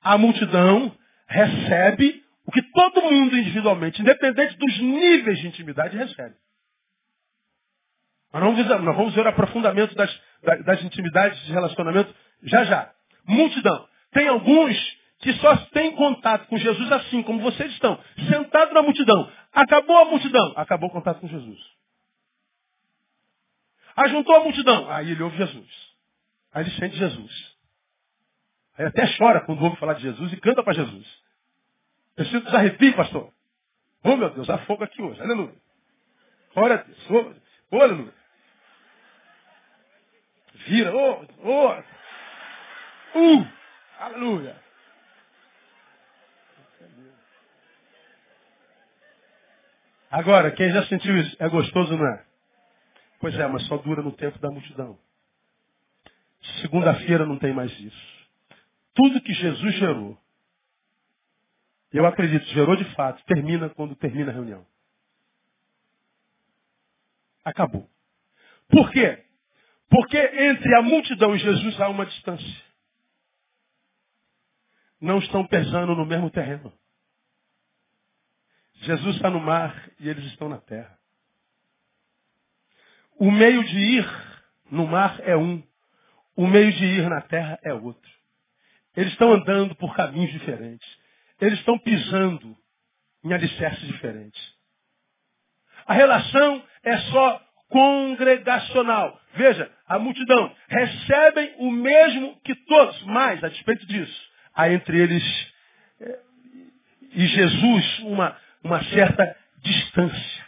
A 0.00 0.16
multidão 0.16 0.96
recebe 1.26 2.22
o 2.46 2.50
que 2.50 2.62
todo 2.62 3.02
mundo 3.02 3.36
individualmente, 3.36 4.00
independente 4.00 4.56
dos 4.56 4.78
níveis 4.78 5.38
de 5.38 5.48
intimidade, 5.48 5.96
recebe. 5.96 6.34
Nós 8.32 8.42
vamos, 8.42 8.66
nós 8.66 8.96
vamos 8.96 9.14
ver 9.14 9.26
o 9.26 9.28
aprofundamento 9.28 9.94
das, 9.94 10.20
das 10.64 10.82
intimidades 10.82 11.38
de 11.44 11.52
relacionamento 11.52 12.14
já 12.42 12.64
já. 12.64 12.90
Multidão. 13.26 13.86
Tem 14.12 14.28
alguns 14.28 14.76
que 15.20 15.32
só 15.34 15.56
têm 15.72 15.94
contato 15.96 16.46
com 16.46 16.56
Jesus 16.56 16.90
assim, 16.92 17.22
como 17.22 17.40
vocês 17.40 17.72
estão, 17.72 17.98
sentados 18.28 18.72
na 18.72 18.82
multidão. 18.82 19.30
Acabou 19.52 19.98
a 19.98 20.04
multidão, 20.04 20.52
acabou 20.56 20.88
o 20.88 20.92
contato 20.92 21.20
com 21.20 21.28
Jesus. 21.28 21.58
Ajuntou 23.96 24.36
a 24.36 24.44
multidão, 24.44 24.88
aí 24.90 25.10
ele 25.10 25.22
ouve 25.22 25.36
Jesus. 25.36 25.96
Aí 26.52 26.64
ele 26.64 26.70
sente 26.72 26.96
Jesus. 26.96 27.56
Aí 28.76 28.86
até 28.86 29.16
chora 29.16 29.40
quando 29.44 29.62
ouve 29.62 29.76
falar 29.76 29.94
de 29.94 30.02
Jesus 30.02 30.32
e 30.32 30.36
canta 30.36 30.62
para 30.62 30.74
Jesus. 30.74 31.06
Eu 32.16 32.24
sinto 32.26 32.46
os 32.46 32.54
arrepios, 32.54 32.94
pastor. 32.94 33.32
Oh 34.04 34.16
meu 34.16 34.30
Deus, 34.30 34.48
há 34.48 34.58
fogo 34.58 34.84
aqui 34.84 35.02
hoje. 35.02 35.20
Aleluia. 35.20 35.54
Glória 36.54 36.76
a 36.76 36.82
Deus. 36.82 37.10
Oh, 37.10 37.76
oh, 37.76 37.82
aleluia. 37.82 38.14
Vira. 40.66 40.94
Oh, 40.94 41.26
oh. 41.44 43.18
Uh. 43.18 43.57
Aleluia. 43.98 44.56
Agora, 50.10 50.50
quem 50.52 50.70
já 50.72 50.86
sentiu 50.86 51.16
isso? 51.18 51.36
É 51.38 51.48
gostoso, 51.48 51.96
não 51.96 52.06
é? 52.06 52.24
Pois 53.20 53.34
é, 53.34 53.46
mas 53.46 53.66
só 53.66 53.76
dura 53.78 54.02
no 54.02 54.12
tempo 54.12 54.38
da 54.38 54.50
multidão. 54.50 54.98
Segunda-feira 56.60 57.26
não 57.26 57.38
tem 57.38 57.52
mais 57.52 57.70
isso. 57.78 58.28
Tudo 58.94 59.20
que 59.20 59.32
Jesus 59.32 59.74
gerou 59.76 60.18
Eu 61.92 62.06
acredito, 62.06 62.44
gerou 62.46 62.76
de 62.76 62.84
fato, 62.94 63.22
termina 63.24 63.68
quando 63.70 63.96
termina 63.96 64.30
a 64.30 64.34
reunião. 64.34 64.66
Acabou. 67.44 67.88
Por 68.68 68.90
quê? 68.90 69.24
Porque 69.88 70.18
entre 70.18 70.74
a 70.76 70.82
multidão 70.82 71.34
e 71.34 71.38
Jesus 71.38 71.80
há 71.80 71.88
uma 71.88 72.06
distância. 72.06 72.67
Não 75.00 75.18
estão 75.18 75.46
pesando 75.46 75.94
no 75.94 76.04
mesmo 76.04 76.30
terreno. 76.30 76.72
Jesus 78.80 79.16
está 79.16 79.30
no 79.30 79.40
mar 79.40 79.90
e 79.98 80.08
eles 80.08 80.24
estão 80.26 80.48
na 80.48 80.58
terra. 80.58 80.98
O 83.18 83.30
meio 83.30 83.64
de 83.64 83.78
ir 83.78 84.38
no 84.70 84.86
mar 84.86 85.18
é 85.20 85.36
um. 85.36 85.62
O 86.36 86.46
meio 86.46 86.72
de 86.72 86.84
ir 86.84 87.08
na 87.08 87.20
terra 87.20 87.58
é 87.64 87.72
outro. 87.74 88.10
Eles 88.96 89.12
estão 89.12 89.32
andando 89.32 89.74
por 89.74 89.94
caminhos 89.94 90.32
diferentes. 90.32 90.88
Eles 91.40 91.58
estão 91.58 91.78
pisando 91.78 92.56
em 93.24 93.32
alicerces 93.32 93.86
diferentes. 93.86 94.40
A 95.86 95.94
relação 95.94 96.62
é 96.82 96.98
só 96.98 97.42
congregacional. 97.68 99.20
Veja, 99.34 99.70
a 99.86 99.98
multidão 99.98 100.54
recebem 100.68 101.54
o 101.58 101.70
mesmo 101.70 102.40
que 102.42 102.54
todos, 102.54 103.02
mas, 103.04 103.42
a 103.42 103.48
despeito 103.48 103.86
disso, 103.86 104.27
há 104.58 104.72
entre 104.72 104.98
eles 105.00 105.48
e 107.12 107.26
Jesus 107.26 107.98
uma, 108.00 108.36
uma 108.62 108.82
certa 108.84 109.36
distância. 109.62 110.46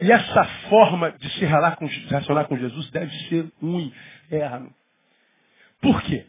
E 0.00 0.12
essa 0.12 0.44
forma 0.68 1.10
de 1.12 1.28
se 1.30 1.44
relacionar 1.44 2.44
com 2.46 2.56
Jesus 2.56 2.90
deve 2.90 3.12
ser 3.28 3.52
um 3.60 3.80
inferno. 3.80 4.72
Por 5.80 6.00
quê? 6.02 6.26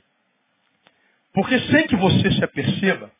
Porque 1.33 1.59
sem 1.71 1.87
que 1.87 1.95
você 1.95 2.31
se 2.31 2.43
aperceba, 2.43 3.11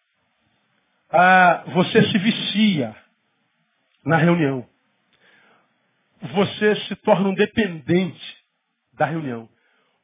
ah, 1.12 1.64
você 1.68 2.04
se 2.12 2.18
vicia 2.18 2.96
na 4.04 4.18
reunião. 4.18 4.68
Você 6.22 6.76
se 6.88 6.96
torna 6.98 7.30
um 7.30 7.34
dependente 7.34 8.38
da 8.94 9.06
reunião. 9.06 9.48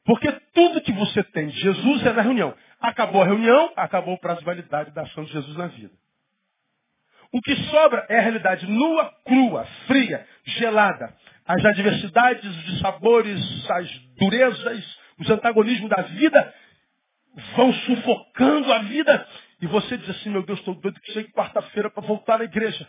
Porque 0.05 0.31
tudo 0.53 0.81
que 0.81 0.91
você 0.93 1.23
tem 1.23 1.47
de 1.47 1.59
Jesus 1.59 2.05
é 2.05 2.13
na 2.13 2.21
reunião. 2.21 2.55
Acabou 2.79 3.23
a 3.23 3.25
reunião, 3.25 3.73
acabou 3.75 4.13
o 4.13 4.19
prazo 4.19 4.39
de 4.39 4.45
validade 4.45 4.91
da 4.91 5.01
ação 5.01 5.23
de 5.23 5.31
Jesus 5.31 5.57
na 5.57 5.67
vida. 5.67 5.93
O 7.33 7.41
que 7.41 7.55
sobra 7.69 8.05
é 8.07 8.19
a 8.19 8.21
realidade 8.21 8.69
nua, 8.69 9.11
crua, 9.25 9.65
fria, 9.87 10.25
gelada. 10.45 11.13
As 11.45 11.65
adversidades, 11.65 12.67
os 12.67 12.79
sabores, 12.79 13.71
as 13.71 13.89
durezas, 14.19 14.97
os 15.19 15.29
antagonismos 15.29 15.89
da 15.89 16.03
vida 16.03 16.53
vão 17.55 17.73
sufocando 17.73 18.71
a 18.71 18.79
vida. 18.79 19.27
E 19.61 19.67
você 19.67 19.97
diz 19.97 20.09
assim, 20.11 20.29
meu 20.29 20.43
Deus, 20.43 20.59
estou 20.59 20.75
doido 20.75 20.99
que 21.01 21.13
chegue 21.13 21.31
quarta-feira 21.31 21.89
para 21.89 22.05
voltar 22.05 22.41
à 22.41 22.43
igreja. 22.43 22.87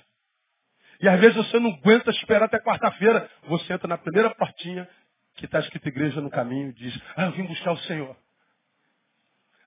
E 1.00 1.08
às 1.08 1.18
vezes 1.18 1.36
você 1.36 1.58
não 1.58 1.70
aguenta 1.70 2.10
esperar 2.10 2.44
até 2.44 2.58
quarta-feira. 2.60 3.28
Você 3.48 3.72
entra 3.72 3.88
na 3.88 3.98
primeira 3.98 4.30
portinha 4.34 4.88
que 5.36 5.44
está 5.44 5.60
escrito 5.60 5.88
igreja 5.88 6.20
no 6.20 6.30
caminho 6.30 6.72
diz, 6.72 6.98
ah, 7.16 7.26
eu 7.26 7.32
vim 7.32 7.44
buscar 7.44 7.72
o 7.72 7.78
Senhor. 7.80 8.16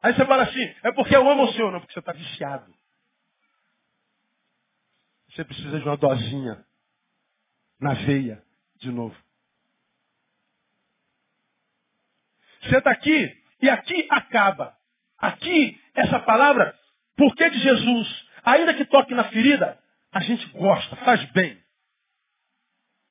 Aí 0.01 0.13
você 0.13 0.25
fala 0.25 0.43
assim, 0.43 0.63
é 0.83 0.91
porque 0.91 1.15
eu 1.15 1.29
amo 1.29 1.43
o 1.43 1.53
Senhor, 1.53 1.71
não, 1.71 1.79
porque 1.79 1.93
você 1.93 1.99
está 1.99 2.11
viciado. 2.11 2.73
Você 5.29 5.45
precisa 5.45 5.79
de 5.79 5.85
uma 5.85 5.95
dosinha 5.95 6.65
na 7.79 7.93
veia 7.93 8.43
de 8.77 8.91
novo. 8.91 9.15
Senta 12.69 12.89
aqui 12.89 13.37
e 13.61 13.69
aqui 13.69 14.07
acaba. 14.09 14.75
Aqui, 15.17 15.79
essa 15.93 16.19
palavra, 16.19 16.77
porque 17.15 17.49
de 17.49 17.59
Jesus, 17.59 18.27
ainda 18.43 18.73
que 18.73 18.85
toque 18.85 19.13
na 19.13 19.25
ferida, 19.25 19.77
a 20.11 20.21
gente 20.21 20.45
gosta, 20.47 20.95
faz 20.97 21.23
bem. 21.31 21.61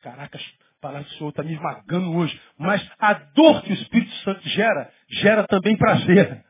Caraca, 0.00 0.38
a 0.38 0.40
palavra 0.80 1.04
do 1.04 1.10
Senhor 1.10 1.30
está 1.30 1.42
me 1.42 1.54
esmagando 1.54 2.16
hoje. 2.16 2.40
Mas 2.58 2.86
a 2.98 3.14
dor 3.14 3.62
que 3.62 3.72
o 3.72 3.74
Espírito 3.74 4.12
Santo 4.16 4.48
gera, 4.48 4.90
gera 5.08 5.46
também 5.46 5.76
prazer. 5.76 6.44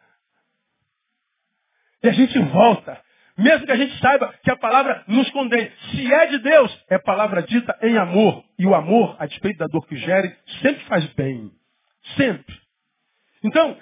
E 2.03 2.09
a 2.09 2.13
gente 2.13 2.39
volta. 2.39 3.01
Mesmo 3.37 3.67
que 3.67 3.73
a 3.73 3.77
gente 3.77 3.97
saiba 4.01 4.35
que 4.43 4.51
a 4.51 4.57
palavra 4.57 5.05
nos 5.07 5.31
condene. 5.31 5.71
Se 5.91 6.13
é 6.13 6.27
de 6.27 6.39
Deus, 6.39 6.85
é 6.91 6.99
palavra 6.99 7.43
dita 7.43 7.77
em 7.83 7.97
amor. 7.97 8.45
E 8.59 8.67
o 8.67 8.75
amor, 8.75 9.17
a 9.19 9.27
despeito 9.27 9.59
da 9.59 9.67
dor 9.67 9.87
que 9.87 9.97
gere, 9.97 10.37
sempre 10.61 10.85
faz 10.87 11.07
bem. 11.15 11.51
Sempre. 12.17 12.59
Então, 13.45 13.79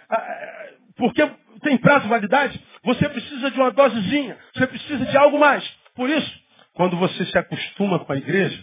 porque 0.97 1.27
tem 1.63 1.79
prazo 1.79 2.03
de 2.03 2.09
validade, 2.09 2.63
você 2.85 3.09
precisa 3.09 3.51
de 3.51 3.59
uma 3.59 3.71
dosezinha. 3.71 4.39
Você 4.55 4.67
precisa 4.67 5.07
de 5.07 5.17
algo 5.17 5.39
mais. 5.39 5.67
Por 5.95 6.11
isso, 6.11 6.41
quando 6.75 6.97
você 6.99 7.25
se 7.25 7.39
acostuma 7.39 8.05
com 8.05 8.13
a 8.13 8.17
igreja, 8.17 8.63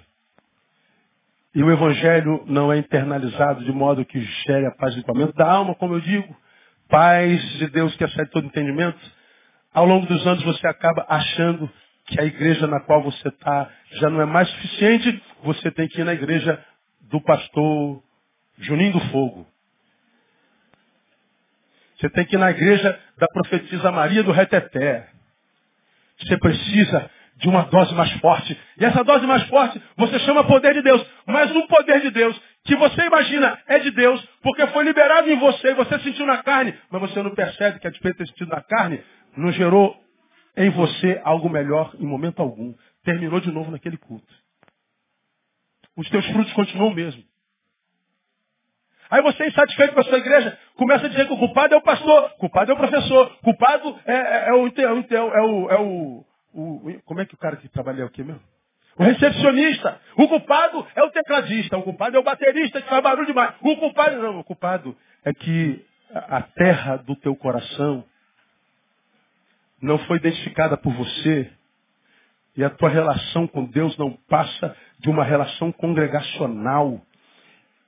e 1.56 1.64
o 1.64 1.72
evangelho 1.72 2.44
não 2.48 2.74
é 2.74 2.78
internalizado 2.78 3.64
de 3.64 3.72
modo 3.72 4.06
que 4.06 4.20
gere 4.46 4.66
a 4.66 4.72
paz 4.72 4.96
e 4.96 5.00
o 5.02 5.34
da 5.34 5.52
alma, 5.52 5.76
como 5.76 5.94
eu 5.94 6.02
digo, 6.02 6.36
paz 6.90 7.42
de 7.60 7.68
Deus 7.68 7.96
que 7.96 8.04
excede 8.04 8.32
todo 8.32 8.48
entendimento, 8.48 9.00
ao 9.74 9.86
longo 9.86 10.06
dos 10.08 10.26
anos 10.26 10.44
você 10.44 10.68
acaba 10.68 11.06
achando 11.08 11.70
que 12.06 12.20
a 12.20 12.26
igreja 12.26 12.68
na 12.68 12.80
qual 12.82 13.02
você 13.04 13.28
está 13.28 13.70
já 13.94 14.10
não 14.10 14.22
é 14.22 14.26
mais 14.26 14.50
suficiente, 14.50 15.24
você 15.44 15.72
tem 15.72 15.88
que 15.88 16.02
ir 16.02 16.04
na 16.04 16.14
igreja 16.14 16.64
do 17.02 17.22
pastor 17.22 18.04
Juninho 18.58 18.94
do 18.94 19.00
Fogo. 19.12 19.48
Você 21.98 22.10
tem 22.10 22.26
que 22.26 22.36
ir 22.36 22.40
na 22.40 22.52
igreja 22.52 23.00
da 23.18 23.28
profetisa 23.28 23.92
Maria 23.92 24.24
do 24.24 24.32
Reteté. 24.32 25.08
Você 26.20 26.38
precisa 26.38 27.10
de 27.44 27.50
uma 27.50 27.64
dose 27.64 27.94
mais 27.94 28.10
forte. 28.14 28.58
E 28.78 28.86
essa 28.86 29.04
dose 29.04 29.28
mais 29.28 29.44
forte 29.50 29.80
você 29.98 30.18
chama 30.20 30.46
poder 30.46 30.74
de 30.74 30.82
Deus. 30.82 31.06
Mas 31.28 31.54
um 31.54 31.68
poder 31.68 32.00
de 32.02 32.10
Deus 32.10 32.42
que 32.64 32.74
você 32.78 33.02
imagina 33.06 33.60
é 33.68 33.80
de 33.80 33.92
Deus, 33.92 34.26
porque 34.42 34.66
foi 34.68 34.86
liberado 34.86 35.30
em 35.30 35.38
você 35.38 35.72
e 35.72 35.74
você 35.74 36.00
sentiu 36.00 36.26
na 36.26 36.42
carne, 36.42 36.74
mas 36.90 37.02
você 37.02 37.22
não 37.22 37.36
percebe 37.36 37.80
que 37.80 37.88
a 37.88 37.90
despeito 37.90 38.20
de 38.20 38.24
ter 38.24 38.32
sentido 38.32 38.50
na 38.50 38.62
carne, 38.62 39.04
não 39.36 39.52
gerou 39.52 39.94
em 40.56 40.70
você 40.70 41.20
algo 41.26 41.50
melhor 41.50 41.94
em 42.00 42.06
momento 42.06 42.42
algum. 42.42 42.74
Terminou 43.04 43.42
de 43.42 43.52
novo 43.52 43.70
naquele 43.70 43.98
culto. 43.98 44.34
Os 45.98 46.10
teus 46.10 46.26
frutos 46.28 46.54
continuam 46.54 46.92
o 46.92 46.96
mesmo. 46.96 47.22
Aí 49.12 49.22
você, 49.22 49.46
insatisfeito 49.46 49.94
com 49.94 50.00
a 50.00 50.06
sua 50.06 50.18
igreja, 50.18 50.58
começa 50.76 51.06
a 51.06 51.10
dizer 51.10 51.28
que 51.28 51.34
o 51.34 51.38
culpado 51.38 51.74
é 51.74 51.78
o 51.78 51.82
pastor, 51.82 52.32
o 52.36 52.38
culpado 52.38 52.72
é 52.72 52.74
o 52.74 52.78
professor, 52.78 53.28
o 53.28 53.44
culpado 53.44 54.00
é, 54.06 54.14
é, 54.14 54.50
é, 54.50 54.54
o, 54.54 54.68
é, 54.68 54.92
o, 54.92 55.06
é, 55.12 55.42
o, 55.42 55.70
é 55.70 55.80
o, 55.82 56.26
o, 56.54 57.02
Como 57.06 57.22
é 57.22 57.26
que 57.26 57.36
o 57.36 57.38
cara 57.38 57.56
que 57.56 57.68
trabalha 57.68 58.02
é 58.02 58.06
o 58.06 58.10
quê 58.10 58.24
mesmo? 58.24 58.42
O 58.98 59.04
recepcionista. 59.04 60.00
O 60.16 60.28
culpado 60.28 60.86
é 60.96 61.04
o 61.04 61.10
tecladista. 61.10 61.78
O 61.78 61.84
culpado 61.84 62.16
é 62.16 62.20
o 62.20 62.24
baterista 62.24 62.82
que 62.82 62.90
faz 62.90 63.02
barulho 63.02 63.26
demais. 63.26 63.56
O 63.62 63.76
culpado 63.78 64.22
não. 64.22 64.40
O 64.40 64.44
culpado 64.44 64.96
é 65.26 65.34
que 65.34 65.84
a 66.14 66.42
terra 66.42 66.98
do 66.98 67.16
teu 67.16 67.36
coração 67.36 68.04
não 69.82 69.98
foi 70.00 70.18
identificada 70.18 70.78
por 70.78 70.94
você 70.94 71.52
e 72.56 72.64
a 72.64 72.70
tua 72.70 72.90
relação 72.90 73.48
com 73.48 73.66
Deus 73.66 73.98
não 73.98 74.12
passa 74.30 74.76
de 75.00 75.10
uma 75.10 75.24
relação 75.24 75.72
congregacional. 75.72 77.02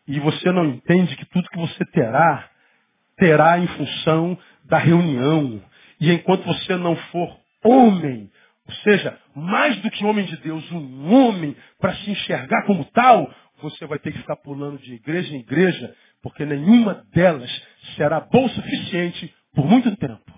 E 0.07 0.19
você 0.19 0.51
não 0.51 0.65
entende 0.65 1.15
que 1.15 1.25
tudo 1.25 1.49
que 1.49 1.59
você 1.59 1.85
terá, 1.85 2.49
terá 3.15 3.59
em 3.59 3.67
função 3.67 4.37
da 4.63 4.77
reunião. 4.77 5.61
E 5.99 6.11
enquanto 6.11 6.43
você 6.45 6.75
não 6.75 6.95
for 6.95 7.39
homem, 7.63 8.29
ou 8.67 8.75
seja, 8.77 9.19
mais 9.35 9.79
do 9.81 9.91
que 9.91 10.03
homem 10.03 10.25
de 10.25 10.37
Deus, 10.37 10.69
um 10.71 11.13
homem 11.13 11.55
para 11.79 11.95
se 11.97 12.09
enxergar 12.09 12.65
como 12.65 12.83
tal, 12.85 13.31
você 13.61 13.85
vai 13.85 13.99
ter 13.99 14.11
que 14.11 14.19
ficar 14.19 14.35
pulando 14.37 14.79
de 14.79 14.95
igreja 14.95 15.33
em 15.33 15.39
igreja, 15.39 15.95
porque 16.21 16.45
nenhuma 16.45 17.05
delas 17.13 17.49
será 17.95 18.19
boa 18.19 18.47
o 18.47 18.49
suficiente 18.49 19.33
por 19.53 19.65
muito 19.65 19.95
tempo. 19.97 20.33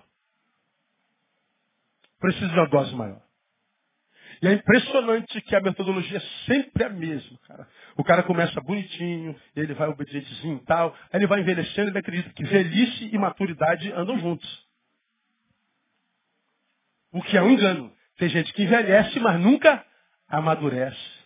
Precisa 2.19 2.47
de 2.47 2.53
uma 2.53 2.67
dose 2.67 2.93
maior. 2.95 3.21
E 4.41 4.47
é 4.47 4.53
impressionante 4.53 5.41
que 5.41 5.55
a 5.55 5.61
metodologia 5.61 6.17
é 6.17 6.21
sempre 6.45 6.83
a 6.83 6.89
mesma, 6.89 7.37
cara. 7.47 7.67
O 7.95 8.03
cara 8.03 8.21
começa 8.21 8.59
bonitinho, 8.61 9.35
ele 9.55 9.73
vai 9.73 9.87
obedientezinho 9.87 10.57
e 10.57 10.65
tal, 10.65 10.93
aí 11.11 11.19
ele 11.19 11.27
vai 11.27 11.39
envelhecendo, 11.39 11.89
ele 11.89 11.97
acredita 11.97 12.29
que 12.33 12.43
velhice 12.43 13.09
e 13.11 13.17
maturidade 13.17 13.91
andam 13.93 14.19
juntos. 14.19 14.67
O 17.11 17.21
que 17.23 17.37
é 17.37 17.41
um 17.41 17.51
engano. 17.51 17.96
Tem 18.17 18.29
gente 18.29 18.51
que 18.53 18.63
envelhece, 18.63 19.19
mas 19.19 19.39
nunca 19.39 19.85
amadurece. 20.27 21.17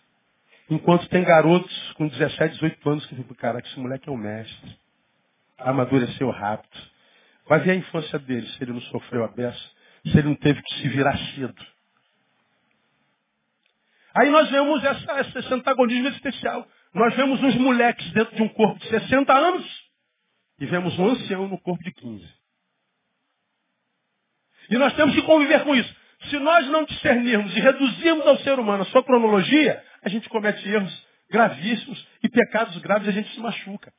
Enquanto 0.70 1.08
tem 1.08 1.24
garotos 1.24 1.92
com 1.92 2.08
17, 2.08 2.54
18 2.54 2.90
anos 2.90 3.06
que 3.06 3.16
ficam, 3.16 3.34
cara, 3.34 3.58
esse 3.58 3.78
moleque 3.78 4.08
é 4.08 4.12
um 4.12 4.16
mestre. 4.16 4.78
Amadureceu 5.58 6.30
rápido. 6.30 6.78
Vai 7.46 7.60
ver 7.60 7.72
a 7.72 7.76
infância 7.76 8.18
dele, 8.18 8.46
se 8.46 8.62
ele 8.62 8.72
não 8.72 8.80
sofreu 8.82 9.24
a 9.24 9.28
beça 9.28 9.82
se 10.10 10.18
ele 10.18 10.28
não 10.28 10.34
teve 10.34 10.60
que 10.62 10.74
se 10.74 10.88
virar 10.88 11.16
cedo. 11.34 11.66
Aí 14.14 14.28
nós 14.30 14.50
vemos 14.50 14.84
essa, 14.84 15.38
esse 15.38 15.54
antagonismo 15.54 16.08
especial. 16.08 16.66
Nós 16.92 17.14
vemos 17.14 17.42
uns 17.42 17.54
moleques 17.54 18.10
dentro 18.12 18.34
de 18.36 18.42
um 18.42 18.48
corpo 18.48 18.78
de 18.78 18.88
60 18.88 19.32
anos 19.32 19.90
e 20.58 20.66
vemos 20.66 20.98
um 20.98 21.06
ancião 21.08 21.48
no 21.48 21.58
corpo 21.58 21.82
de 21.82 21.92
15. 21.92 22.28
E 24.70 24.76
nós 24.76 24.92
temos 24.94 25.14
que 25.14 25.22
conviver 25.22 25.64
com 25.64 25.74
isso. 25.74 26.01
Se 26.28 26.38
nós 26.38 26.66
não 26.68 26.84
discernirmos 26.84 27.56
e 27.56 27.60
reduzirmos 27.60 28.26
ao 28.26 28.38
ser 28.38 28.58
humano 28.58 28.82
a 28.82 28.86
sua 28.86 29.02
cronologia, 29.02 29.82
a 30.02 30.08
gente 30.08 30.28
comete 30.28 30.68
erros 30.68 31.06
gravíssimos 31.30 32.06
e 32.22 32.28
pecados 32.28 32.76
graves 32.78 33.06
e 33.06 33.10
a 33.10 33.12
gente 33.12 33.32
se 33.34 33.40
machuca. 33.40 33.92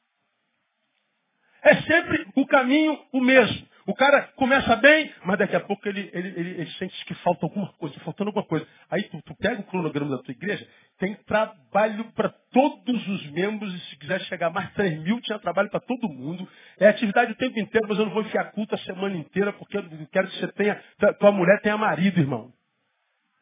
É 1.61 1.75
sempre 1.81 2.27
o 2.35 2.45
caminho 2.45 2.99
o 3.11 3.21
mesmo. 3.21 3.67
O 3.85 3.93
cara 3.93 4.29
começa 4.35 4.75
bem, 4.77 5.13
mas 5.25 5.37
daqui 5.37 5.55
a 5.55 5.59
pouco 5.59 5.87
ele, 5.89 6.09
ele, 6.13 6.29
ele, 6.29 6.49
ele 6.61 6.71
sente 6.71 7.05
que 7.05 7.13
falta 7.15 7.45
alguma 7.45 7.67
coisa, 7.73 7.99
faltando 7.99 8.29
alguma 8.29 8.45
coisa. 8.45 8.65
Aí 8.89 9.03
tu, 9.03 9.21
tu 9.23 9.35
pega 9.35 9.59
o 9.59 9.63
cronograma 9.65 10.15
da 10.15 10.23
tua 10.23 10.31
igreja, 10.31 10.65
tem 10.97 11.15
trabalho 11.25 12.05
para 12.13 12.29
todos 12.51 13.07
os 13.07 13.31
membros, 13.31 13.73
e 13.73 13.79
se 13.89 13.97
quiser 13.97 14.21
chegar 14.21 14.49
mais 14.51 14.69
de 14.69 14.75
3 14.75 14.99
mil, 14.99 15.19
tinha 15.19 15.37
trabalho 15.37 15.69
para 15.69 15.81
todo 15.81 16.07
mundo. 16.07 16.47
É 16.79 16.87
atividade 16.87 17.33
o 17.33 17.35
tempo 17.35 17.59
inteiro, 17.59 17.87
mas 17.89 17.99
eu 17.99 18.05
não 18.05 18.13
vou 18.13 18.21
enfiar 18.21 18.51
culto 18.51 18.73
a 18.73 18.77
semana 18.79 19.17
inteira, 19.17 19.51
porque 19.51 19.77
eu 19.77 19.83
quero 20.11 20.27
que 20.29 20.39
você 20.39 20.47
tenha, 20.53 20.81
tua 21.19 21.31
mulher 21.33 21.59
tenha 21.61 21.77
marido, 21.77 22.21
irmão. 22.21 22.53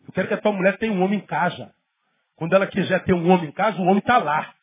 Eu 0.07 0.11
quero 0.11 0.27
que 0.27 0.33
a 0.33 0.41
tua 0.41 0.51
mulher 0.51 0.77
tenha 0.77 0.91
um 0.91 1.03
homem 1.03 1.19
em 1.19 1.25
casa. 1.25 1.71
Quando 2.35 2.53
ela 2.53 2.65
quiser 2.65 3.03
ter 3.03 3.13
um 3.13 3.29
homem 3.29 3.49
em 3.49 3.51
casa, 3.51 3.77
o 3.77 3.83
homem 3.83 3.99
está 3.99 4.17
lá. 4.17 4.55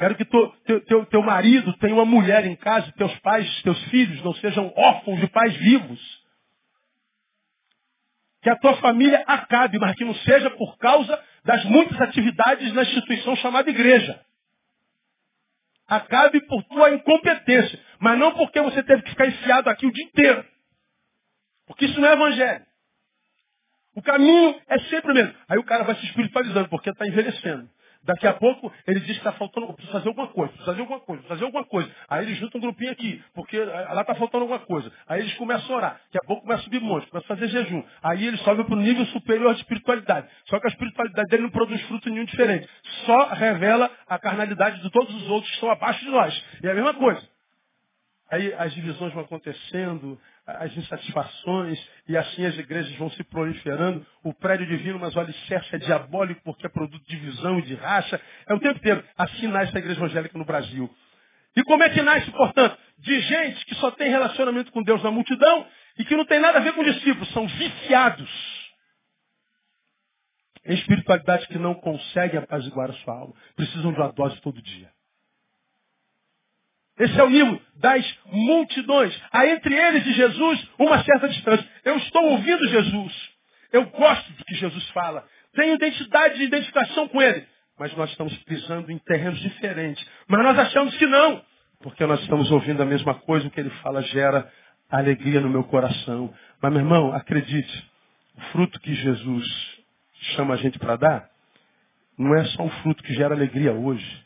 Quero 0.00 0.14
que 0.14 0.24
teu, 0.24 0.80
teu, 0.86 1.04
teu 1.04 1.22
marido 1.22 1.76
tenha 1.76 1.92
uma 1.92 2.06
mulher 2.06 2.46
em 2.46 2.56
casa, 2.56 2.90
teus 2.92 3.14
pais, 3.18 3.62
teus 3.62 3.78
filhos 3.90 4.24
não 4.24 4.32
sejam 4.36 4.72
órfãos 4.74 5.20
de 5.20 5.26
pais 5.26 5.54
vivos. 5.58 6.00
Que 8.40 8.48
a 8.48 8.56
tua 8.56 8.78
família 8.78 9.22
acabe, 9.26 9.78
mas 9.78 9.94
que 9.96 10.06
não 10.06 10.14
seja 10.14 10.48
por 10.52 10.78
causa 10.78 11.22
das 11.44 11.62
muitas 11.66 12.00
atividades 12.00 12.72
na 12.72 12.80
instituição 12.80 13.36
chamada 13.36 13.68
igreja. 13.68 14.18
Acabe 15.86 16.40
por 16.46 16.64
tua 16.64 16.94
incompetência, 16.94 17.78
mas 17.98 18.18
não 18.18 18.32
porque 18.32 18.58
você 18.62 18.82
teve 18.82 19.02
que 19.02 19.10
ficar 19.10 19.26
enfiado 19.26 19.68
aqui 19.68 19.84
o 19.84 19.92
dia 19.92 20.04
inteiro. 20.06 20.46
Porque 21.66 21.84
isso 21.84 22.00
não 22.00 22.08
é 22.08 22.12
evangelho. 22.14 22.64
O 23.94 24.00
caminho 24.00 24.58
é 24.66 24.78
sempre 24.78 25.12
o 25.12 25.14
mesmo. 25.14 25.34
Aí 25.46 25.58
o 25.58 25.64
cara 25.64 25.84
vai 25.84 25.94
se 25.96 26.06
espiritualizando, 26.06 26.70
porque 26.70 26.88
está 26.88 27.06
envelhecendo. 27.06 27.68
Daqui 28.02 28.26
a 28.26 28.32
pouco 28.32 28.72
ele 28.86 29.00
diz 29.00 29.12
que 29.12 29.18
está 29.18 29.32
faltando, 29.32 29.72
precisa 29.74 29.92
fazer 29.92 30.08
alguma 30.08 30.28
coisa, 30.28 30.52
precisa 30.52 30.72
fazer 30.72 30.80
alguma 30.80 31.00
coisa, 31.00 31.22
fazer 31.24 31.44
alguma 31.44 31.64
coisa. 31.64 31.90
Aí 32.08 32.24
eles 32.24 32.38
juntam 32.38 32.58
um 32.58 32.62
grupinho 32.62 32.92
aqui, 32.92 33.22
porque 33.34 33.62
lá 33.62 34.00
está 34.00 34.14
faltando 34.14 34.44
alguma 34.44 34.60
coisa. 34.60 34.90
Aí 35.06 35.20
eles 35.20 35.34
começam 35.34 35.74
a 35.74 35.78
orar. 35.78 36.00
Daqui 36.04 36.18
a 36.24 36.26
pouco 36.26 36.42
começa 36.42 36.62
a 36.62 36.64
subir 36.64 36.80
monte, 36.80 37.06
começa 37.08 37.32
a 37.32 37.36
fazer 37.36 37.48
jejum. 37.48 37.82
Aí 38.02 38.26
eles 38.26 38.40
sobem 38.40 38.64
para 38.64 38.74
o 38.74 38.80
nível 38.80 39.04
superior 39.06 39.54
de 39.54 39.60
espiritualidade. 39.60 40.28
Só 40.46 40.58
que 40.58 40.66
a 40.66 40.70
espiritualidade 40.70 41.28
dele 41.28 41.42
não 41.42 41.50
produz 41.50 41.80
fruto 41.82 42.08
nenhum 42.08 42.24
diferente. 42.24 42.66
Só 43.04 43.28
revela 43.34 43.90
a 44.08 44.18
carnalidade 44.18 44.80
de 44.82 44.90
todos 44.90 45.14
os 45.14 45.28
outros 45.28 45.48
que 45.50 45.54
estão 45.56 45.70
abaixo 45.70 46.04
de 46.04 46.10
nós. 46.10 46.44
E 46.62 46.68
é 46.68 46.70
a 46.70 46.74
mesma 46.74 46.94
coisa. 46.94 47.39
Aí 48.30 48.54
as 48.54 48.72
divisões 48.72 49.12
vão 49.12 49.24
acontecendo, 49.24 50.20
as 50.46 50.76
insatisfações, 50.76 51.84
e 52.08 52.16
assim 52.16 52.46
as 52.46 52.56
igrejas 52.56 52.94
vão 52.96 53.10
se 53.10 53.24
proliferando. 53.24 54.06
O 54.22 54.32
prédio 54.32 54.66
divino, 54.66 55.00
mas 55.00 55.16
o 55.16 55.20
alicerce 55.20 55.74
é 55.74 55.78
diabólico 55.78 56.40
porque 56.44 56.66
é 56.66 56.68
produto 56.68 57.02
de 57.02 57.16
divisão 57.16 57.58
e 57.58 57.62
de 57.62 57.74
racha. 57.74 58.20
É 58.46 58.54
o 58.54 58.60
tempo 58.60 58.78
inteiro. 58.78 59.04
Assim 59.18 59.48
nasce 59.48 59.76
a 59.76 59.80
igreja 59.80 59.98
evangélica 59.98 60.38
no 60.38 60.44
Brasil. 60.44 60.88
E 61.56 61.64
como 61.64 61.82
é 61.82 61.90
que 61.90 62.00
nasce, 62.02 62.30
portanto? 62.30 62.78
De 62.98 63.20
gente 63.20 63.66
que 63.66 63.74
só 63.76 63.90
tem 63.90 64.08
relacionamento 64.08 64.70
com 64.70 64.82
Deus 64.82 65.02
na 65.02 65.10
multidão 65.10 65.66
e 65.98 66.04
que 66.04 66.14
não 66.14 66.24
tem 66.24 66.38
nada 66.38 66.58
a 66.58 66.62
ver 66.62 66.72
com 66.74 66.84
discípulos, 66.84 67.32
são 67.32 67.48
viciados 67.48 68.30
em 70.64 70.74
espiritualidade 70.74 71.48
que 71.48 71.58
não 71.58 71.74
conseguem 71.74 72.38
apaziguar 72.38 72.90
a 72.90 72.94
sua 72.94 73.14
alma. 73.14 73.34
Precisam 73.56 73.92
de 73.92 73.98
uma 73.98 74.12
dose 74.12 74.40
todo 74.40 74.62
dia. 74.62 74.90
Esse 77.00 77.18
é 77.18 77.24
o 77.24 77.30
nível 77.30 77.60
das 77.76 78.18
multidões. 78.26 79.18
Há 79.32 79.46
entre 79.46 79.74
eles 79.74 80.06
e 80.06 80.12
Jesus 80.12 80.68
uma 80.78 81.02
certa 81.02 81.30
distância. 81.30 81.66
Eu 81.82 81.96
estou 81.96 82.22
ouvindo 82.24 82.68
Jesus. 82.68 83.30
Eu 83.72 83.86
gosto 83.86 84.30
do 84.34 84.44
que 84.44 84.54
Jesus 84.54 84.86
fala. 84.90 85.24
Tenho 85.54 85.74
identidade 85.74 86.36
de 86.36 86.44
identificação 86.44 87.08
com 87.08 87.22
ele. 87.22 87.46
Mas 87.78 87.96
nós 87.96 88.10
estamos 88.10 88.36
pisando 88.44 88.92
em 88.92 88.98
terrenos 88.98 89.40
diferentes. 89.40 90.06
Mas 90.28 90.44
nós 90.44 90.58
achamos 90.58 90.94
que 90.98 91.06
não. 91.06 91.42
Porque 91.82 92.04
nós 92.04 92.20
estamos 92.20 92.50
ouvindo 92.50 92.82
a 92.82 92.86
mesma 92.86 93.14
coisa. 93.14 93.48
O 93.48 93.50
que 93.50 93.60
ele 93.60 93.70
fala 93.82 94.02
gera 94.02 94.52
alegria 94.90 95.40
no 95.40 95.48
meu 95.48 95.64
coração. 95.64 96.32
Mas, 96.60 96.70
meu 96.70 96.82
irmão, 96.82 97.14
acredite. 97.14 97.90
O 98.36 98.40
fruto 98.52 98.78
que 98.78 98.94
Jesus 98.94 99.46
chama 100.36 100.52
a 100.52 100.56
gente 100.58 100.78
para 100.78 100.96
dar 100.96 101.30
não 102.18 102.34
é 102.34 102.44
só 102.44 102.64
um 102.64 102.70
fruto 102.82 103.02
que 103.02 103.14
gera 103.14 103.34
alegria 103.34 103.72
hoje. 103.72 104.24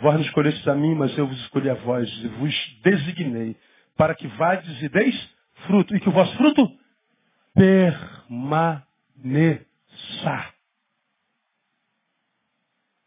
Vós 0.00 0.14
não 0.14 0.22
escolhestes 0.22 0.66
a 0.66 0.74
mim, 0.74 0.94
mas 0.94 1.16
eu 1.16 1.26
vos 1.26 1.38
escolhi 1.40 1.70
a 1.70 1.74
vós 1.74 2.08
e 2.24 2.28
vos 2.28 2.80
designei 2.82 3.56
para 3.96 4.14
que 4.14 4.26
vades 4.26 4.82
e 4.82 4.88
deis 4.88 5.30
fruto. 5.66 5.94
E 5.94 6.00
que 6.00 6.08
o 6.08 6.12
vosso 6.12 6.36
fruto 6.36 6.76
permaneça. 7.54 8.84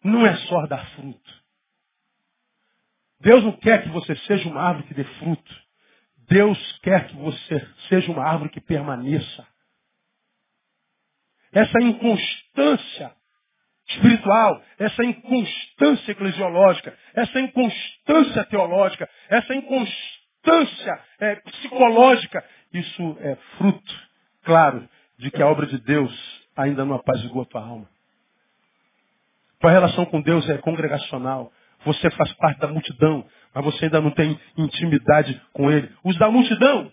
Não 0.04 0.26
é 0.26 0.36
só 0.48 0.66
dar 0.68 0.86
fruto. 0.92 1.46
Deus 3.20 3.44
não 3.44 3.54
quer 3.54 3.84
que 3.84 3.90
você 3.90 4.16
seja 4.18 4.48
uma 4.48 4.62
árvore 4.62 4.88
que 4.88 4.94
dê 4.94 5.04
fruto. 5.04 5.66
Deus 6.28 6.80
quer 6.84 7.08
que 7.08 7.16
você 7.16 7.68
seja 7.90 8.12
uma 8.12 8.24
árvore 8.24 8.52
que 8.52 8.62
permaneça. 8.62 9.48
Essa 11.52 11.82
inconstância 11.82 13.16
espiritual, 13.88 14.62
essa 14.80 15.04
inconstância 15.04 16.12
eclesiológica, 16.12 16.98
essa 17.14 17.40
inconstância 17.40 18.44
teológica, 18.46 19.10
essa 19.30 19.54
inconstância 19.54 21.00
é, 21.20 21.36
psicológica, 21.36 22.44
isso 22.74 23.18
é 23.22 23.36
fruto, 23.58 23.94
claro, 24.44 24.88
de 25.18 25.32
que 25.32 25.42
a 25.42 25.48
obra 25.48 25.66
de 25.68 25.78
Deus 25.80 26.12
ainda 26.56 26.84
não 26.84 26.96
apazigou 26.96 27.44
a 27.44 27.46
tua 27.46 27.62
alma. 27.62 27.88
Tua 29.60 29.72
relação 29.72 30.06
com 30.06 30.22
Deus 30.22 30.48
é 30.50 30.58
congregacional. 30.58 31.52
Você 31.86 32.10
faz 32.12 32.34
parte 32.34 32.60
da 32.60 32.68
multidão, 32.68 33.26
mas 33.54 33.64
você 33.64 33.86
ainda 33.86 34.02
não 34.02 34.12
tem 34.12 34.40
intimidade 34.58 35.40
com 35.54 35.72
Ele. 35.72 35.90
Os 36.04 36.18
da 36.18 36.30
multidão 36.30 36.92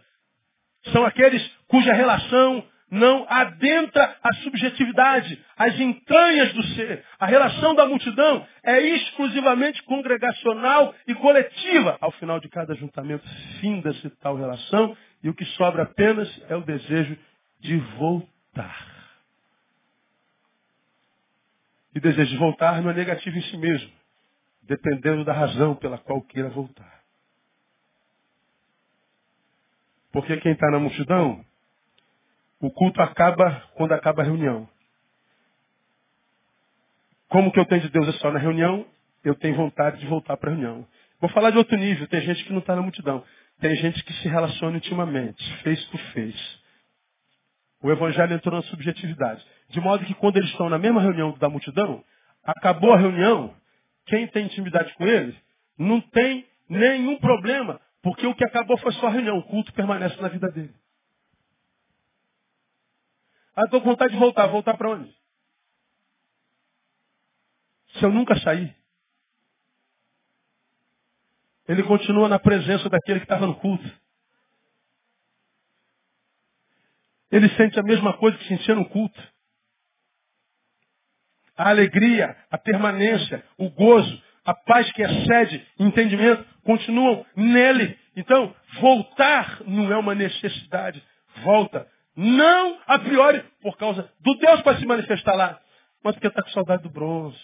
são 0.93 1.05
aqueles 1.05 1.43
cuja 1.68 1.93
relação 1.93 2.64
não 2.93 3.24
adentra 3.26 4.18
a 4.22 4.34
subjetividade, 4.34 5.43
as 5.57 5.80
entranhas 5.80 6.53
do 6.53 6.62
ser. 6.74 7.03
A 7.18 7.24
relação 7.24 7.74
da 7.74 7.86
multidão 7.86 8.47
é 8.62 8.80
exclusivamente 8.80 9.82
congregacional 9.84 10.95
e 11.09 11.14
coletiva. 11.14 11.97
Ao 12.03 12.12
final 12.12 12.38
de 12.38 12.51
cada 12.51 12.74
ajuntamento, 12.74 13.26
finda-se 13.62 14.11
tal 14.20 14.36
relação 14.36 14.95
e 15.22 15.30
o 15.30 15.34
que 15.34 15.45
sobra 15.57 15.84
apenas 15.84 16.28
é 16.51 16.55
o 16.55 16.61
desejo 16.61 17.16
de 17.61 17.78
voltar. 17.97 18.86
E 21.95 22.01
desejo 22.01 22.30
de 22.30 22.36
voltar 22.36 22.82
não 22.82 22.90
é 22.90 22.95
negativo 22.95 23.38
em 23.38 23.43
si 23.43 23.57
mesmo, 23.57 23.90
dependendo 24.64 25.24
da 25.24 25.32
razão 25.32 25.74
pela 25.76 25.97
qual 25.97 26.20
queira 26.20 26.51
voltar. 26.51 27.01
Porque 30.12 30.36
quem 30.36 30.53
está 30.53 30.70
na 30.70 30.78
multidão 30.78 31.43
o 32.62 32.70
culto 32.70 33.02
acaba 33.02 33.60
quando 33.74 33.92
acaba 33.92 34.22
a 34.22 34.24
reunião. 34.24 34.68
Como 37.28 37.50
que 37.50 37.58
eu 37.58 37.66
tenho 37.66 37.82
de 37.82 37.88
Deus 37.88 38.06
é 38.08 38.12
só 38.12 38.30
na 38.30 38.38
reunião, 38.38 38.86
eu 39.24 39.34
tenho 39.34 39.56
vontade 39.56 39.98
de 39.98 40.06
voltar 40.06 40.36
para 40.36 40.50
a 40.50 40.54
reunião. 40.54 40.86
Vou 41.20 41.28
falar 41.30 41.50
de 41.50 41.58
outro 41.58 41.76
nível, 41.76 42.06
tem 42.06 42.20
gente 42.20 42.44
que 42.44 42.52
não 42.52 42.60
está 42.60 42.76
na 42.76 42.82
multidão. 42.82 43.24
Tem 43.60 43.74
gente 43.74 44.04
que 44.04 44.12
se 44.14 44.28
relaciona 44.28 44.76
intimamente, 44.76 45.42
face 45.64 45.90
to 45.90 45.98
face. 46.12 46.62
O 47.82 47.90
evangelho 47.90 48.32
entrou 48.32 48.54
na 48.54 48.62
subjetividade. 48.62 49.44
De 49.70 49.80
modo 49.80 50.04
que 50.04 50.14
quando 50.14 50.36
eles 50.36 50.50
estão 50.50 50.68
na 50.68 50.78
mesma 50.78 51.00
reunião 51.00 51.36
da 51.38 51.48
multidão, 51.48 52.04
acabou 52.44 52.92
a 52.92 52.98
reunião, 52.98 53.52
quem 54.06 54.28
tem 54.28 54.46
intimidade 54.46 54.94
com 54.94 55.04
eles 55.04 55.34
não 55.76 56.00
tem 56.00 56.46
nenhum 56.68 57.18
problema, 57.18 57.80
porque 58.02 58.24
o 58.24 58.34
que 58.36 58.44
acabou 58.44 58.78
foi 58.78 58.92
só 58.92 59.08
a 59.08 59.10
reunião, 59.10 59.38
o 59.38 59.42
culto 59.42 59.72
permanece 59.72 60.20
na 60.22 60.28
vida 60.28 60.48
dele. 60.52 60.82
Ah, 63.55 63.64
estou 63.64 63.80
com 63.80 63.90
vontade 63.90 64.12
de 64.12 64.18
voltar. 64.18 64.46
Voltar 64.46 64.76
para 64.76 64.90
onde? 64.90 65.14
Se 67.94 68.05
eu 68.05 68.11
nunca 68.11 68.38
sair. 68.40 68.74
Ele 71.68 71.82
continua 71.82 72.28
na 72.28 72.38
presença 72.38 72.88
daquele 72.88 73.20
que 73.20 73.24
estava 73.24 73.46
no 73.46 73.55
culto. 73.57 74.03
Ele 77.30 77.48
sente 77.50 77.78
a 77.78 77.82
mesma 77.82 78.16
coisa 78.18 78.36
que 78.36 78.48
sentia 78.48 78.74
no 78.74 78.88
culto. 78.88 79.20
A 81.57 81.68
alegria, 81.68 82.36
a 82.50 82.59
permanência, 82.59 83.44
o 83.57 83.70
gozo, 83.70 84.22
a 84.44 84.55
paz 84.55 84.90
que 84.92 85.03
excede 85.03 85.66
entendimento, 85.78 86.44
continuam 86.62 87.24
nele. 87.36 87.98
Então, 88.16 88.55
voltar 88.80 89.62
não 89.64 89.92
é 89.92 89.96
uma 89.96 90.14
necessidade. 90.14 91.03
Volta 91.42 91.90
não 92.16 92.78
a 92.86 92.98
priori 92.98 93.42
por 93.62 93.76
causa 93.76 94.10
do 94.20 94.34
Deus 94.36 94.62
para 94.62 94.78
se 94.78 94.86
manifestar 94.86 95.34
lá, 95.34 95.60
mas 96.04 96.14
porque 96.14 96.28
está 96.28 96.42
com 96.42 96.50
saudade 96.50 96.82
do 96.82 96.90
bronze. 96.90 97.38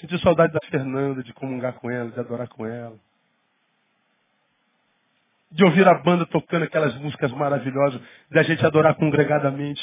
Sentiu 0.00 0.18
saudade 0.20 0.52
da 0.52 0.60
Fernanda, 0.68 1.22
de 1.22 1.32
comungar 1.32 1.74
com 1.74 1.90
ela, 1.90 2.10
de 2.10 2.20
adorar 2.20 2.48
com 2.48 2.66
ela. 2.66 2.98
de 5.50 5.64
ouvir 5.64 5.86
a 5.86 5.94
banda 6.02 6.26
tocando 6.26 6.64
aquelas 6.64 6.94
músicas 6.96 7.30
maravilhosas, 7.32 8.00
da 8.30 8.42
gente 8.42 8.64
adorar 8.64 8.94
congregadamente. 8.96 9.82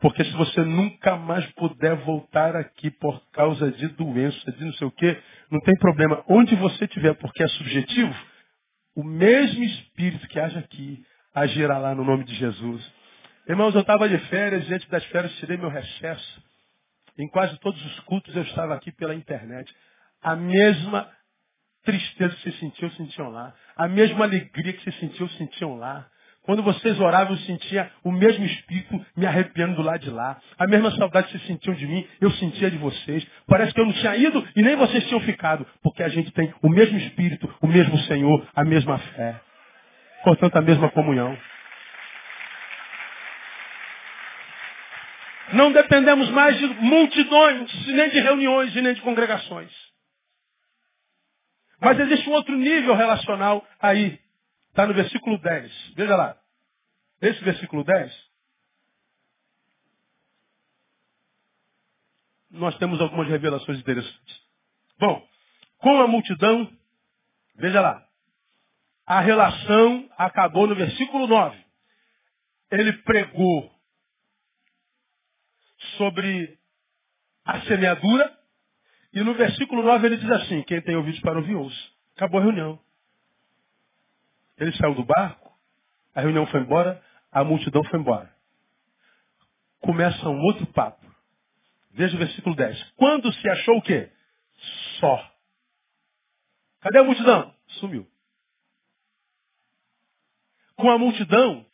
Porque 0.00 0.24
se 0.24 0.32
você 0.32 0.62
nunca 0.62 1.16
mais 1.16 1.46
puder 1.52 1.96
voltar 1.98 2.56
aqui 2.56 2.90
por 2.90 3.20
causa 3.32 3.70
de 3.72 3.88
doença, 3.88 4.52
de 4.52 4.64
não 4.64 4.72
sei 4.74 4.86
o 4.86 4.90
quê, 4.90 5.18
não 5.50 5.60
tem 5.60 5.74
problema. 5.78 6.22
Onde 6.28 6.54
você 6.56 6.84
estiver, 6.84 7.14
porque 7.14 7.42
é 7.42 7.48
subjetivo, 7.48 8.14
o 8.94 9.02
mesmo 9.02 9.62
Espírito 9.64 10.26
que 10.28 10.38
age 10.38 10.58
aqui 10.58 11.04
agirá 11.34 11.78
lá 11.78 11.94
no 11.94 12.04
nome 12.04 12.24
de 12.24 12.34
Jesus. 12.34 12.92
Irmãos, 13.48 13.74
eu 13.74 13.80
estava 13.80 14.08
de 14.08 14.18
férias, 14.28 14.64
diante 14.66 14.88
das 14.88 15.04
férias 15.06 15.34
tirei 15.36 15.56
meu 15.56 15.68
recesso. 15.68 16.42
Em 17.18 17.28
quase 17.28 17.58
todos 17.58 17.84
os 17.84 18.00
cultos 18.00 18.34
eu 18.34 18.42
estava 18.42 18.74
aqui 18.74 18.90
pela 18.92 19.14
internet. 19.14 19.74
A 20.22 20.34
mesma 20.34 21.10
tristeza 21.84 22.34
que 22.36 22.50
se 22.50 22.58
sentiu, 22.58 22.90
sentiam 22.92 23.28
lá. 23.28 23.54
A 23.76 23.86
mesma 23.86 24.24
alegria 24.24 24.72
que 24.72 24.90
se 24.90 24.98
sentiu, 24.98 25.28
sentiam 25.30 25.76
lá. 25.76 26.08
Quando 26.44 26.62
vocês 26.62 27.00
oravam, 27.00 27.32
eu 27.32 27.38
sentia 27.38 27.90
o 28.04 28.12
mesmo 28.12 28.44
espírito 28.44 29.04
me 29.16 29.24
arrepiando 29.26 29.76
do 29.76 29.82
lado 29.82 30.00
de 30.00 30.10
lá. 30.10 30.38
A 30.58 30.66
mesma 30.66 30.90
saudade 30.90 31.26
que 31.26 31.32
vocês 31.32 31.46
sentiam 31.46 31.74
de 31.74 31.86
mim, 31.86 32.06
eu 32.20 32.30
sentia 32.32 32.70
de 32.70 32.76
vocês. 32.76 33.26
Parece 33.46 33.72
que 33.72 33.80
eu 33.80 33.86
não 33.86 33.94
tinha 33.94 34.14
ido 34.14 34.46
e 34.54 34.62
nem 34.62 34.76
vocês 34.76 35.06
tinham 35.08 35.20
ficado. 35.20 35.66
Porque 35.82 36.02
a 36.02 36.08
gente 36.10 36.30
tem 36.32 36.52
o 36.62 36.68
mesmo 36.68 36.98
espírito, 36.98 37.52
o 37.62 37.66
mesmo 37.66 37.96
Senhor, 38.00 38.46
a 38.54 38.62
mesma 38.62 38.98
fé. 38.98 39.40
Portanto, 40.22 40.56
a 40.56 40.60
mesma 40.60 40.90
comunhão. 40.90 41.34
Não 45.54 45.72
dependemos 45.72 46.28
mais 46.28 46.58
de 46.58 46.66
multidões, 46.66 47.86
nem 47.86 48.10
de 48.10 48.20
reuniões, 48.20 48.74
nem 48.74 48.92
de 48.92 49.00
congregações. 49.00 49.72
Mas 51.80 51.98
existe 52.00 52.28
um 52.28 52.32
outro 52.34 52.54
nível 52.54 52.94
relacional 52.94 53.66
aí. 53.80 54.18
Está 54.74 54.88
no 54.88 54.94
versículo 54.94 55.38
10. 55.38 55.92
Veja 55.94 56.16
lá. 56.16 56.36
Esse 57.22 57.44
versículo 57.44 57.84
10. 57.84 58.12
Nós 62.50 62.76
temos 62.78 63.00
algumas 63.00 63.28
revelações 63.28 63.78
interessantes. 63.78 64.42
Bom, 64.98 65.24
com 65.78 66.02
a 66.02 66.08
multidão, 66.08 66.68
veja 67.54 67.80
lá. 67.80 68.04
A 69.06 69.20
relação 69.20 70.10
acabou 70.18 70.66
no 70.66 70.74
versículo 70.74 71.28
9. 71.28 71.56
Ele 72.72 72.94
pregou 73.04 73.72
sobre 75.98 76.58
a 77.44 77.60
semeadura. 77.60 78.36
E 79.12 79.20
no 79.20 79.34
versículo 79.34 79.84
9 79.84 80.04
ele 80.04 80.16
diz 80.16 80.30
assim, 80.32 80.64
quem 80.64 80.82
tem 80.82 80.96
ouvidos 80.96 81.20
para 81.20 81.38
ouvir, 81.38 81.54
ouça. 81.54 81.90
Acabou 82.16 82.40
a 82.40 82.42
reunião. 82.42 82.83
Ele 84.58 84.72
saiu 84.76 84.94
do 84.94 85.04
barco, 85.04 85.52
a 86.14 86.20
reunião 86.20 86.46
foi 86.46 86.60
embora, 86.60 87.02
a 87.30 87.42
multidão 87.42 87.82
foi 87.84 87.98
embora. 87.98 88.32
Começa 89.80 90.28
um 90.28 90.40
outro 90.42 90.66
papo. 90.68 91.04
Veja 91.90 92.14
o 92.16 92.18
versículo 92.18 92.54
10. 92.54 92.92
Quando 92.96 93.32
se 93.32 93.48
achou 93.48 93.78
o 93.78 93.82
quê? 93.82 94.10
Só. 95.00 95.32
Cadê 96.80 96.98
a 96.98 97.04
multidão? 97.04 97.54
Sumiu. 97.80 98.08
Com 100.76 100.90
a 100.90 100.98
multidão, 100.98 101.66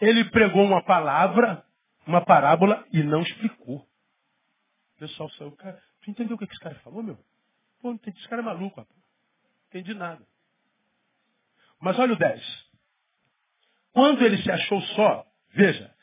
ele 0.00 0.24
pregou 0.30 0.64
uma 0.64 0.82
palavra, 0.82 1.64
uma 2.06 2.24
parábola 2.24 2.86
e 2.92 3.02
não 3.02 3.22
explicou. 3.22 3.78
O 3.78 4.98
pessoal 4.98 5.30
saiu, 5.30 5.52
cara, 5.52 5.80
tu 6.02 6.10
entendeu 6.10 6.36
o 6.36 6.38
que 6.38 6.44
esse 6.44 6.58
cara 6.58 6.74
falou, 6.80 7.02
meu? 7.02 7.16
Pô, 7.80 7.88
não 7.88 7.94
entendi, 7.94 8.18
esse 8.18 8.28
cara 8.28 8.42
é 8.42 8.44
maluco, 8.44 8.80
rapaz. 8.80 8.98
Não 8.98 9.80
entendi 9.80 9.94
nada. 9.94 10.26
Mas 11.80 11.98
olha 11.98 12.12
o 12.12 12.16
10. 12.16 12.68
Quando 13.92 14.24
ele 14.24 14.42
se 14.42 14.50
achou 14.50 14.80
só, 14.80 15.24
veja, 15.54 15.94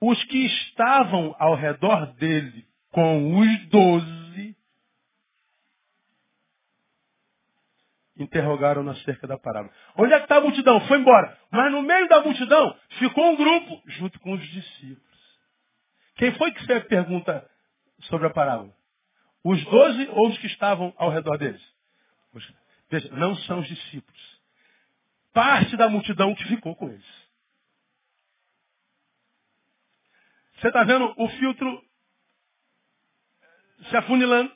os 0.00 0.22
que 0.24 0.46
estavam 0.46 1.34
ao 1.38 1.54
redor 1.54 2.12
dele 2.14 2.66
com 2.90 3.38
os 3.38 3.68
doze 3.68 4.56
interrogaram 8.16 8.82
na 8.82 8.94
cerca 8.96 9.26
da 9.26 9.36
parábola. 9.36 9.74
Onde 9.96 10.12
é 10.12 10.18
que 10.18 10.24
está 10.24 10.36
a 10.36 10.40
multidão? 10.40 10.80
Foi 10.86 10.98
embora. 10.98 11.36
Mas 11.50 11.72
no 11.72 11.82
meio 11.82 12.08
da 12.08 12.20
multidão 12.20 12.76
ficou 12.98 13.32
um 13.32 13.36
grupo 13.36 13.82
junto 13.86 14.20
com 14.20 14.32
os 14.32 14.46
discípulos. 14.50 15.04
Quem 16.16 16.32
foi 16.34 16.52
que 16.52 16.64
fez 16.64 16.82
a 16.82 16.86
pergunta 16.86 17.50
sobre 18.02 18.28
a 18.28 18.30
parábola? 18.30 18.72
Os 19.42 19.62
doze 19.64 20.08
ou 20.12 20.28
os 20.28 20.38
que 20.38 20.46
estavam 20.46 20.94
ao 20.96 21.10
redor 21.10 21.36
deles? 21.38 21.62
Veja, 22.88 23.08
não 23.16 23.34
são 23.36 23.58
os 23.58 23.66
discípulos 23.66 24.33
parte 25.34 25.76
da 25.76 25.88
multidão 25.88 26.34
que 26.34 26.44
ficou 26.44 26.74
com 26.76 26.88
eles. 26.88 27.24
Você 30.56 30.68
está 30.68 30.84
vendo 30.84 31.12
o 31.18 31.28
filtro 31.28 31.84
se 33.90 33.96
afunilando? 33.96 34.50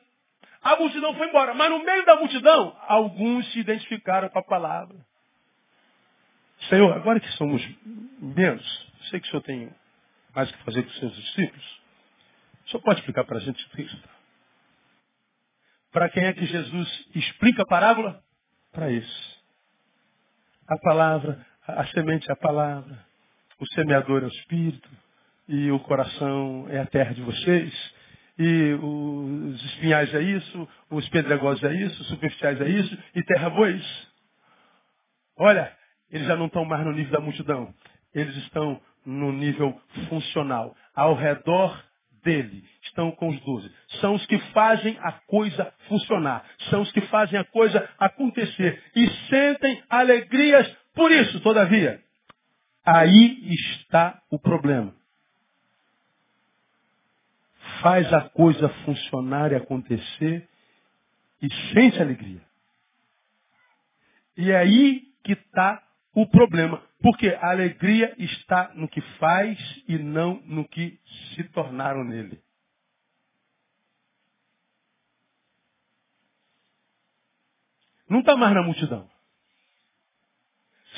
A 0.62 0.76
multidão 0.76 1.14
foi 1.14 1.28
embora, 1.28 1.52
mas 1.54 1.70
no 1.70 1.84
meio 1.84 2.04
da 2.06 2.16
multidão, 2.16 2.76
alguns 2.86 3.50
se 3.52 3.58
identificaram 3.58 4.28
com 4.28 4.38
a 4.38 4.42
palavra. 4.42 4.96
Senhor, 6.68 6.92
agora 6.94 7.20
que 7.20 7.30
somos 7.32 7.62
menos, 8.18 8.92
sei 9.10 9.20
que 9.20 9.26
o 9.26 9.30
Senhor 9.30 9.42
tem 9.42 9.74
mais 10.34 10.50
que 10.50 10.64
fazer 10.64 10.82
com 10.82 10.88
os 10.88 10.98
seus 10.98 11.14
discípulos. 11.14 11.80
O 12.66 12.70
Senhor 12.70 12.82
pode 12.82 13.00
explicar 13.00 13.24
para 13.24 13.38
a 13.38 13.40
gente 13.40 13.64
isso? 13.80 14.02
Para 15.90 16.08
quem 16.08 16.24
é 16.24 16.32
que 16.32 16.46
Jesus 16.46 17.08
explica 17.14 17.62
a 17.62 17.66
parábola? 17.66 18.22
Para 18.72 18.90
isso. 18.90 19.37
A 20.68 20.76
palavra, 20.76 21.46
a 21.66 21.86
semente 21.86 22.28
é 22.28 22.32
a 22.32 22.36
palavra, 22.36 22.98
o 23.58 23.66
semeador 23.68 24.22
é 24.22 24.26
o 24.26 24.28
Espírito, 24.28 24.88
e 25.48 25.70
o 25.70 25.80
coração 25.80 26.66
é 26.68 26.78
a 26.78 26.86
terra 26.86 27.14
de 27.14 27.22
vocês, 27.22 27.94
e 28.38 28.74
os 28.74 29.64
espinhais 29.64 30.14
é 30.14 30.20
isso, 30.20 30.68
os 30.90 31.08
pedregosos 31.08 31.64
é 31.64 31.72
isso, 31.72 32.02
os 32.02 32.08
superficiais 32.08 32.60
é 32.60 32.68
isso, 32.68 32.98
e 33.14 33.22
terra 33.22 33.48
boa 33.48 33.68
é 33.68 33.72
isso. 33.72 34.08
Olha, 35.38 35.72
eles 36.10 36.26
já 36.26 36.36
não 36.36 36.46
estão 36.46 36.66
mais 36.66 36.84
no 36.84 36.92
nível 36.92 37.12
da 37.12 37.20
multidão, 37.20 37.74
eles 38.14 38.36
estão 38.36 38.78
no 39.06 39.32
nível 39.32 39.80
funcional. 40.10 40.76
Ao 40.94 41.14
redor 41.14 41.82
dele 42.22 42.62
estão 42.82 43.10
com 43.12 43.28
os 43.28 43.40
doze. 43.40 43.72
São 44.00 44.14
os 44.14 44.26
que 44.26 44.38
fazem 44.52 44.98
a 45.00 45.12
coisa 45.12 45.72
funcionar. 45.88 46.44
São 46.70 46.82
os 46.82 46.92
que 46.92 47.00
fazem 47.02 47.38
a 47.38 47.44
coisa 47.44 47.88
acontecer. 47.98 48.82
E 48.94 49.08
sentem 49.28 49.82
alegrias 49.88 50.66
por 50.94 51.12
isso, 51.12 51.40
todavia. 51.40 52.02
Aí 52.84 53.54
está 53.54 54.20
o 54.30 54.38
problema. 54.38 54.94
Faz 57.82 58.12
a 58.12 58.22
coisa 58.30 58.68
funcionar 58.84 59.52
e 59.52 59.54
acontecer 59.54 60.48
e 61.40 61.52
sente 61.72 62.00
alegria. 62.00 62.42
E 64.36 64.50
é 64.50 64.56
aí 64.56 65.02
que 65.22 65.32
está 65.32 65.82
o 66.14 66.26
problema. 66.26 66.82
Porque 67.00 67.28
a 67.28 67.50
alegria 67.50 68.12
está 68.18 68.72
no 68.74 68.88
que 68.88 69.00
faz 69.18 69.58
e 69.86 69.98
não 69.98 70.42
no 70.46 70.66
que 70.66 70.98
se 71.34 71.44
tornaram 71.50 72.02
nele. 72.02 72.40
Não 78.08 78.20
está 78.20 78.36
mais 78.36 78.54
na 78.54 78.62
multidão. 78.62 79.08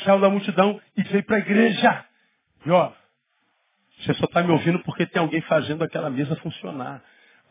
Saiu 0.04 0.20
da 0.20 0.30
multidão 0.30 0.80
e 0.96 1.02
veio 1.02 1.24
para 1.24 1.36
a 1.36 1.40
igreja. 1.40 2.04
E 2.64 2.70
ó, 2.70 2.92
você 4.00 4.14
só 4.14 4.24
está 4.24 4.42
me 4.42 4.50
ouvindo 4.52 4.78
porque 4.80 5.06
tem 5.06 5.20
alguém 5.20 5.40
fazendo 5.42 5.84
aquela 5.84 6.08
mesa 6.08 6.36
funcionar. 6.36 7.02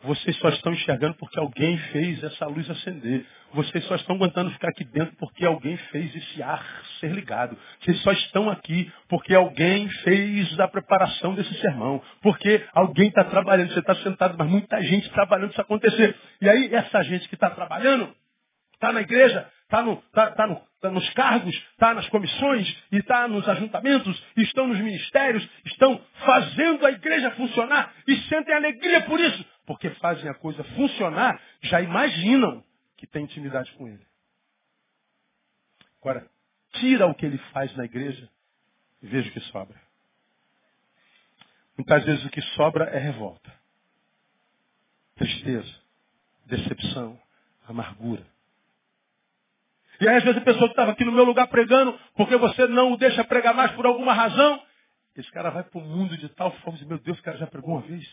Vocês 0.02 0.34
só 0.38 0.48
estão 0.48 0.72
enxergando 0.72 1.14
porque 1.16 1.38
alguém 1.38 1.76
fez 1.76 2.22
essa 2.24 2.46
luz 2.46 2.68
acender. 2.70 3.26
Vocês 3.52 3.84
só 3.84 3.96
estão 3.96 4.16
aguentando 4.16 4.50
ficar 4.52 4.68
aqui 4.68 4.82
dentro 4.82 5.14
porque 5.16 5.44
alguém 5.44 5.76
fez 5.76 6.14
esse 6.16 6.42
ar 6.42 6.64
ser 6.98 7.12
ligado. 7.12 7.56
Vocês 7.80 8.00
só 8.00 8.10
estão 8.12 8.48
aqui 8.48 8.90
porque 9.08 9.34
alguém 9.34 9.88
fez 10.02 10.58
a 10.58 10.66
preparação 10.68 11.34
desse 11.34 11.52
sermão. 11.60 12.02
Porque 12.22 12.64
alguém 12.72 13.08
está 13.08 13.24
trabalhando. 13.24 13.72
Você 13.74 13.80
está 13.80 13.94
sentado, 13.96 14.36
mas 14.38 14.48
muita 14.48 14.82
gente 14.82 15.10
trabalhando 15.10 15.50
isso 15.50 15.60
acontecer. 15.60 16.16
E 16.40 16.48
aí, 16.48 16.74
essa 16.74 17.02
gente 17.02 17.28
que 17.28 17.34
está 17.34 17.50
trabalhando, 17.50 18.10
está 18.80 18.92
na 18.92 19.02
igreja, 19.02 19.46
está 19.64 19.82
no, 19.82 19.96
tá, 20.12 20.30
tá 20.30 20.46
no, 20.46 20.60
tá 20.80 20.90
nos 20.90 21.08
cargos, 21.10 21.54
está 21.54 21.94
nas 21.94 22.08
comissões, 22.08 22.66
e 22.90 22.96
está 22.96 23.28
nos 23.28 23.48
ajuntamentos, 23.48 24.22
estão 24.36 24.66
nos 24.66 24.78
ministérios, 24.78 25.46
estão 25.66 26.00
fazendo 26.24 26.86
a 26.86 26.90
igreja 26.90 27.30
funcionar 27.32 27.92
e 28.08 28.16
sentem 28.22 28.54
alegria 28.54 29.02
por 29.02 29.20
isso 29.20 29.44
porque 29.70 29.88
fazem 30.00 30.28
a 30.28 30.34
coisa 30.34 30.64
funcionar, 30.64 31.40
já 31.62 31.80
imaginam 31.80 32.64
que 32.96 33.06
tem 33.06 33.22
intimidade 33.22 33.70
com 33.74 33.86
ele. 33.86 34.04
Agora, 36.00 36.28
tira 36.72 37.06
o 37.06 37.14
que 37.14 37.24
ele 37.24 37.38
faz 37.52 37.72
na 37.76 37.84
igreja 37.84 38.28
e 39.00 39.06
veja 39.06 39.30
o 39.30 39.32
que 39.32 39.38
sobra. 39.42 39.80
Muitas 41.78 42.04
vezes 42.04 42.24
o 42.24 42.30
que 42.30 42.42
sobra 42.56 42.86
é 42.86 42.98
revolta, 42.98 43.54
tristeza, 45.14 45.72
decepção, 46.46 47.22
amargura. 47.68 48.26
E 50.00 50.08
aí 50.08 50.16
às 50.16 50.24
vezes 50.24 50.40
a 50.40 50.44
pessoa 50.44 50.66
que 50.66 50.72
estava 50.72 50.92
aqui 50.92 51.04
no 51.04 51.12
meu 51.12 51.24
lugar 51.24 51.46
pregando, 51.48 51.98
porque 52.16 52.36
você 52.36 52.66
não 52.66 52.92
o 52.92 52.96
deixa 52.96 53.22
pregar 53.24 53.54
mais 53.54 53.70
por 53.72 53.84
alguma 53.84 54.14
razão, 54.14 54.62
esse 55.16 55.30
cara 55.30 55.50
vai 55.50 55.62
para 55.62 55.78
o 55.78 55.84
mundo 55.84 56.16
de 56.16 56.28
tal 56.30 56.50
forma, 56.58 56.78
meu 56.86 56.98
Deus, 56.98 57.18
o 57.18 57.22
cara 57.22 57.36
já 57.36 57.46
pregou 57.46 57.74
uma 57.74 57.82
vez. 57.82 58.06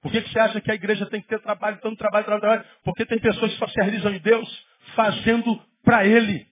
Por 0.00 0.12
que, 0.12 0.22
que 0.22 0.30
você 0.30 0.38
acha 0.38 0.60
que 0.60 0.70
a 0.70 0.74
igreja 0.74 1.06
tem 1.06 1.20
que 1.20 1.26
ter 1.26 1.40
trabalho, 1.40 1.80
tanto 1.80 1.96
trabalho, 1.96 2.24
trabalho, 2.24 2.40
trabalho? 2.40 2.80
Porque 2.84 3.04
tem 3.04 3.18
pessoas 3.18 3.52
que 3.52 3.58
só 3.58 3.66
se 3.66 3.80
realizam 3.80 4.12
em 4.14 4.20
Deus 4.20 4.66
fazendo 4.94 5.60
para 5.82 6.06
Ele. 6.06 6.46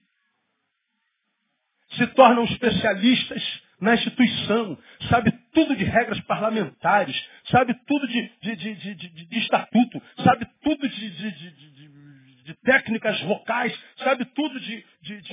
Se 1.91 2.07
tornam 2.07 2.43
especialistas 2.43 3.63
na 3.79 3.93
instituição, 3.93 4.77
sabe 5.09 5.31
tudo 5.53 5.75
de 5.75 5.83
regras 5.83 6.19
parlamentares, 6.21 7.15
sabe 7.45 7.73
tudo 7.85 8.07
de, 8.07 8.31
de, 8.41 8.75
de, 8.75 8.95
de 8.95 9.39
estatuto, 9.39 10.01
sabe 10.23 10.47
tudo 10.63 10.89
de, 10.89 12.53
técnicas 12.63 13.21
vocais, 13.21 13.77
sabe 13.97 14.25
tudo 14.25 14.59
de, 14.59 14.85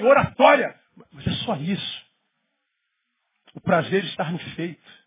oratória. 0.03 0.75
Mas 1.13 1.27
é 1.27 1.33
só 1.45 1.57
isso. 1.57 2.05
O 3.55 3.61
prazer 3.61 4.05
estar 4.05 4.31
no 4.31 4.39
feito 4.39 5.05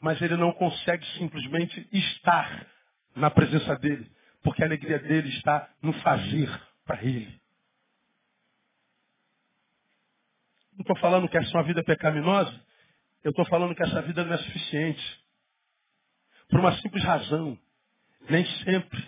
mas 0.00 0.20
ele 0.20 0.36
não 0.36 0.52
consegue 0.52 1.04
simplesmente 1.18 1.88
estar 1.92 2.66
na 3.14 3.30
presença 3.30 3.76
dele, 3.76 4.10
porque 4.42 4.62
a 4.62 4.66
alegria 4.66 4.98
dele 4.98 5.28
está 5.30 5.68
no 5.82 5.92
fazer 5.94 6.48
para 6.84 7.02
ele. 7.02 7.40
Não 10.75 10.75
estou 10.86 10.96
falando 10.98 11.28
que 11.28 11.36
essa 11.36 11.50
é 11.50 11.56
uma 11.56 11.64
vida 11.64 11.82
pecaminosa, 11.82 12.54
eu 13.24 13.30
estou 13.30 13.44
falando 13.46 13.74
que 13.74 13.82
essa 13.82 14.00
vida 14.02 14.24
não 14.24 14.34
é 14.34 14.38
suficiente. 14.38 15.20
Por 16.48 16.60
uma 16.60 16.76
simples 16.78 17.02
razão. 17.02 17.58
Nem 18.30 18.44
sempre 18.64 19.04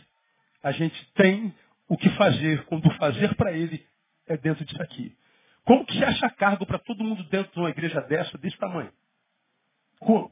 a 0.62 0.72
gente 0.72 1.12
tem 1.12 1.54
o 1.88 1.96
que 1.96 2.08
fazer, 2.10 2.64
quando 2.64 2.90
fazer 2.96 3.34
para 3.36 3.52
ele 3.52 3.86
é 4.26 4.36
dentro 4.36 4.64
disso 4.64 4.82
aqui. 4.82 5.16
Como 5.64 5.84
que 5.84 5.92
se 5.92 6.04
acha 6.04 6.30
cargo 6.30 6.66
para 6.66 6.78
todo 6.78 7.04
mundo 7.04 7.22
dentro 7.24 7.52
de 7.52 7.58
uma 7.60 7.70
igreja 7.70 8.00
dessa, 8.02 8.36
desse 8.38 8.56
tamanho? 8.58 8.92
Como? 9.98 10.30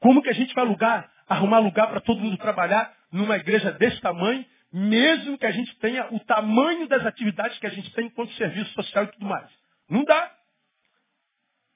Como 0.00 0.22
que 0.22 0.30
a 0.30 0.34
gente 0.34 0.54
vai 0.54 0.64
lugar, 0.64 1.10
arrumar 1.28 1.60
lugar 1.60 1.88
para 1.88 2.00
todo 2.00 2.20
mundo 2.20 2.36
trabalhar 2.36 2.94
numa 3.10 3.36
igreja 3.36 3.72
desse 3.72 4.00
tamanho, 4.00 4.44
mesmo 4.72 5.36
que 5.36 5.46
a 5.46 5.50
gente 5.50 5.74
tenha 5.78 6.12
o 6.12 6.20
tamanho 6.20 6.88
das 6.88 7.04
atividades 7.04 7.58
que 7.58 7.66
a 7.66 7.70
gente 7.70 7.92
tem 7.92 8.06
enquanto 8.06 8.32
serviço 8.34 8.72
social 8.72 9.04
e 9.04 9.08
tudo 9.08 9.26
mais? 9.26 9.50
Não 9.88 10.04
dá. 10.04 10.34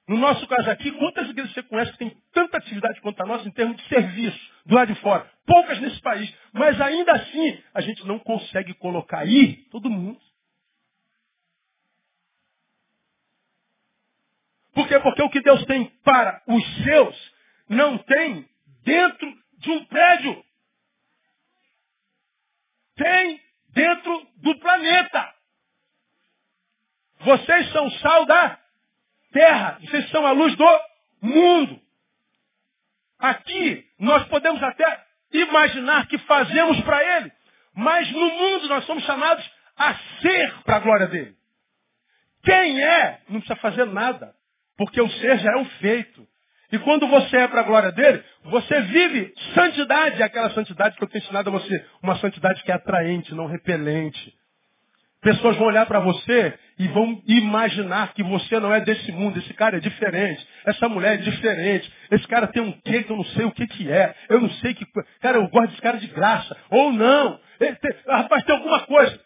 No 0.07 0.17
nosso 0.17 0.47
caso 0.47 0.69
aqui, 0.69 0.91
quantas 0.93 1.29
igrejas 1.29 1.53
você 1.53 1.63
conhece 1.63 1.91
que 1.91 1.97
tem 1.97 2.17
tanta 2.31 2.57
atividade 2.57 3.01
quanto 3.01 3.21
a 3.21 3.25
nossa 3.25 3.47
em 3.47 3.51
termos 3.51 3.75
de 3.77 3.87
serviço, 3.89 4.39
do 4.65 4.73
lado 4.73 4.93
de 4.93 4.99
fora? 5.01 5.29
Poucas 5.45 5.79
nesse 5.81 6.01
país. 6.01 6.33
Mas 6.53 6.79
ainda 6.79 7.11
assim, 7.11 7.61
a 7.73 7.81
gente 7.81 8.05
não 8.07 8.17
consegue 8.17 8.73
colocar 8.75 9.19
aí 9.19 9.57
todo 9.69 9.89
mundo. 9.89 10.19
Por 14.73 14.87
quê? 14.87 14.99
Porque 14.99 15.21
o 15.23 15.29
que 15.29 15.41
Deus 15.41 15.65
tem 15.65 15.85
para 16.03 16.41
os 16.47 16.83
seus 16.83 17.33
não 17.67 17.97
tem 17.97 18.47
dentro 18.83 19.33
de 19.57 19.71
um 19.71 19.83
prédio. 19.85 20.45
Tem 22.97 23.41
dentro 23.69 24.27
do 24.37 24.59
planeta. 24.59 25.33
Vocês 27.19 27.71
são 27.71 27.89
sal 27.91 28.25
da 28.25 28.59
terra. 29.31 29.77
Vocês 29.81 30.09
são 30.09 30.25
a 30.25 30.31
luz 30.31 30.55
do 30.55 30.81
mundo. 31.21 31.79
Aqui 33.19 33.85
nós 33.99 34.27
podemos 34.27 34.61
até 34.61 35.05
imaginar 35.31 36.07
que 36.07 36.17
fazemos 36.19 36.81
para 36.81 37.17
ele. 37.17 37.31
Mas 37.73 38.11
no 38.11 38.29
mundo 38.29 38.67
nós 38.67 38.85
somos 38.85 39.03
chamados 39.03 39.47
a 39.75 39.95
ser 40.21 40.63
para 40.63 40.77
a 40.77 40.79
glória 40.79 41.07
dele. 41.07 41.35
Quem 42.43 42.81
é, 42.81 43.21
não 43.29 43.39
precisa 43.39 43.59
fazer 43.59 43.85
nada. 43.85 44.33
Porque 44.77 45.01
o 45.01 45.09
ser 45.09 45.39
já 45.39 45.51
é 45.51 45.57
um 45.57 45.65
feito. 45.65 46.27
E 46.71 46.79
quando 46.79 47.07
você 47.07 47.37
é 47.37 47.47
para 47.47 47.61
a 47.61 47.63
glória 47.63 47.91
dele, 47.91 48.21
você 48.45 48.81
vive 48.81 49.33
santidade, 49.53 50.21
aquela 50.21 50.49
santidade 50.49 50.97
que 50.97 51.03
eu 51.03 51.07
tenho 51.07 51.23
ensinado 51.23 51.49
a 51.49 51.53
você. 51.53 51.85
Uma 52.03 52.17
santidade 52.17 52.61
que 52.63 52.71
é 52.71 52.75
atraente, 52.75 53.33
não 53.33 53.45
repelente. 53.45 54.33
Pessoas 55.21 55.57
vão 55.57 55.67
olhar 55.67 55.85
para 55.85 55.99
você 55.99 56.53
e 56.77 56.87
vão 56.89 57.21
imaginar 57.27 58.13
que 58.13 58.21
você 58.21 58.59
não 58.59 58.73
é 58.73 58.81
desse 58.81 59.11
mundo, 59.11 59.39
esse 59.39 59.53
cara 59.53 59.77
é 59.77 59.79
diferente, 59.79 60.47
essa 60.63 60.87
mulher 60.87 61.15
é 61.15 61.17
diferente, 61.17 61.91
esse 62.11 62.27
cara 62.27 62.45
tem 62.47 62.61
um 62.61 62.71
quê 62.71 63.03
que 63.03 63.11
eu 63.11 63.17
não 63.17 63.25
sei 63.25 63.45
o 63.45 63.51
que 63.51 63.65
que 63.65 63.91
é, 63.91 64.13
eu 64.29 64.39
não 64.39 64.49
sei 64.51 64.75
que... 64.75 64.85
Cara, 65.19 65.37
eu 65.37 65.47
gosto 65.49 65.69
desse 65.69 65.81
cara 65.81 65.97
de 65.97 66.07
graça. 66.07 66.55
Ou 66.69 66.93
não, 66.93 67.39
tem, 67.57 67.75
rapaz, 68.07 68.43
tem 68.43 68.55
alguma 68.55 68.81
coisa. 68.81 69.19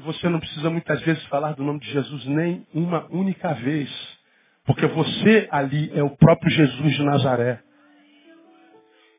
Você 0.00 0.28
não 0.28 0.40
precisa 0.40 0.68
muitas 0.68 1.00
vezes 1.02 1.24
falar 1.26 1.52
do 1.54 1.62
nome 1.62 1.80
de 1.80 1.90
Jesus 1.90 2.24
nem 2.26 2.66
uma 2.74 3.06
única 3.10 3.54
vez. 3.54 3.90
Porque 4.64 4.86
você 4.86 5.48
ali 5.50 5.90
é 5.94 6.02
o 6.02 6.16
próprio 6.16 6.50
Jesus 6.50 6.94
de 6.94 7.02
Nazaré. 7.02 7.62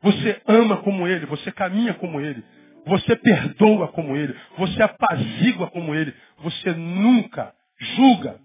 Você 0.02 0.40
ama 0.46 0.82
como 0.82 1.06
ele, 1.06 1.26
você 1.26 1.50
caminha 1.52 1.94
como 1.94 2.20
ele, 2.20 2.44
você 2.84 3.16
perdoa 3.16 3.88
como 3.88 4.16
ele, 4.16 4.36
você 4.56 4.82
apazigua 4.82 5.70
como 5.70 5.94
ele, 5.94 6.14
você 6.38 6.72
nunca 6.72 7.54
julga. 7.78 8.40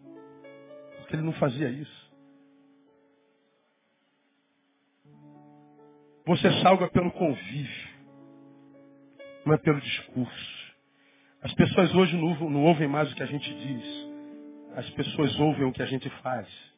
Porque 0.98 1.16
ele 1.16 1.24
não 1.24 1.34
fazia 1.34 1.70
isso. 1.70 2.12
Você 6.26 6.52
salga 6.62 6.88
pelo 6.90 7.12
convívio, 7.12 7.90
não 9.46 9.54
é 9.54 9.58
pelo 9.58 9.82
discurso. 9.82 10.62
As 11.42 11.54
pessoas 11.56 11.94
hoje 11.96 12.16
não, 12.16 12.50
não 12.50 12.64
ouvem 12.64 12.88
mais 12.88 13.12
o 13.12 13.16
que 13.16 13.24
a 13.24 13.28
gente 13.28 13.52
diz. 13.54 14.12
As 14.76 14.90
pessoas 14.92 15.38
ouvem 15.40 15.66
o 15.66 15.72
que 15.72 15.82
a 15.82 15.88
gente 15.88 16.10
faz. 16.22 16.71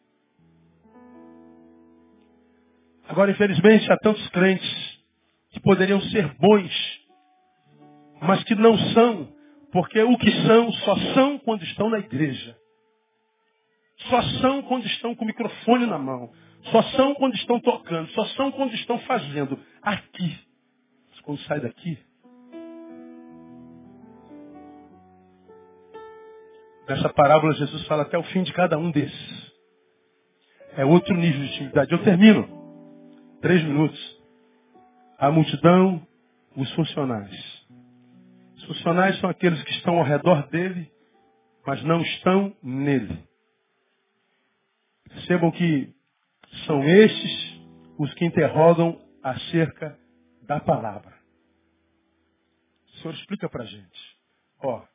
Agora, 3.08 3.32
infelizmente, 3.32 3.92
há 3.92 3.98
tantos 3.98 4.28
crentes 4.30 5.00
que 5.52 5.60
poderiam 5.60 6.02
ser 6.02 6.34
bons, 6.36 7.02
mas 8.22 8.44
que 8.44 8.56
não 8.56 8.78
são, 8.94 9.34
porque 9.72 10.02
o 10.02 10.18
que 10.18 10.32
são 10.48 10.72
só 10.72 10.96
são 11.14 11.40
quando 11.40 11.64
estão 11.64 11.90
na 11.90 12.00
igreja. 12.00 12.58
Só 14.10 14.22
são 14.42 14.62
quando 14.64 14.86
estão 14.86 15.16
com 15.16 15.24
o 15.24 15.28
microfone 15.28 15.86
na 15.86 15.98
mão. 15.98 16.32
Só 16.72 16.82
são 16.96 17.14
quando 17.16 17.36
estão 17.36 17.60
tocando. 17.60 18.10
Só 18.12 18.26
são 18.28 18.52
quando 18.52 18.74
estão 18.74 18.98
fazendo. 19.00 19.60
Aqui. 19.82 20.38
Mas 21.10 21.20
quando 21.22 21.40
sai 21.42 21.60
daqui. 21.60 21.98
Nessa 26.88 27.10
parábola, 27.10 27.54
Jesus 27.54 27.86
fala 27.88 28.04
até 28.04 28.18
o 28.18 28.24
fim 28.24 28.44
de 28.44 28.52
cada 28.52 28.78
um 28.78 28.92
desses. 28.92 29.54
É 30.76 30.84
outro 30.86 31.16
nível 31.16 31.42
de 31.46 31.54
intimidade. 31.54 31.92
Eu 31.92 32.04
termino. 32.04 32.63
Três 33.44 33.62
minutos. 33.62 34.00
A 35.18 35.30
multidão, 35.30 36.08
os 36.56 36.74
funcionários. 36.76 37.68
Os 38.56 38.64
funcionários 38.64 39.20
são 39.20 39.30
aqueles 39.30 39.62
que 39.64 39.72
estão 39.72 39.98
ao 39.98 40.06
redor 40.06 40.48
dele, 40.48 40.90
mas 41.68 41.84
não 41.84 42.00
estão 42.02 42.56
nele. 42.64 43.22
Percebam 45.10 45.52
que 45.52 45.94
são 46.66 46.86
estes 46.86 47.62
os 48.00 48.14
que 48.14 48.24
interrogam 48.24 48.98
acerca 49.22 50.00
da 50.44 50.62
palavra. 50.62 51.14
O 52.88 52.98
Senhor 53.00 53.14
explica 53.14 53.50
para 53.50 53.64
a 53.64 53.68
gente. 53.68 54.18
Ó, 54.62 54.86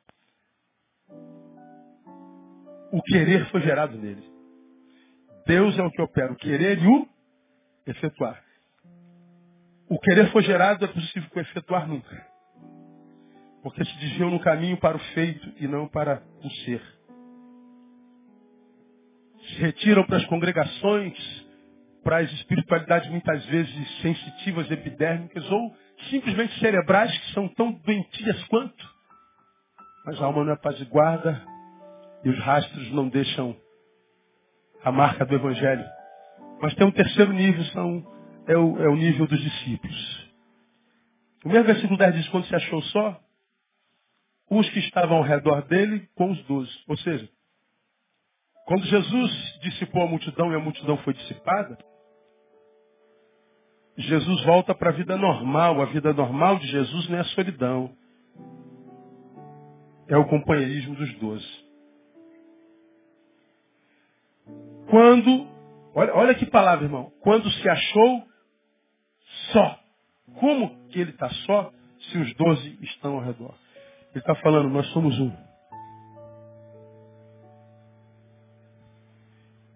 o 2.93 3.01
querer 3.03 3.47
foi 3.51 3.61
gerado 3.61 3.95
nele. 3.95 4.27
Deus 5.45 5.77
é 5.77 5.83
o 5.83 5.91
que 5.91 6.01
opera 6.01 6.33
o 6.33 6.35
querer 6.35 6.81
e 6.81 6.87
o 6.87 7.18
efetuar. 7.89 8.41
O 9.89 9.99
querer 9.99 10.31
foi 10.31 10.43
gerado, 10.43 10.85
é 10.85 10.87
possível 10.87 11.29
o 11.35 11.39
efetuar 11.39 11.87
nunca. 11.87 12.27
Porque 13.63 13.83
se 13.83 13.97
desviam 13.97 14.29
no 14.29 14.39
caminho 14.39 14.77
para 14.77 14.95
o 14.95 14.99
feito 14.99 15.51
e 15.57 15.67
não 15.67 15.87
para 15.87 16.23
o 16.43 16.49
ser. 16.49 16.81
Se 19.47 19.61
retiram 19.61 20.05
para 20.05 20.17
as 20.17 20.25
congregações, 20.27 21.17
para 22.03 22.17
as 22.17 22.31
espiritualidades 22.33 23.09
muitas 23.09 23.43
vezes 23.45 24.01
sensitivas, 24.01 24.69
epidérmicas 24.69 25.49
ou 25.51 25.75
simplesmente 26.09 26.57
cerebrais 26.59 27.15
que 27.17 27.33
são 27.33 27.47
tão 27.49 27.71
doentias 27.71 28.43
quanto. 28.45 28.99
Mas 30.05 30.21
a 30.21 30.25
alma 30.25 30.43
não 30.43 30.51
é 30.51 30.53
apaziguada 30.53 31.41
e 32.23 32.29
os 32.29 32.39
rastros 32.39 32.91
não 32.91 33.09
deixam 33.09 33.55
a 34.83 34.91
marca 34.91 35.25
do 35.25 35.35
Evangelho. 35.35 35.98
Mas 36.61 36.73
tem 36.75 36.85
um 36.85 36.91
terceiro 36.91 37.31
nível, 37.31 37.63
são, 37.65 38.05
é, 38.47 38.57
o, 38.57 38.77
é 38.83 38.89
o 38.89 38.95
nível 38.95 39.27
dos 39.27 39.41
discípulos. 39.41 40.29
O 41.45 41.49
mesmo 41.49 41.65
versículo 41.65 41.97
10 41.97 42.15
diz, 42.15 42.27
quando 42.29 42.45
se 42.45 42.55
achou 42.55 42.81
só, 42.83 43.19
os 44.49 44.69
que 44.69 44.79
estavam 44.79 45.17
ao 45.17 45.23
redor 45.23 45.61
dele 45.67 46.07
com 46.15 46.31
os 46.31 46.43
doze. 46.43 46.71
Ou 46.87 46.97
seja, 46.97 47.29
quando 48.65 48.83
Jesus 48.85 49.59
dissipou 49.61 50.03
a 50.03 50.07
multidão 50.07 50.51
e 50.51 50.55
a 50.55 50.59
multidão 50.59 50.97
foi 50.97 51.13
dissipada, 51.13 51.77
Jesus 53.97 54.43
volta 54.45 54.73
para 54.73 54.89
a 54.89 54.93
vida 54.93 55.17
normal. 55.17 55.81
A 55.81 55.85
vida 55.85 56.13
normal 56.13 56.57
de 56.57 56.67
Jesus 56.67 57.09
não 57.09 57.17
é 57.17 57.21
a 57.21 57.25
solidão. 57.25 57.91
É 60.07 60.17
o 60.17 60.25
companheirismo 60.25 60.95
dos 60.95 61.13
doze. 61.15 61.69
Quando, 64.89 65.47
olha, 65.93 66.13
olha 66.15 66.35
que 66.35 66.45
palavra, 66.45 66.85
irmão. 66.85 67.11
Quando 67.21 67.49
se 67.49 67.69
achou 67.69 68.23
só. 69.51 69.79
Como 70.39 70.87
que 70.89 70.99
ele 70.99 71.11
está 71.11 71.29
só 71.29 71.71
se 71.99 72.17
os 72.17 72.33
doze 72.35 72.77
estão 72.81 73.15
ao 73.15 73.23
redor? 73.23 73.55
Ele 74.11 74.19
está 74.19 74.35
falando, 74.35 74.69
nós 74.69 74.87
somos 74.91 75.17
um. 75.19 75.31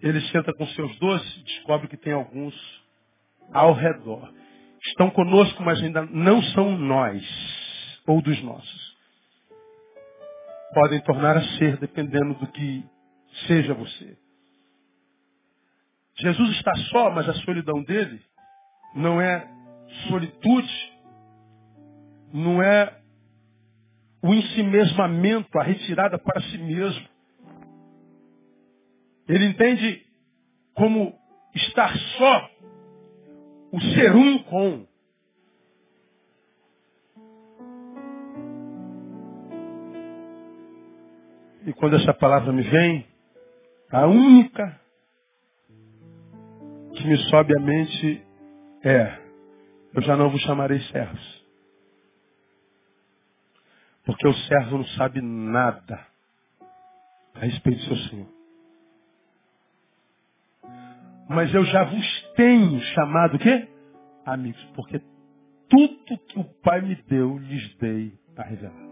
Ele 0.01 0.19
senta 0.31 0.53
com 0.53 0.67
seus 0.67 0.97
doze 0.99 1.39
e 1.39 1.43
descobre 1.43 1.87
que 1.87 1.97
tem 1.97 2.13
alguns 2.13 2.53
ao 3.53 3.73
redor. 3.73 4.33
Estão 4.85 5.09
conosco, 5.09 5.63
mas 5.63 5.81
ainda 5.81 6.05
não 6.05 6.41
são 6.41 6.77
nós 6.77 7.23
ou 8.05 8.21
dos 8.21 8.41
nossos. 8.43 8.93
Podem 10.73 11.01
tornar 11.03 11.37
a 11.37 11.43
ser, 11.57 11.77
dependendo 11.77 12.33
do 12.33 12.47
que 12.47 12.83
seja 13.47 13.73
você. 13.73 14.17
Jesus 16.23 16.51
está 16.51 16.73
só, 16.89 17.11
mas 17.11 17.27
a 17.27 17.33
solidão 17.33 17.83
dele 17.83 18.21
não 18.95 19.19
é 19.19 19.45
solitude, 20.07 20.93
não 22.33 22.63
é 22.63 22.97
o 24.21 24.33
ensimesmamento, 24.33 25.59
a 25.59 25.63
retirada 25.63 26.17
para 26.17 26.41
si 26.43 26.57
mesmo. 26.59 27.05
Ele 29.27 29.47
entende 29.47 30.01
como 30.73 31.13
estar 31.53 31.93
só, 32.17 32.49
o 33.73 33.81
ser 33.81 34.15
um 34.15 34.43
com. 34.43 34.87
E 41.65 41.73
quando 41.73 41.97
essa 41.97 42.13
palavra 42.13 42.53
me 42.53 42.63
vem, 42.63 43.05
a 43.91 44.07
única 44.07 44.82
que 47.03 47.07
me 47.09 47.17
sobe 47.29 47.55
à 47.55 47.59
mente 47.59 48.25
é: 48.81 49.19
eu 49.93 50.01
já 50.01 50.15
não 50.15 50.29
vos 50.29 50.41
chamarei 50.41 50.79
servos. 50.83 51.43
Porque 54.05 54.27
o 54.27 54.33
servo 54.33 54.77
não 54.77 54.85
sabe 54.87 55.21
nada 55.21 55.99
a 57.35 57.39
respeito 57.39 57.79
do 57.79 57.85
seu 57.85 58.09
Senhor. 58.09 58.27
Mas 61.29 61.53
eu 61.53 61.65
já 61.65 61.83
vos 61.83 62.21
tenho 62.35 62.79
chamado 62.81 63.35
o 63.35 63.39
quê? 63.39 63.67
Amigos, 64.25 64.63
porque 64.75 65.01
tudo 65.69 66.17
que 66.27 66.39
o 66.39 66.43
Pai 66.61 66.81
me 66.81 66.95
deu, 67.07 67.37
lhes 67.37 67.75
dei 67.77 68.13
a 68.37 68.43
revelar. 68.43 68.83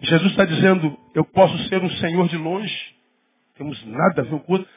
Jesus 0.00 0.30
está 0.30 0.44
dizendo, 0.44 0.98
eu 1.14 1.24
posso 1.24 1.56
ser 1.68 1.82
um 1.82 1.90
Senhor 1.90 2.28
de 2.28 2.36
longe, 2.36 2.96
temos 3.56 3.84
nada 3.84 4.22
a 4.22 4.24
ver 4.24 4.40
com 4.40 4.52
o 4.52 4.56
outro, 4.56 4.68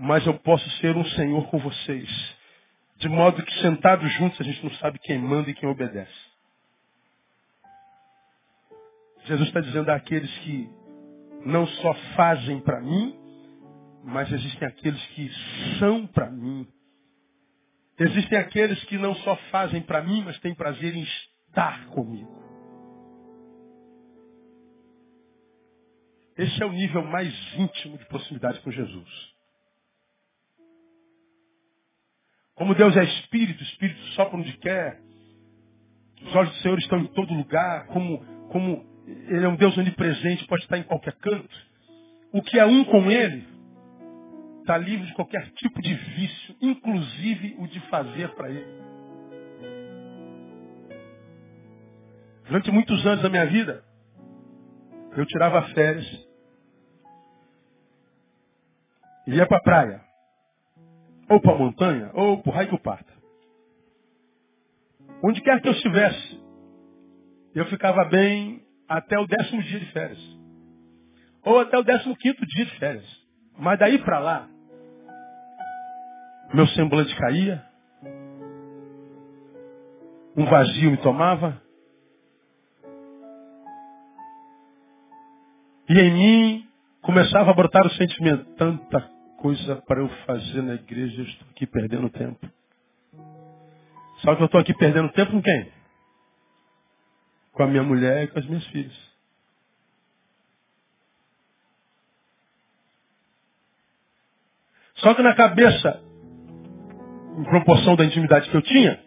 mas 0.00 0.26
eu 0.26 0.32
posso 0.38 0.68
ser 0.78 0.96
um 0.96 1.04
Senhor 1.04 1.46
com 1.50 1.58
vocês. 1.58 2.08
De 2.96 3.06
modo 3.06 3.42
que 3.42 3.60
sentados 3.60 4.10
juntos 4.14 4.40
a 4.40 4.44
gente 4.44 4.64
não 4.64 4.72
sabe 4.76 4.98
quem 4.98 5.18
manda 5.18 5.50
e 5.50 5.54
quem 5.54 5.68
obedece. 5.68 6.30
Jesus 9.26 9.48
está 9.48 9.60
dizendo 9.60 9.90
àqueles 9.90 10.30
que 10.38 10.70
não 11.44 11.66
só 11.66 11.92
fazem 12.16 12.60
para 12.60 12.80
mim, 12.80 13.14
mas 14.02 14.32
existem 14.32 14.66
aqueles 14.66 15.04
que 15.08 15.30
são 15.78 16.06
para 16.06 16.30
mim. 16.30 16.66
Existem 17.98 18.38
aqueles 18.38 18.82
que 18.84 18.96
não 18.96 19.14
só 19.16 19.36
fazem 19.50 19.82
para 19.82 20.00
mim, 20.02 20.22
mas 20.24 20.38
têm 20.38 20.54
prazer 20.54 20.96
em 20.96 21.02
estar 21.02 21.84
comigo. 21.88 22.40
Esse 26.38 26.62
é 26.62 26.64
o 26.64 26.72
nível 26.72 27.04
mais 27.04 27.34
íntimo 27.54 27.98
de 27.98 28.06
proximidade 28.06 28.60
com 28.60 28.70
Jesus. 28.70 29.29
Como 32.60 32.74
Deus 32.74 32.94
é 32.94 33.04
Espírito, 33.04 33.62
Espírito 33.62 33.98
sopra 34.08 34.36
onde 34.36 34.52
quer. 34.58 35.00
Os 36.22 36.36
olhos 36.36 36.50
do 36.50 36.58
Senhor 36.58 36.78
estão 36.78 36.98
em 36.98 37.06
todo 37.06 37.32
lugar. 37.32 37.86
Como, 37.86 38.18
como 38.50 38.84
Ele 39.06 39.46
é 39.46 39.48
um 39.48 39.56
Deus 39.56 39.78
onipresente, 39.78 40.46
pode 40.46 40.64
estar 40.64 40.76
em 40.76 40.82
qualquer 40.82 41.14
canto. 41.14 41.48
O 42.30 42.42
que 42.42 42.58
é 42.58 42.66
um 42.66 42.84
com 42.84 43.10
Ele 43.10 43.48
está 44.60 44.76
livre 44.76 45.06
de 45.06 45.14
qualquer 45.14 45.50
tipo 45.52 45.80
de 45.80 45.94
vício, 45.94 46.54
inclusive 46.60 47.56
o 47.60 47.66
de 47.66 47.80
fazer 47.88 48.28
para 48.34 48.50
Ele. 48.50 48.82
Durante 52.46 52.70
muitos 52.70 53.06
anos 53.06 53.22
da 53.22 53.30
minha 53.30 53.46
vida, 53.46 53.82
eu 55.16 55.24
tirava 55.24 55.62
férias, 55.68 56.28
ia 59.26 59.46
para 59.46 59.56
a 59.56 59.62
praia 59.62 60.09
ou 61.30 61.40
para 61.40 61.52
a 61.52 61.58
montanha, 61.58 62.10
ou 62.12 62.42
para 62.42 62.50
o 62.50 62.54
raio 62.54 62.68
que 62.70 62.78
parta. 62.80 63.12
Onde 65.22 65.40
quer 65.40 65.60
que 65.62 65.68
eu 65.68 65.72
estivesse, 65.72 66.40
eu 67.54 67.64
ficava 67.66 68.04
bem 68.06 68.66
até 68.88 69.16
o 69.16 69.26
décimo 69.26 69.62
dia 69.62 69.78
de 69.78 69.92
férias. 69.92 70.38
Ou 71.44 71.60
até 71.60 71.78
o 71.78 71.84
décimo 71.84 72.16
quinto 72.16 72.44
dia 72.44 72.64
de 72.64 72.78
férias. 72.78 73.06
Mas 73.56 73.78
daí 73.78 73.98
para 73.98 74.18
lá, 74.18 74.48
meu 76.52 76.66
semblante 76.68 77.14
caía, 77.14 77.64
um 80.36 80.44
vazio 80.46 80.90
me 80.90 80.96
tomava, 80.96 81.62
e 85.88 85.98
em 85.98 86.12
mim 86.12 86.68
começava 87.02 87.50
a 87.50 87.54
brotar 87.54 87.86
o 87.86 87.90
sentimento, 87.90 88.44
tanta 88.56 89.19
coisa 89.40 89.76
para 89.82 90.00
eu 90.00 90.08
fazer 90.26 90.62
na 90.62 90.74
igreja, 90.74 91.20
eu 91.20 91.26
estou 91.26 91.48
aqui 91.50 91.66
perdendo 91.66 92.10
tempo. 92.10 92.48
Só 94.18 94.36
que 94.36 94.42
eu 94.42 94.46
estou 94.46 94.60
aqui 94.60 94.74
perdendo 94.74 95.12
tempo 95.12 95.32
com 95.32 95.42
quem? 95.42 95.72
Com 97.52 97.62
a 97.64 97.66
minha 97.66 97.82
mulher 97.82 98.24
e 98.24 98.28
com 98.28 98.38
as 98.38 98.46
minhas 98.46 98.66
filhas. 98.68 99.10
Só 104.96 105.14
que 105.14 105.22
na 105.22 105.34
cabeça, 105.34 106.02
em 107.38 107.44
proporção 107.44 107.96
da 107.96 108.04
intimidade 108.04 108.50
que 108.50 108.56
eu 108.56 108.62
tinha, 108.62 109.02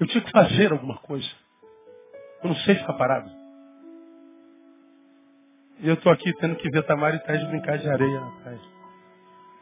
eu 0.00 0.06
tinha 0.06 0.24
que 0.24 0.30
fazer 0.30 0.72
alguma 0.72 0.98
coisa. 0.98 1.28
Eu 2.42 2.50
não 2.50 2.56
sei 2.56 2.76
ficar 2.76 2.94
parado. 2.94 3.37
E 5.80 5.86
eu 5.86 5.94
estou 5.94 6.10
aqui 6.10 6.32
tendo 6.34 6.56
que 6.56 6.68
ver 6.70 6.82
Tamara 6.84 7.14
e 7.14 7.20
Thaís 7.20 7.44
brincar 7.44 7.78
de 7.78 7.88
areia 7.88 8.20
praia. 8.42 8.60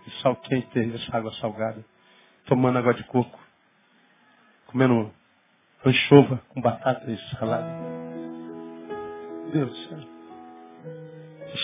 De 0.07 0.23
sal 0.23 0.35
quente, 0.37 0.95
essa 0.95 1.17
água 1.17 1.31
salgada. 1.35 1.85
Tomando 2.47 2.79
água 2.79 2.95
de 2.95 3.05
coco. 3.05 3.39
Comendo 4.67 5.13
anchova 5.85 6.41
com 6.49 6.61
batata 6.61 7.11
e 7.11 7.19
salada. 7.37 7.69
Deus 9.53 9.71
do 9.71 9.77
céu. 9.89 9.99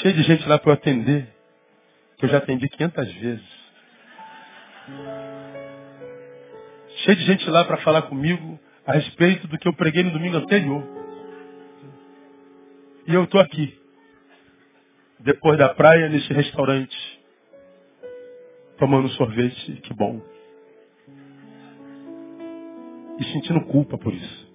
Cheio 0.03 0.15
de 0.15 0.23
gente 0.23 0.47
lá 0.47 0.59
para 0.59 0.71
eu 0.71 0.75
atender. 0.75 1.35
Que 2.19 2.27
eu 2.27 2.29
já 2.29 2.39
atendi 2.39 2.69
500 2.69 3.13
vezes. 3.15 3.63
Cheio 7.05 7.17
de 7.17 7.25
gente 7.25 7.49
lá 7.49 7.65
para 7.65 7.79
falar 7.79 8.03
comigo 8.03 8.61
a 8.87 8.93
respeito 8.93 9.49
do 9.49 9.57
que 9.57 9.67
eu 9.67 9.73
preguei 9.73 10.03
no 10.03 10.11
domingo 10.11 10.37
anterior. 10.37 10.85
E 13.07 13.15
eu 13.15 13.25
estou 13.25 13.41
aqui 13.41 13.82
depois 15.23 15.57
da 15.57 15.73
praia, 15.75 16.09
nesse 16.09 16.33
restaurante, 16.33 16.97
tomando 18.77 19.09
sorvete, 19.11 19.81
que 19.83 19.95
bom. 19.95 20.21
E 23.19 23.25
sentindo 23.33 23.65
culpa 23.67 23.97
por 23.97 24.13
isso. 24.13 24.53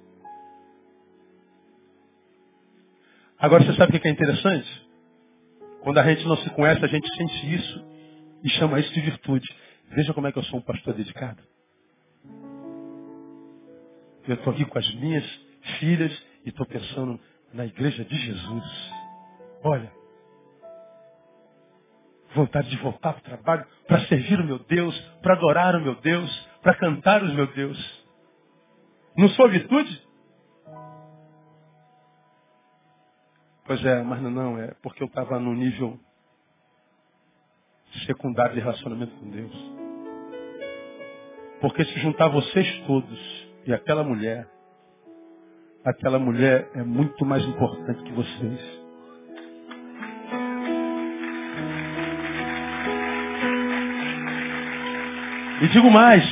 Agora, 3.39 3.63
você 3.63 3.73
sabe 3.75 3.95
o 3.95 4.01
que 4.01 4.07
é 4.07 4.11
interessante? 4.11 4.87
Quando 5.81 5.99
a 5.99 6.03
gente 6.03 6.25
não 6.25 6.35
se 6.37 6.49
conhece, 6.49 6.83
a 6.83 6.87
gente 6.87 7.07
sente 7.15 7.55
isso 7.55 7.85
e 8.43 8.49
chama 8.49 8.79
isso 8.79 8.93
de 8.93 8.99
virtude. 8.99 9.47
Veja 9.89 10.13
como 10.13 10.27
é 10.27 10.31
que 10.31 10.39
eu 10.39 10.43
sou 10.43 10.59
um 10.59 10.63
pastor 10.63 10.93
dedicado. 10.93 11.41
Eu 14.27 14.35
estou 14.35 14.51
aqui 14.51 14.65
com 14.65 14.77
as 14.77 14.95
minhas 14.95 15.23
filhas 15.79 16.11
e 16.43 16.49
estou 16.49 16.65
pensando 16.65 17.17
na 17.53 17.65
igreja 17.65 18.03
de 18.03 18.17
Jesus. 18.17 18.91
Olha, 19.63 19.96
vontade 22.35 22.69
de 22.69 22.77
voltar 22.77 23.13
para 23.13 23.19
o 23.19 23.23
trabalho, 23.23 23.65
para 23.87 24.05
servir 24.07 24.39
o 24.39 24.45
meu 24.45 24.59
Deus, 24.59 24.99
para 25.21 25.35
adorar 25.35 25.75
o 25.75 25.81
meu 25.81 25.95
Deus, 25.95 26.49
para 26.61 26.75
cantar 26.75 27.23
o 27.23 27.33
meu 27.33 27.47
Deus. 27.47 28.07
Não 29.17 29.29
sou 29.29 29.49
virtude? 29.49 30.07
Pois 33.65 33.83
é, 33.85 34.01
mas 34.01 34.21
não, 34.21 34.31
não 34.31 34.57
é 34.59 34.73
porque 34.81 35.03
eu 35.03 35.07
estava 35.07 35.39
no 35.39 35.53
nível 35.53 35.99
secundário 38.05 38.55
de 38.55 38.61
relacionamento 38.61 39.15
com 39.15 39.29
Deus. 39.29 39.77
Porque 41.59 41.83
se 41.83 41.99
juntar 41.99 42.27
vocês 42.29 42.85
todos 42.85 43.47
e 43.65 43.73
aquela 43.73 44.03
mulher, 44.03 44.47
aquela 45.83 46.19
mulher 46.19 46.69
é 46.75 46.83
muito 46.83 47.25
mais 47.25 47.43
importante 47.45 48.03
que 48.03 48.11
vocês. 48.11 48.76
E 55.61 55.67
digo 55.69 55.89
mais, 55.89 56.23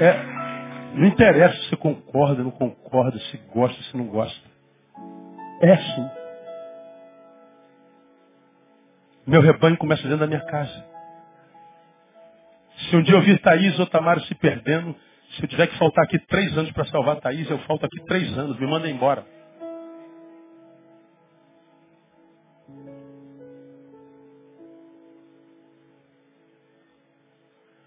é, 0.00 0.94
não 0.94 1.06
interessa 1.06 1.56
se 1.62 1.68
você 1.68 1.76
concorda, 1.76 2.42
não 2.42 2.50
concorda, 2.50 3.18
se 3.18 3.36
gosta, 3.52 3.80
se 3.84 3.96
não 3.96 4.06
gosta. 4.06 4.48
É 5.60 5.72
assim. 5.72 6.10
Meu 9.26 9.40
rebanho 9.40 9.76
começa 9.76 10.02
dentro 10.02 10.18
da 10.18 10.26
minha 10.26 10.44
casa. 10.44 10.84
Se 12.76 12.96
um 12.96 13.02
dia 13.02 13.14
eu 13.14 13.22
vir 13.22 13.40
Thaís 13.40 13.78
ou 13.78 13.86
Tamara 13.86 14.20
se 14.20 14.34
perdendo, 14.34 14.94
se 15.36 15.42
eu 15.42 15.48
tiver 15.48 15.68
que 15.68 15.78
faltar 15.78 16.04
aqui 16.04 16.18
três 16.18 16.56
anos 16.58 16.70
para 16.72 16.84
salvar 16.86 17.16
Thaís, 17.20 17.48
eu 17.48 17.58
falto 17.60 17.86
aqui 17.86 18.04
três 18.04 18.36
anos, 18.36 18.58
me 18.58 18.66
manda 18.66 18.88
embora. 18.90 19.24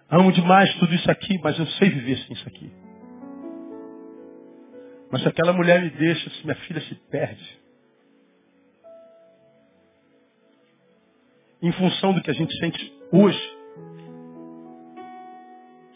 Amo 0.09 0.31
demais 0.31 0.73
tudo 0.75 0.93
isso 0.95 1.09
aqui, 1.11 1.37
mas 1.43 1.59
eu 1.59 1.65
sei 1.65 1.89
viver 1.89 2.17
sem 2.19 2.33
isso 2.33 2.47
aqui. 2.47 2.71
Mas 5.11 5.21
se 5.21 5.27
aquela 5.27 5.51
mulher 5.51 5.81
me 5.81 5.89
deixa, 5.89 6.29
se 6.29 6.43
minha 6.43 6.55
filha 6.55 6.81
se 6.81 6.95
perde, 7.09 7.59
em 11.61 11.71
função 11.73 12.13
do 12.13 12.21
que 12.21 12.31
a 12.31 12.33
gente 12.33 12.57
sente 12.57 12.93
hoje, 13.11 13.57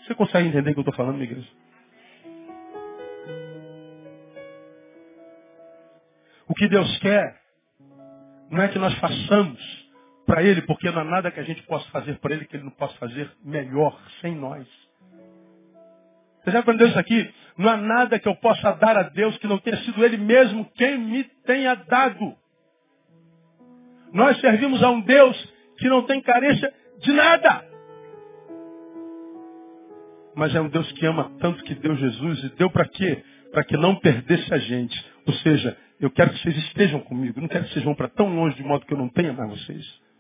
você 0.04 0.16
consegue 0.16 0.50
entender 0.50 0.72
o 0.72 0.74
que 0.74 0.80
eu 0.80 0.82
estou 0.82 0.96
falando, 0.96 1.16
minha 1.16 1.32
igreja? 1.32 1.50
O 6.50 6.54
que 6.54 6.68
Deus 6.68 6.98
quer 7.00 7.40
não 8.50 8.62
é 8.62 8.68
que 8.68 8.78
nós 8.78 8.94
façamos 8.96 9.81
para 10.32 10.44
Ele, 10.44 10.62
porque 10.62 10.90
não 10.90 11.02
há 11.02 11.04
nada 11.04 11.30
que 11.30 11.42
a 11.42 11.44
gente 11.44 11.62
possa 11.64 11.86
fazer 11.92 12.18
para 12.20 12.34
Ele 12.34 12.46
que 12.46 12.56
Ele 12.56 12.64
não 12.64 12.72
possa 12.72 12.96
fazer 12.96 13.30
melhor 13.44 14.02
sem 14.22 14.34
nós. 14.34 14.66
Você 16.40 16.52
já 16.52 16.60
aprendeu 16.60 16.88
isso 16.88 16.98
aqui? 16.98 17.30
Não 17.58 17.70
há 17.70 17.76
nada 17.76 18.18
que 18.18 18.30
eu 18.30 18.36
possa 18.38 18.72
dar 18.76 18.96
a 18.96 19.04
Deus 19.04 19.38
que 19.40 19.48
não 19.48 19.58
tenha 19.58 19.76
sido 19.80 20.06
Ele 20.06 20.16
mesmo 20.16 20.72
quem 20.74 20.98
me 20.98 21.26
tenha 21.46 21.76
dado. 21.76 22.34
Nós 24.14 24.40
servimos 24.40 24.82
a 24.82 24.90
um 24.90 25.02
Deus 25.02 25.54
que 25.78 25.90
não 25.90 26.04
tem 26.04 26.22
carência 26.22 26.74
de 27.00 27.12
nada. 27.12 27.66
Mas 30.34 30.56
é 30.56 30.62
um 30.62 30.70
Deus 30.70 30.90
que 30.94 31.06
ama 31.06 31.30
tanto 31.42 31.62
que 31.66 31.76
deu 31.76 31.94
Jesus 31.98 32.42
e 32.46 32.56
deu 32.56 32.70
para 32.70 32.88
quê? 32.88 33.22
Para 33.52 33.66
que 33.66 33.76
não 33.76 33.98
perdesse 33.98 34.54
a 34.54 34.60
gente. 34.60 34.98
Ou 35.28 35.34
seja, 35.34 35.78
eu 36.00 36.10
quero 36.10 36.32
que 36.32 36.40
vocês 36.40 36.56
estejam 36.56 37.02
comigo. 37.02 37.42
Não 37.42 37.50
quero 37.50 37.66
que 37.66 37.74
vocês 37.74 37.84
vão 37.84 37.94
para 37.94 38.08
tão 38.08 38.34
longe 38.34 38.56
de 38.56 38.64
modo 38.64 38.86
que 38.86 38.94
eu 38.94 38.98
não 38.98 39.10
tenha 39.10 39.34
mais 39.34 39.50
vocês. 39.50 40.11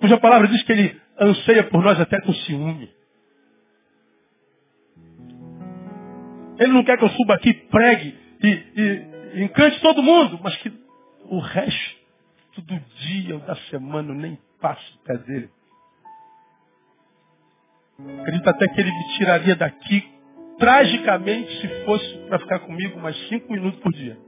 Cuja 0.00 0.18
palavra 0.18 0.48
diz 0.48 0.62
que 0.62 0.72
ele 0.72 1.00
anseia 1.18 1.64
por 1.64 1.82
nós 1.82 2.00
até 2.00 2.20
com 2.20 2.32
ciúme. 2.32 2.90
Ele 6.58 6.72
não 6.72 6.84
quer 6.84 6.98
que 6.98 7.04
eu 7.04 7.10
suba 7.10 7.34
aqui, 7.34 7.52
pregue 7.52 8.18
e, 8.42 8.48
e, 8.48 9.38
e 9.40 9.44
encante 9.44 9.80
todo 9.80 10.02
mundo, 10.02 10.40
mas 10.42 10.56
que 10.58 10.72
o 11.24 11.38
resto 11.38 12.00
do 12.58 12.80
dia 12.96 13.34
ou 13.34 13.40
da 13.40 13.56
semana 13.70 14.10
eu 14.10 14.14
nem 14.14 14.38
passo 14.60 14.98
o 14.98 15.04
pé 15.04 15.18
dele. 15.18 15.50
Acredito 18.20 18.48
até 18.48 18.68
que 18.68 18.80
ele 18.80 18.90
me 18.90 19.16
tiraria 19.16 19.56
daqui 19.56 20.10
tragicamente 20.58 21.60
se 21.60 21.84
fosse 21.84 22.18
para 22.28 22.38
ficar 22.38 22.58
comigo 22.60 23.00
mais 23.00 23.16
cinco 23.28 23.52
minutos 23.52 23.80
por 23.80 23.92
dia. 23.92 24.18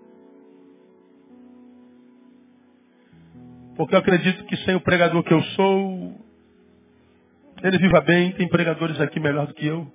Porque 3.76 3.94
eu 3.94 3.98
acredito 3.98 4.44
que 4.44 4.56
sem 4.58 4.74
o 4.74 4.80
pregador 4.80 5.22
que 5.22 5.32
eu 5.32 5.42
sou, 5.42 6.20
ele 7.62 7.78
viva 7.78 8.00
bem, 8.00 8.32
tem 8.32 8.48
pregadores 8.48 9.00
aqui 9.00 9.18
melhor 9.18 9.46
do 9.46 9.54
que 9.54 9.66
eu. 9.66 9.90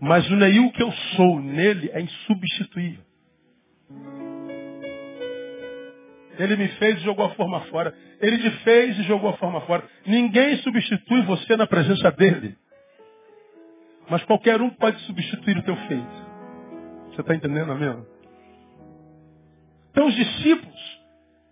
Mas 0.00 0.28
o 0.30 0.36
Neil 0.36 0.70
que 0.72 0.82
eu 0.82 0.92
sou 1.16 1.40
nele 1.40 1.90
é 1.92 2.00
insubstituível. 2.00 3.02
Ele 6.38 6.56
me 6.56 6.68
fez 6.68 6.98
e 6.98 7.04
jogou 7.04 7.26
a 7.26 7.30
forma 7.30 7.60
fora. 7.62 7.92
Ele 8.20 8.38
te 8.38 8.50
fez 8.62 8.96
e 8.98 9.02
jogou 9.04 9.30
a 9.30 9.36
forma 9.38 9.60
fora. 9.62 9.82
Ninguém 10.06 10.56
substitui 10.58 11.22
você 11.22 11.56
na 11.56 11.66
presença 11.66 12.12
dele. 12.12 12.56
Mas 14.08 14.22
qualquer 14.24 14.60
um 14.60 14.70
pode 14.70 15.00
substituir 15.00 15.58
o 15.58 15.62
teu 15.62 15.76
feito. 15.76 16.28
Você 17.10 17.20
está 17.22 17.34
entendendo, 17.34 17.72
amém? 17.72 18.06
Então 19.90 20.06
os 20.06 20.14
discípulos 20.14 20.77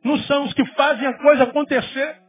não 0.06 0.18
são 0.20 0.44
os 0.44 0.54
que 0.54 0.64
fazem 0.74 1.06
a 1.06 1.18
coisa 1.18 1.44
acontecer. 1.44 2.22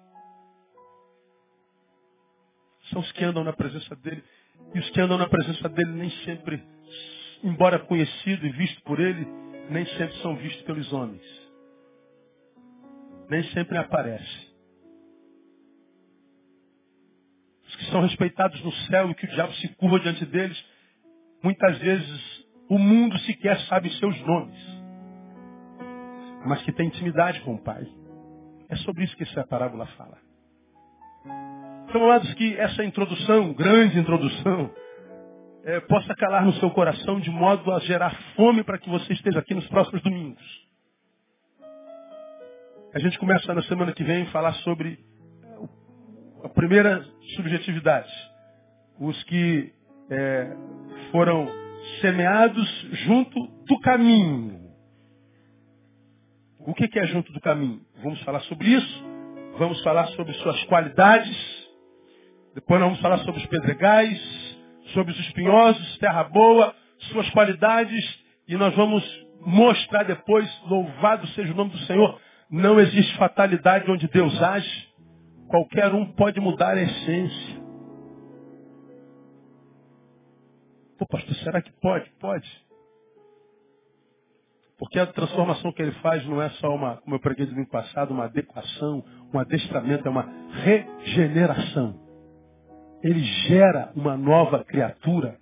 São 2.91 3.01
os 3.01 3.11
que 3.11 3.23
andam 3.23 3.43
na 3.43 3.53
presença 3.53 3.95
dele. 3.95 4.23
E 4.73 4.79
os 4.79 4.89
que 4.89 4.99
andam 4.99 5.17
na 5.17 5.29
presença 5.29 5.69
dele 5.69 5.91
nem 5.91 6.09
sempre, 6.25 6.63
embora 7.43 7.79
conhecido 7.79 8.45
e 8.45 8.51
visto 8.51 8.81
por 8.83 8.99
ele, 8.99 9.25
nem 9.69 9.85
sempre 9.85 10.15
são 10.21 10.35
vistos 10.35 10.63
pelos 10.63 10.91
homens 10.91 11.47
nem 13.29 13.43
sempre 13.51 13.77
aparece. 13.77 14.47
Os 17.67 17.75
que 17.75 17.85
são 17.85 18.01
respeitados 18.01 18.61
no 18.63 18.71
céu 18.71 19.11
e 19.11 19.15
que 19.15 19.25
o 19.25 19.29
diabo 19.29 19.53
se 19.55 19.67
curva 19.75 19.99
diante 19.99 20.25
deles, 20.25 20.57
muitas 21.43 21.77
vezes 21.79 22.45
o 22.69 22.77
mundo 22.77 23.17
sequer 23.19 23.59
sabe 23.61 23.89
seus 23.97 24.19
nomes, 24.21 24.76
mas 26.45 26.61
que 26.63 26.71
tem 26.71 26.87
intimidade 26.87 27.41
com 27.41 27.55
o 27.55 27.63
Pai. 27.63 27.85
É 28.69 28.75
sobre 28.77 29.03
isso 29.03 29.15
que 29.15 29.23
essa 29.23 29.45
parábola 29.47 29.85
fala. 29.97 30.17
Então, 31.89 32.03
amados, 32.03 32.33
que 32.33 32.55
essa 32.57 32.83
introdução, 32.83 33.53
grande 33.53 33.97
introdução, 33.97 34.71
é, 35.63 35.79
possa 35.81 36.13
calar 36.15 36.45
no 36.45 36.53
seu 36.53 36.69
coração 36.71 37.19
de 37.19 37.29
modo 37.29 37.71
a 37.71 37.79
gerar 37.79 38.13
fome 38.35 38.63
para 38.63 38.77
que 38.77 38.89
você 38.89 39.13
esteja 39.13 39.39
aqui 39.39 39.53
nos 39.53 39.67
próximos 39.67 40.01
domingos. 40.01 40.67
A 42.93 42.99
gente 42.99 43.19
começa 43.19 43.53
na 43.53 43.61
semana 43.63 43.91
que 43.91 44.03
vem 44.03 44.23
a 44.23 44.31
falar 44.31 44.53
sobre 44.55 44.97
a 46.43 46.49
primeira 46.49 47.03
subjetividade. 47.35 48.11
Os 48.99 49.21
que 49.25 49.71
é, 50.09 50.55
foram 51.11 51.47
semeados 52.01 52.87
junto 53.05 53.39
do 53.65 53.79
caminho. 53.81 54.56
O 56.59 56.73
que 56.73 56.99
é 56.99 57.07
junto 57.07 57.31
do 57.31 57.39
caminho? 57.39 57.81
Vamos 58.03 58.21
falar 58.23 58.41
sobre 58.41 58.67
isso. 58.67 59.03
Vamos 59.57 59.81
falar 59.83 60.07
sobre 60.09 60.33
suas 60.33 60.63
qualidades. 60.65 61.67
Depois 62.53 62.79
nós 62.79 62.89
vamos 62.89 63.01
falar 63.01 63.19
sobre 63.19 63.41
os 63.41 63.47
pedregais, 63.47 64.19
sobre 64.93 65.13
os 65.13 65.19
espinhosos, 65.19 65.97
terra 65.99 66.23
boa, 66.23 66.75
suas 67.11 67.29
qualidades. 67.31 68.03
E 68.47 68.55
nós 68.55 68.75
vamos 68.75 69.03
mostrar 69.41 70.03
depois, 70.03 70.49
louvado 70.67 71.27
seja 71.27 71.53
o 71.53 71.55
nome 71.55 71.71
do 71.71 71.79
Senhor, 71.79 72.19
não 72.49 72.79
existe 72.79 73.15
fatalidade 73.17 73.89
onde 73.89 74.07
Deus 74.07 74.41
age. 74.41 74.87
Qualquer 75.47 75.93
um 75.93 76.05
pode 76.13 76.39
mudar 76.39 76.75
a 76.75 76.81
essência. 76.81 77.61
Pô, 80.97 81.05
pastor, 81.05 81.35
será 81.35 81.61
que 81.61 81.71
pode? 81.79 82.09
Pode. 82.19 82.66
Porque 84.77 84.99
a 84.99 85.07
transformação 85.07 85.71
que 85.71 85.81
ele 85.81 85.93
faz 85.93 86.25
não 86.25 86.41
é 86.41 86.49
só 86.51 86.73
uma, 86.73 86.97
como 86.97 87.15
eu 87.15 87.19
preguei 87.19 87.45
no 87.47 87.67
passado, 87.67 88.13
uma 88.13 88.25
adequação, 88.25 89.03
um 89.33 89.39
adestramento, 89.39 90.07
é 90.07 90.11
uma 90.11 90.29
regeneração. 90.63 91.99
Ele 93.03 93.23
gera 93.47 93.91
uma 93.95 94.15
nova 94.15 94.63
criatura 94.63 95.37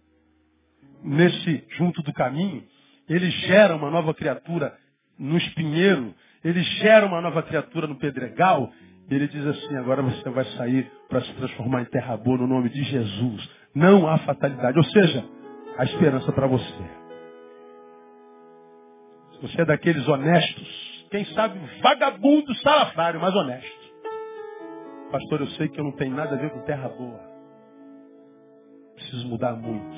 nesse 1.03 1.65
junto 1.77 2.01
do 2.01 2.13
caminho. 2.13 2.63
Ele 3.09 3.29
gera 3.29 3.75
uma 3.75 3.91
nova 3.91 4.13
criatura 4.13 4.75
no 5.17 5.37
espinheiro 5.37 6.13
ele 6.45 6.61
gera 6.61 7.07
uma 7.07 7.19
nova 7.21 7.41
criatura 7.41 7.87
no 7.87 7.95
pedregal. 7.95 8.71
Ele 9.09 9.27
diz 9.27 9.43
assim, 9.47 9.75
agora 9.77 10.03
você 10.03 10.29
vai 10.29 10.45
sair 10.57 10.91
para 11.09 11.21
se 11.21 11.33
transformar 11.33 11.81
em 11.81 11.85
terra 11.85 12.15
boa 12.17 12.37
no 12.37 12.45
nome 12.45 12.69
de 12.69 12.83
Jesus. 12.83 13.49
Não 13.73 14.07
há 14.07 14.19
fatalidade. 14.19 14.77
Ou 14.77 14.83
seja, 14.83 15.25
a 15.75 15.83
esperança 15.85 16.31
para 16.31 16.45
você. 16.45 17.04
Você 19.45 19.61
é 19.61 19.65
daqueles 19.65 20.07
honestos, 20.07 21.05
quem 21.11 21.23
sabe 21.25 21.59
vagabundo 21.79 22.51
salafrário, 22.55 23.21
mas 23.21 23.35
honesto. 23.35 23.85
Pastor, 25.11 25.41
eu 25.41 25.47
sei 25.49 25.69
que 25.69 25.79
eu 25.79 25.83
não 25.83 25.91
tenho 25.91 26.15
nada 26.15 26.33
a 26.33 26.37
ver 26.39 26.49
com 26.49 26.61
terra 26.61 26.89
boa. 26.89 27.19
Preciso 28.95 29.27
mudar 29.27 29.53
muito. 29.53 29.95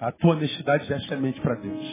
A 0.00 0.10
tua 0.10 0.32
honestidade 0.32 0.90
é 0.90 0.98
semente 1.00 1.38
para 1.42 1.56
Deus. 1.56 1.86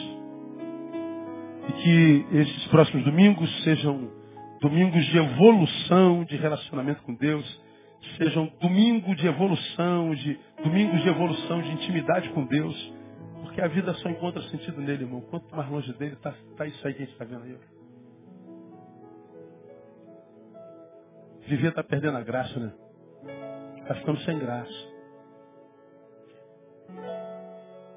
E 1.68 1.72
que 1.82 2.26
esses 2.38 2.66
próximos 2.68 3.04
domingos 3.04 3.64
sejam 3.64 4.10
domingos 4.62 5.04
de 5.04 5.18
evolução, 5.18 6.24
de 6.24 6.36
relacionamento 6.36 7.02
com 7.02 7.14
Deus. 7.14 7.68
sejam 8.16 8.50
domingo 8.58 9.14
de 9.14 9.26
evolução, 9.26 10.14
de 10.14 10.40
domingos 10.64 11.02
de 11.02 11.08
evolução, 11.10 11.60
de 11.60 11.72
intimidade 11.72 12.30
com 12.30 12.46
Deus. 12.46 12.97
Porque 13.58 13.72
a 13.72 13.74
vida 13.74 13.92
só 13.94 14.08
encontra 14.08 14.40
sentido 14.50 14.80
nele, 14.80 15.02
irmão. 15.02 15.20
Quanto 15.20 15.52
mais 15.52 15.68
longe 15.68 15.92
dele, 15.94 16.14
está 16.14 16.32
tá 16.56 16.64
isso 16.64 16.86
aí 16.86 16.94
que 16.94 17.02
a 17.02 17.06
gente 17.06 17.12
está 17.12 17.24
vendo 17.24 17.42
aí. 17.42 17.58
Viver 21.40 21.70
está 21.70 21.82
perdendo 21.82 22.18
a 22.18 22.22
graça, 22.22 22.56
né? 22.60 22.72
Está 23.78 23.96
ficando 23.96 24.20
sem 24.20 24.38
graça. 24.38 24.70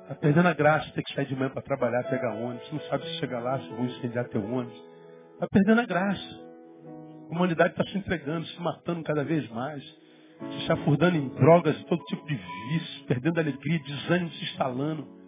Está 0.01 0.15
perdendo 0.19 0.47
a 0.47 0.53
graça, 0.55 0.91
ter 0.93 1.03
que 1.03 1.13
sair 1.13 1.27
de 1.27 1.35
manhã 1.35 1.51
para 1.51 1.61
trabalhar, 1.61 2.09
pegar 2.09 2.33
ônibus. 2.33 2.71
Não 2.71 2.79
sabe 2.89 3.03
se 3.03 3.19
chegar 3.19 3.39
lá, 3.39 3.59
se 3.59 3.69
vão 3.69 3.85
incendiar 3.85 4.27
teu 4.29 4.43
ônibus. 4.43 4.83
Está 5.35 5.47
perdendo 5.47 5.81
a 5.81 5.85
graça. 5.85 6.39
A 7.29 7.35
humanidade 7.35 7.73
está 7.73 7.83
se 7.83 7.99
entregando, 7.99 8.47
se 8.47 8.59
matando 8.59 9.03
cada 9.03 9.23
vez 9.23 9.47
mais. 9.51 9.83
Se 10.39 10.65
chafurdando 10.65 11.17
em 11.17 11.29
drogas 11.35 11.79
todo 11.83 12.03
tipo 12.05 12.25
de 12.25 12.33
vício, 12.33 13.05
perdendo 13.05 13.39
alegria, 13.39 13.79
desânimo 13.83 14.31
se 14.31 14.43
instalando. 14.45 15.20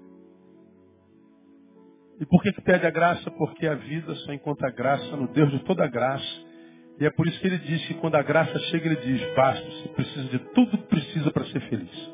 E 2.19 2.25
por 2.25 2.41
que, 2.41 2.51
que 2.53 2.61
perde 2.61 2.85
a 2.85 2.91
graça? 2.91 3.29
Porque 3.31 3.67
a 3.67 3.75
vida 3.75 4.13
só 4.15 4.33
encontra 4.33 4.71
graça 4.71 5.15
no 5.15 5.27
Deus 5.27 5.51
de 5.51 5.59
toda 5.59 5.87
graça. 5.87 6.25
E 6.99 7.05
é 7.05 7.09
por 7.09 7.27
isso 7.27 7.39
que 7.39 7.47
ele 7.47 7.57
diz 7.57 7.85
que 7.87 7.95
quando 7.95 8.15
a 8.15 8.21
graça 8.21 8.57
chega, 8.69 8.85
ele 8.85 8.95
diz, 8.97 9.35
basta, 9.35 9.65
você 9.65 9.89
precisa 9.89 10.29
de 10.29 10.39
tudo 10.53 10.77
que 10.77 10.87
precisa 10.87 11.31
para 11.31 11.45
ser 11.45 11.59
feliz. 11.61 12.11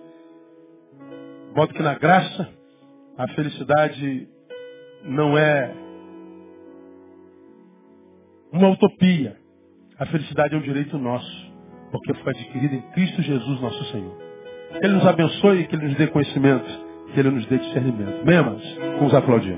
Modo 1.53 1.73
que 1.73 1.83
na 1.83 1.95
graça 1.95 2.49
a 3.17 3.27
felicidade 3.29 4.27
não 5.03 5.37
é 5.37 5.73
uma 8.51 8.69
utopia. 8.69 9.37
A 9.97 10.05
felicidade 10.05 10.55
é 10.55 10.57
um 10.57 10.61
direito 10.61 10.97
nosso, 10.97 11.53
porque 11.91 12.13
foi 12.13 12.31
adquirida 12.33 12.75
em 12.75 12.81
Cristo 12.93 13.21
Jesus, 13.21 13.59
nosso 13.59 13.83
Senhor. 13.91 14.17
Que 14.79 14.85
Ele 14.85 14.93
nos 14.93 15.05
abençoe, 15.05 15.67
que 15.67 15.75
Ele 15.75 15.87
nos 15.87 15.95
dê 15.95 16.07
conhecimento, 16.07 16.69
que 17.13 17.19
Ele 17.19 17.31
nos 17.31 17.45
dê 17.47 17.57
discernimento. 17.57 18.25
Memas, 18.25 18.63
vamos 18.97 19.13
aplaudir. 19.13 19.57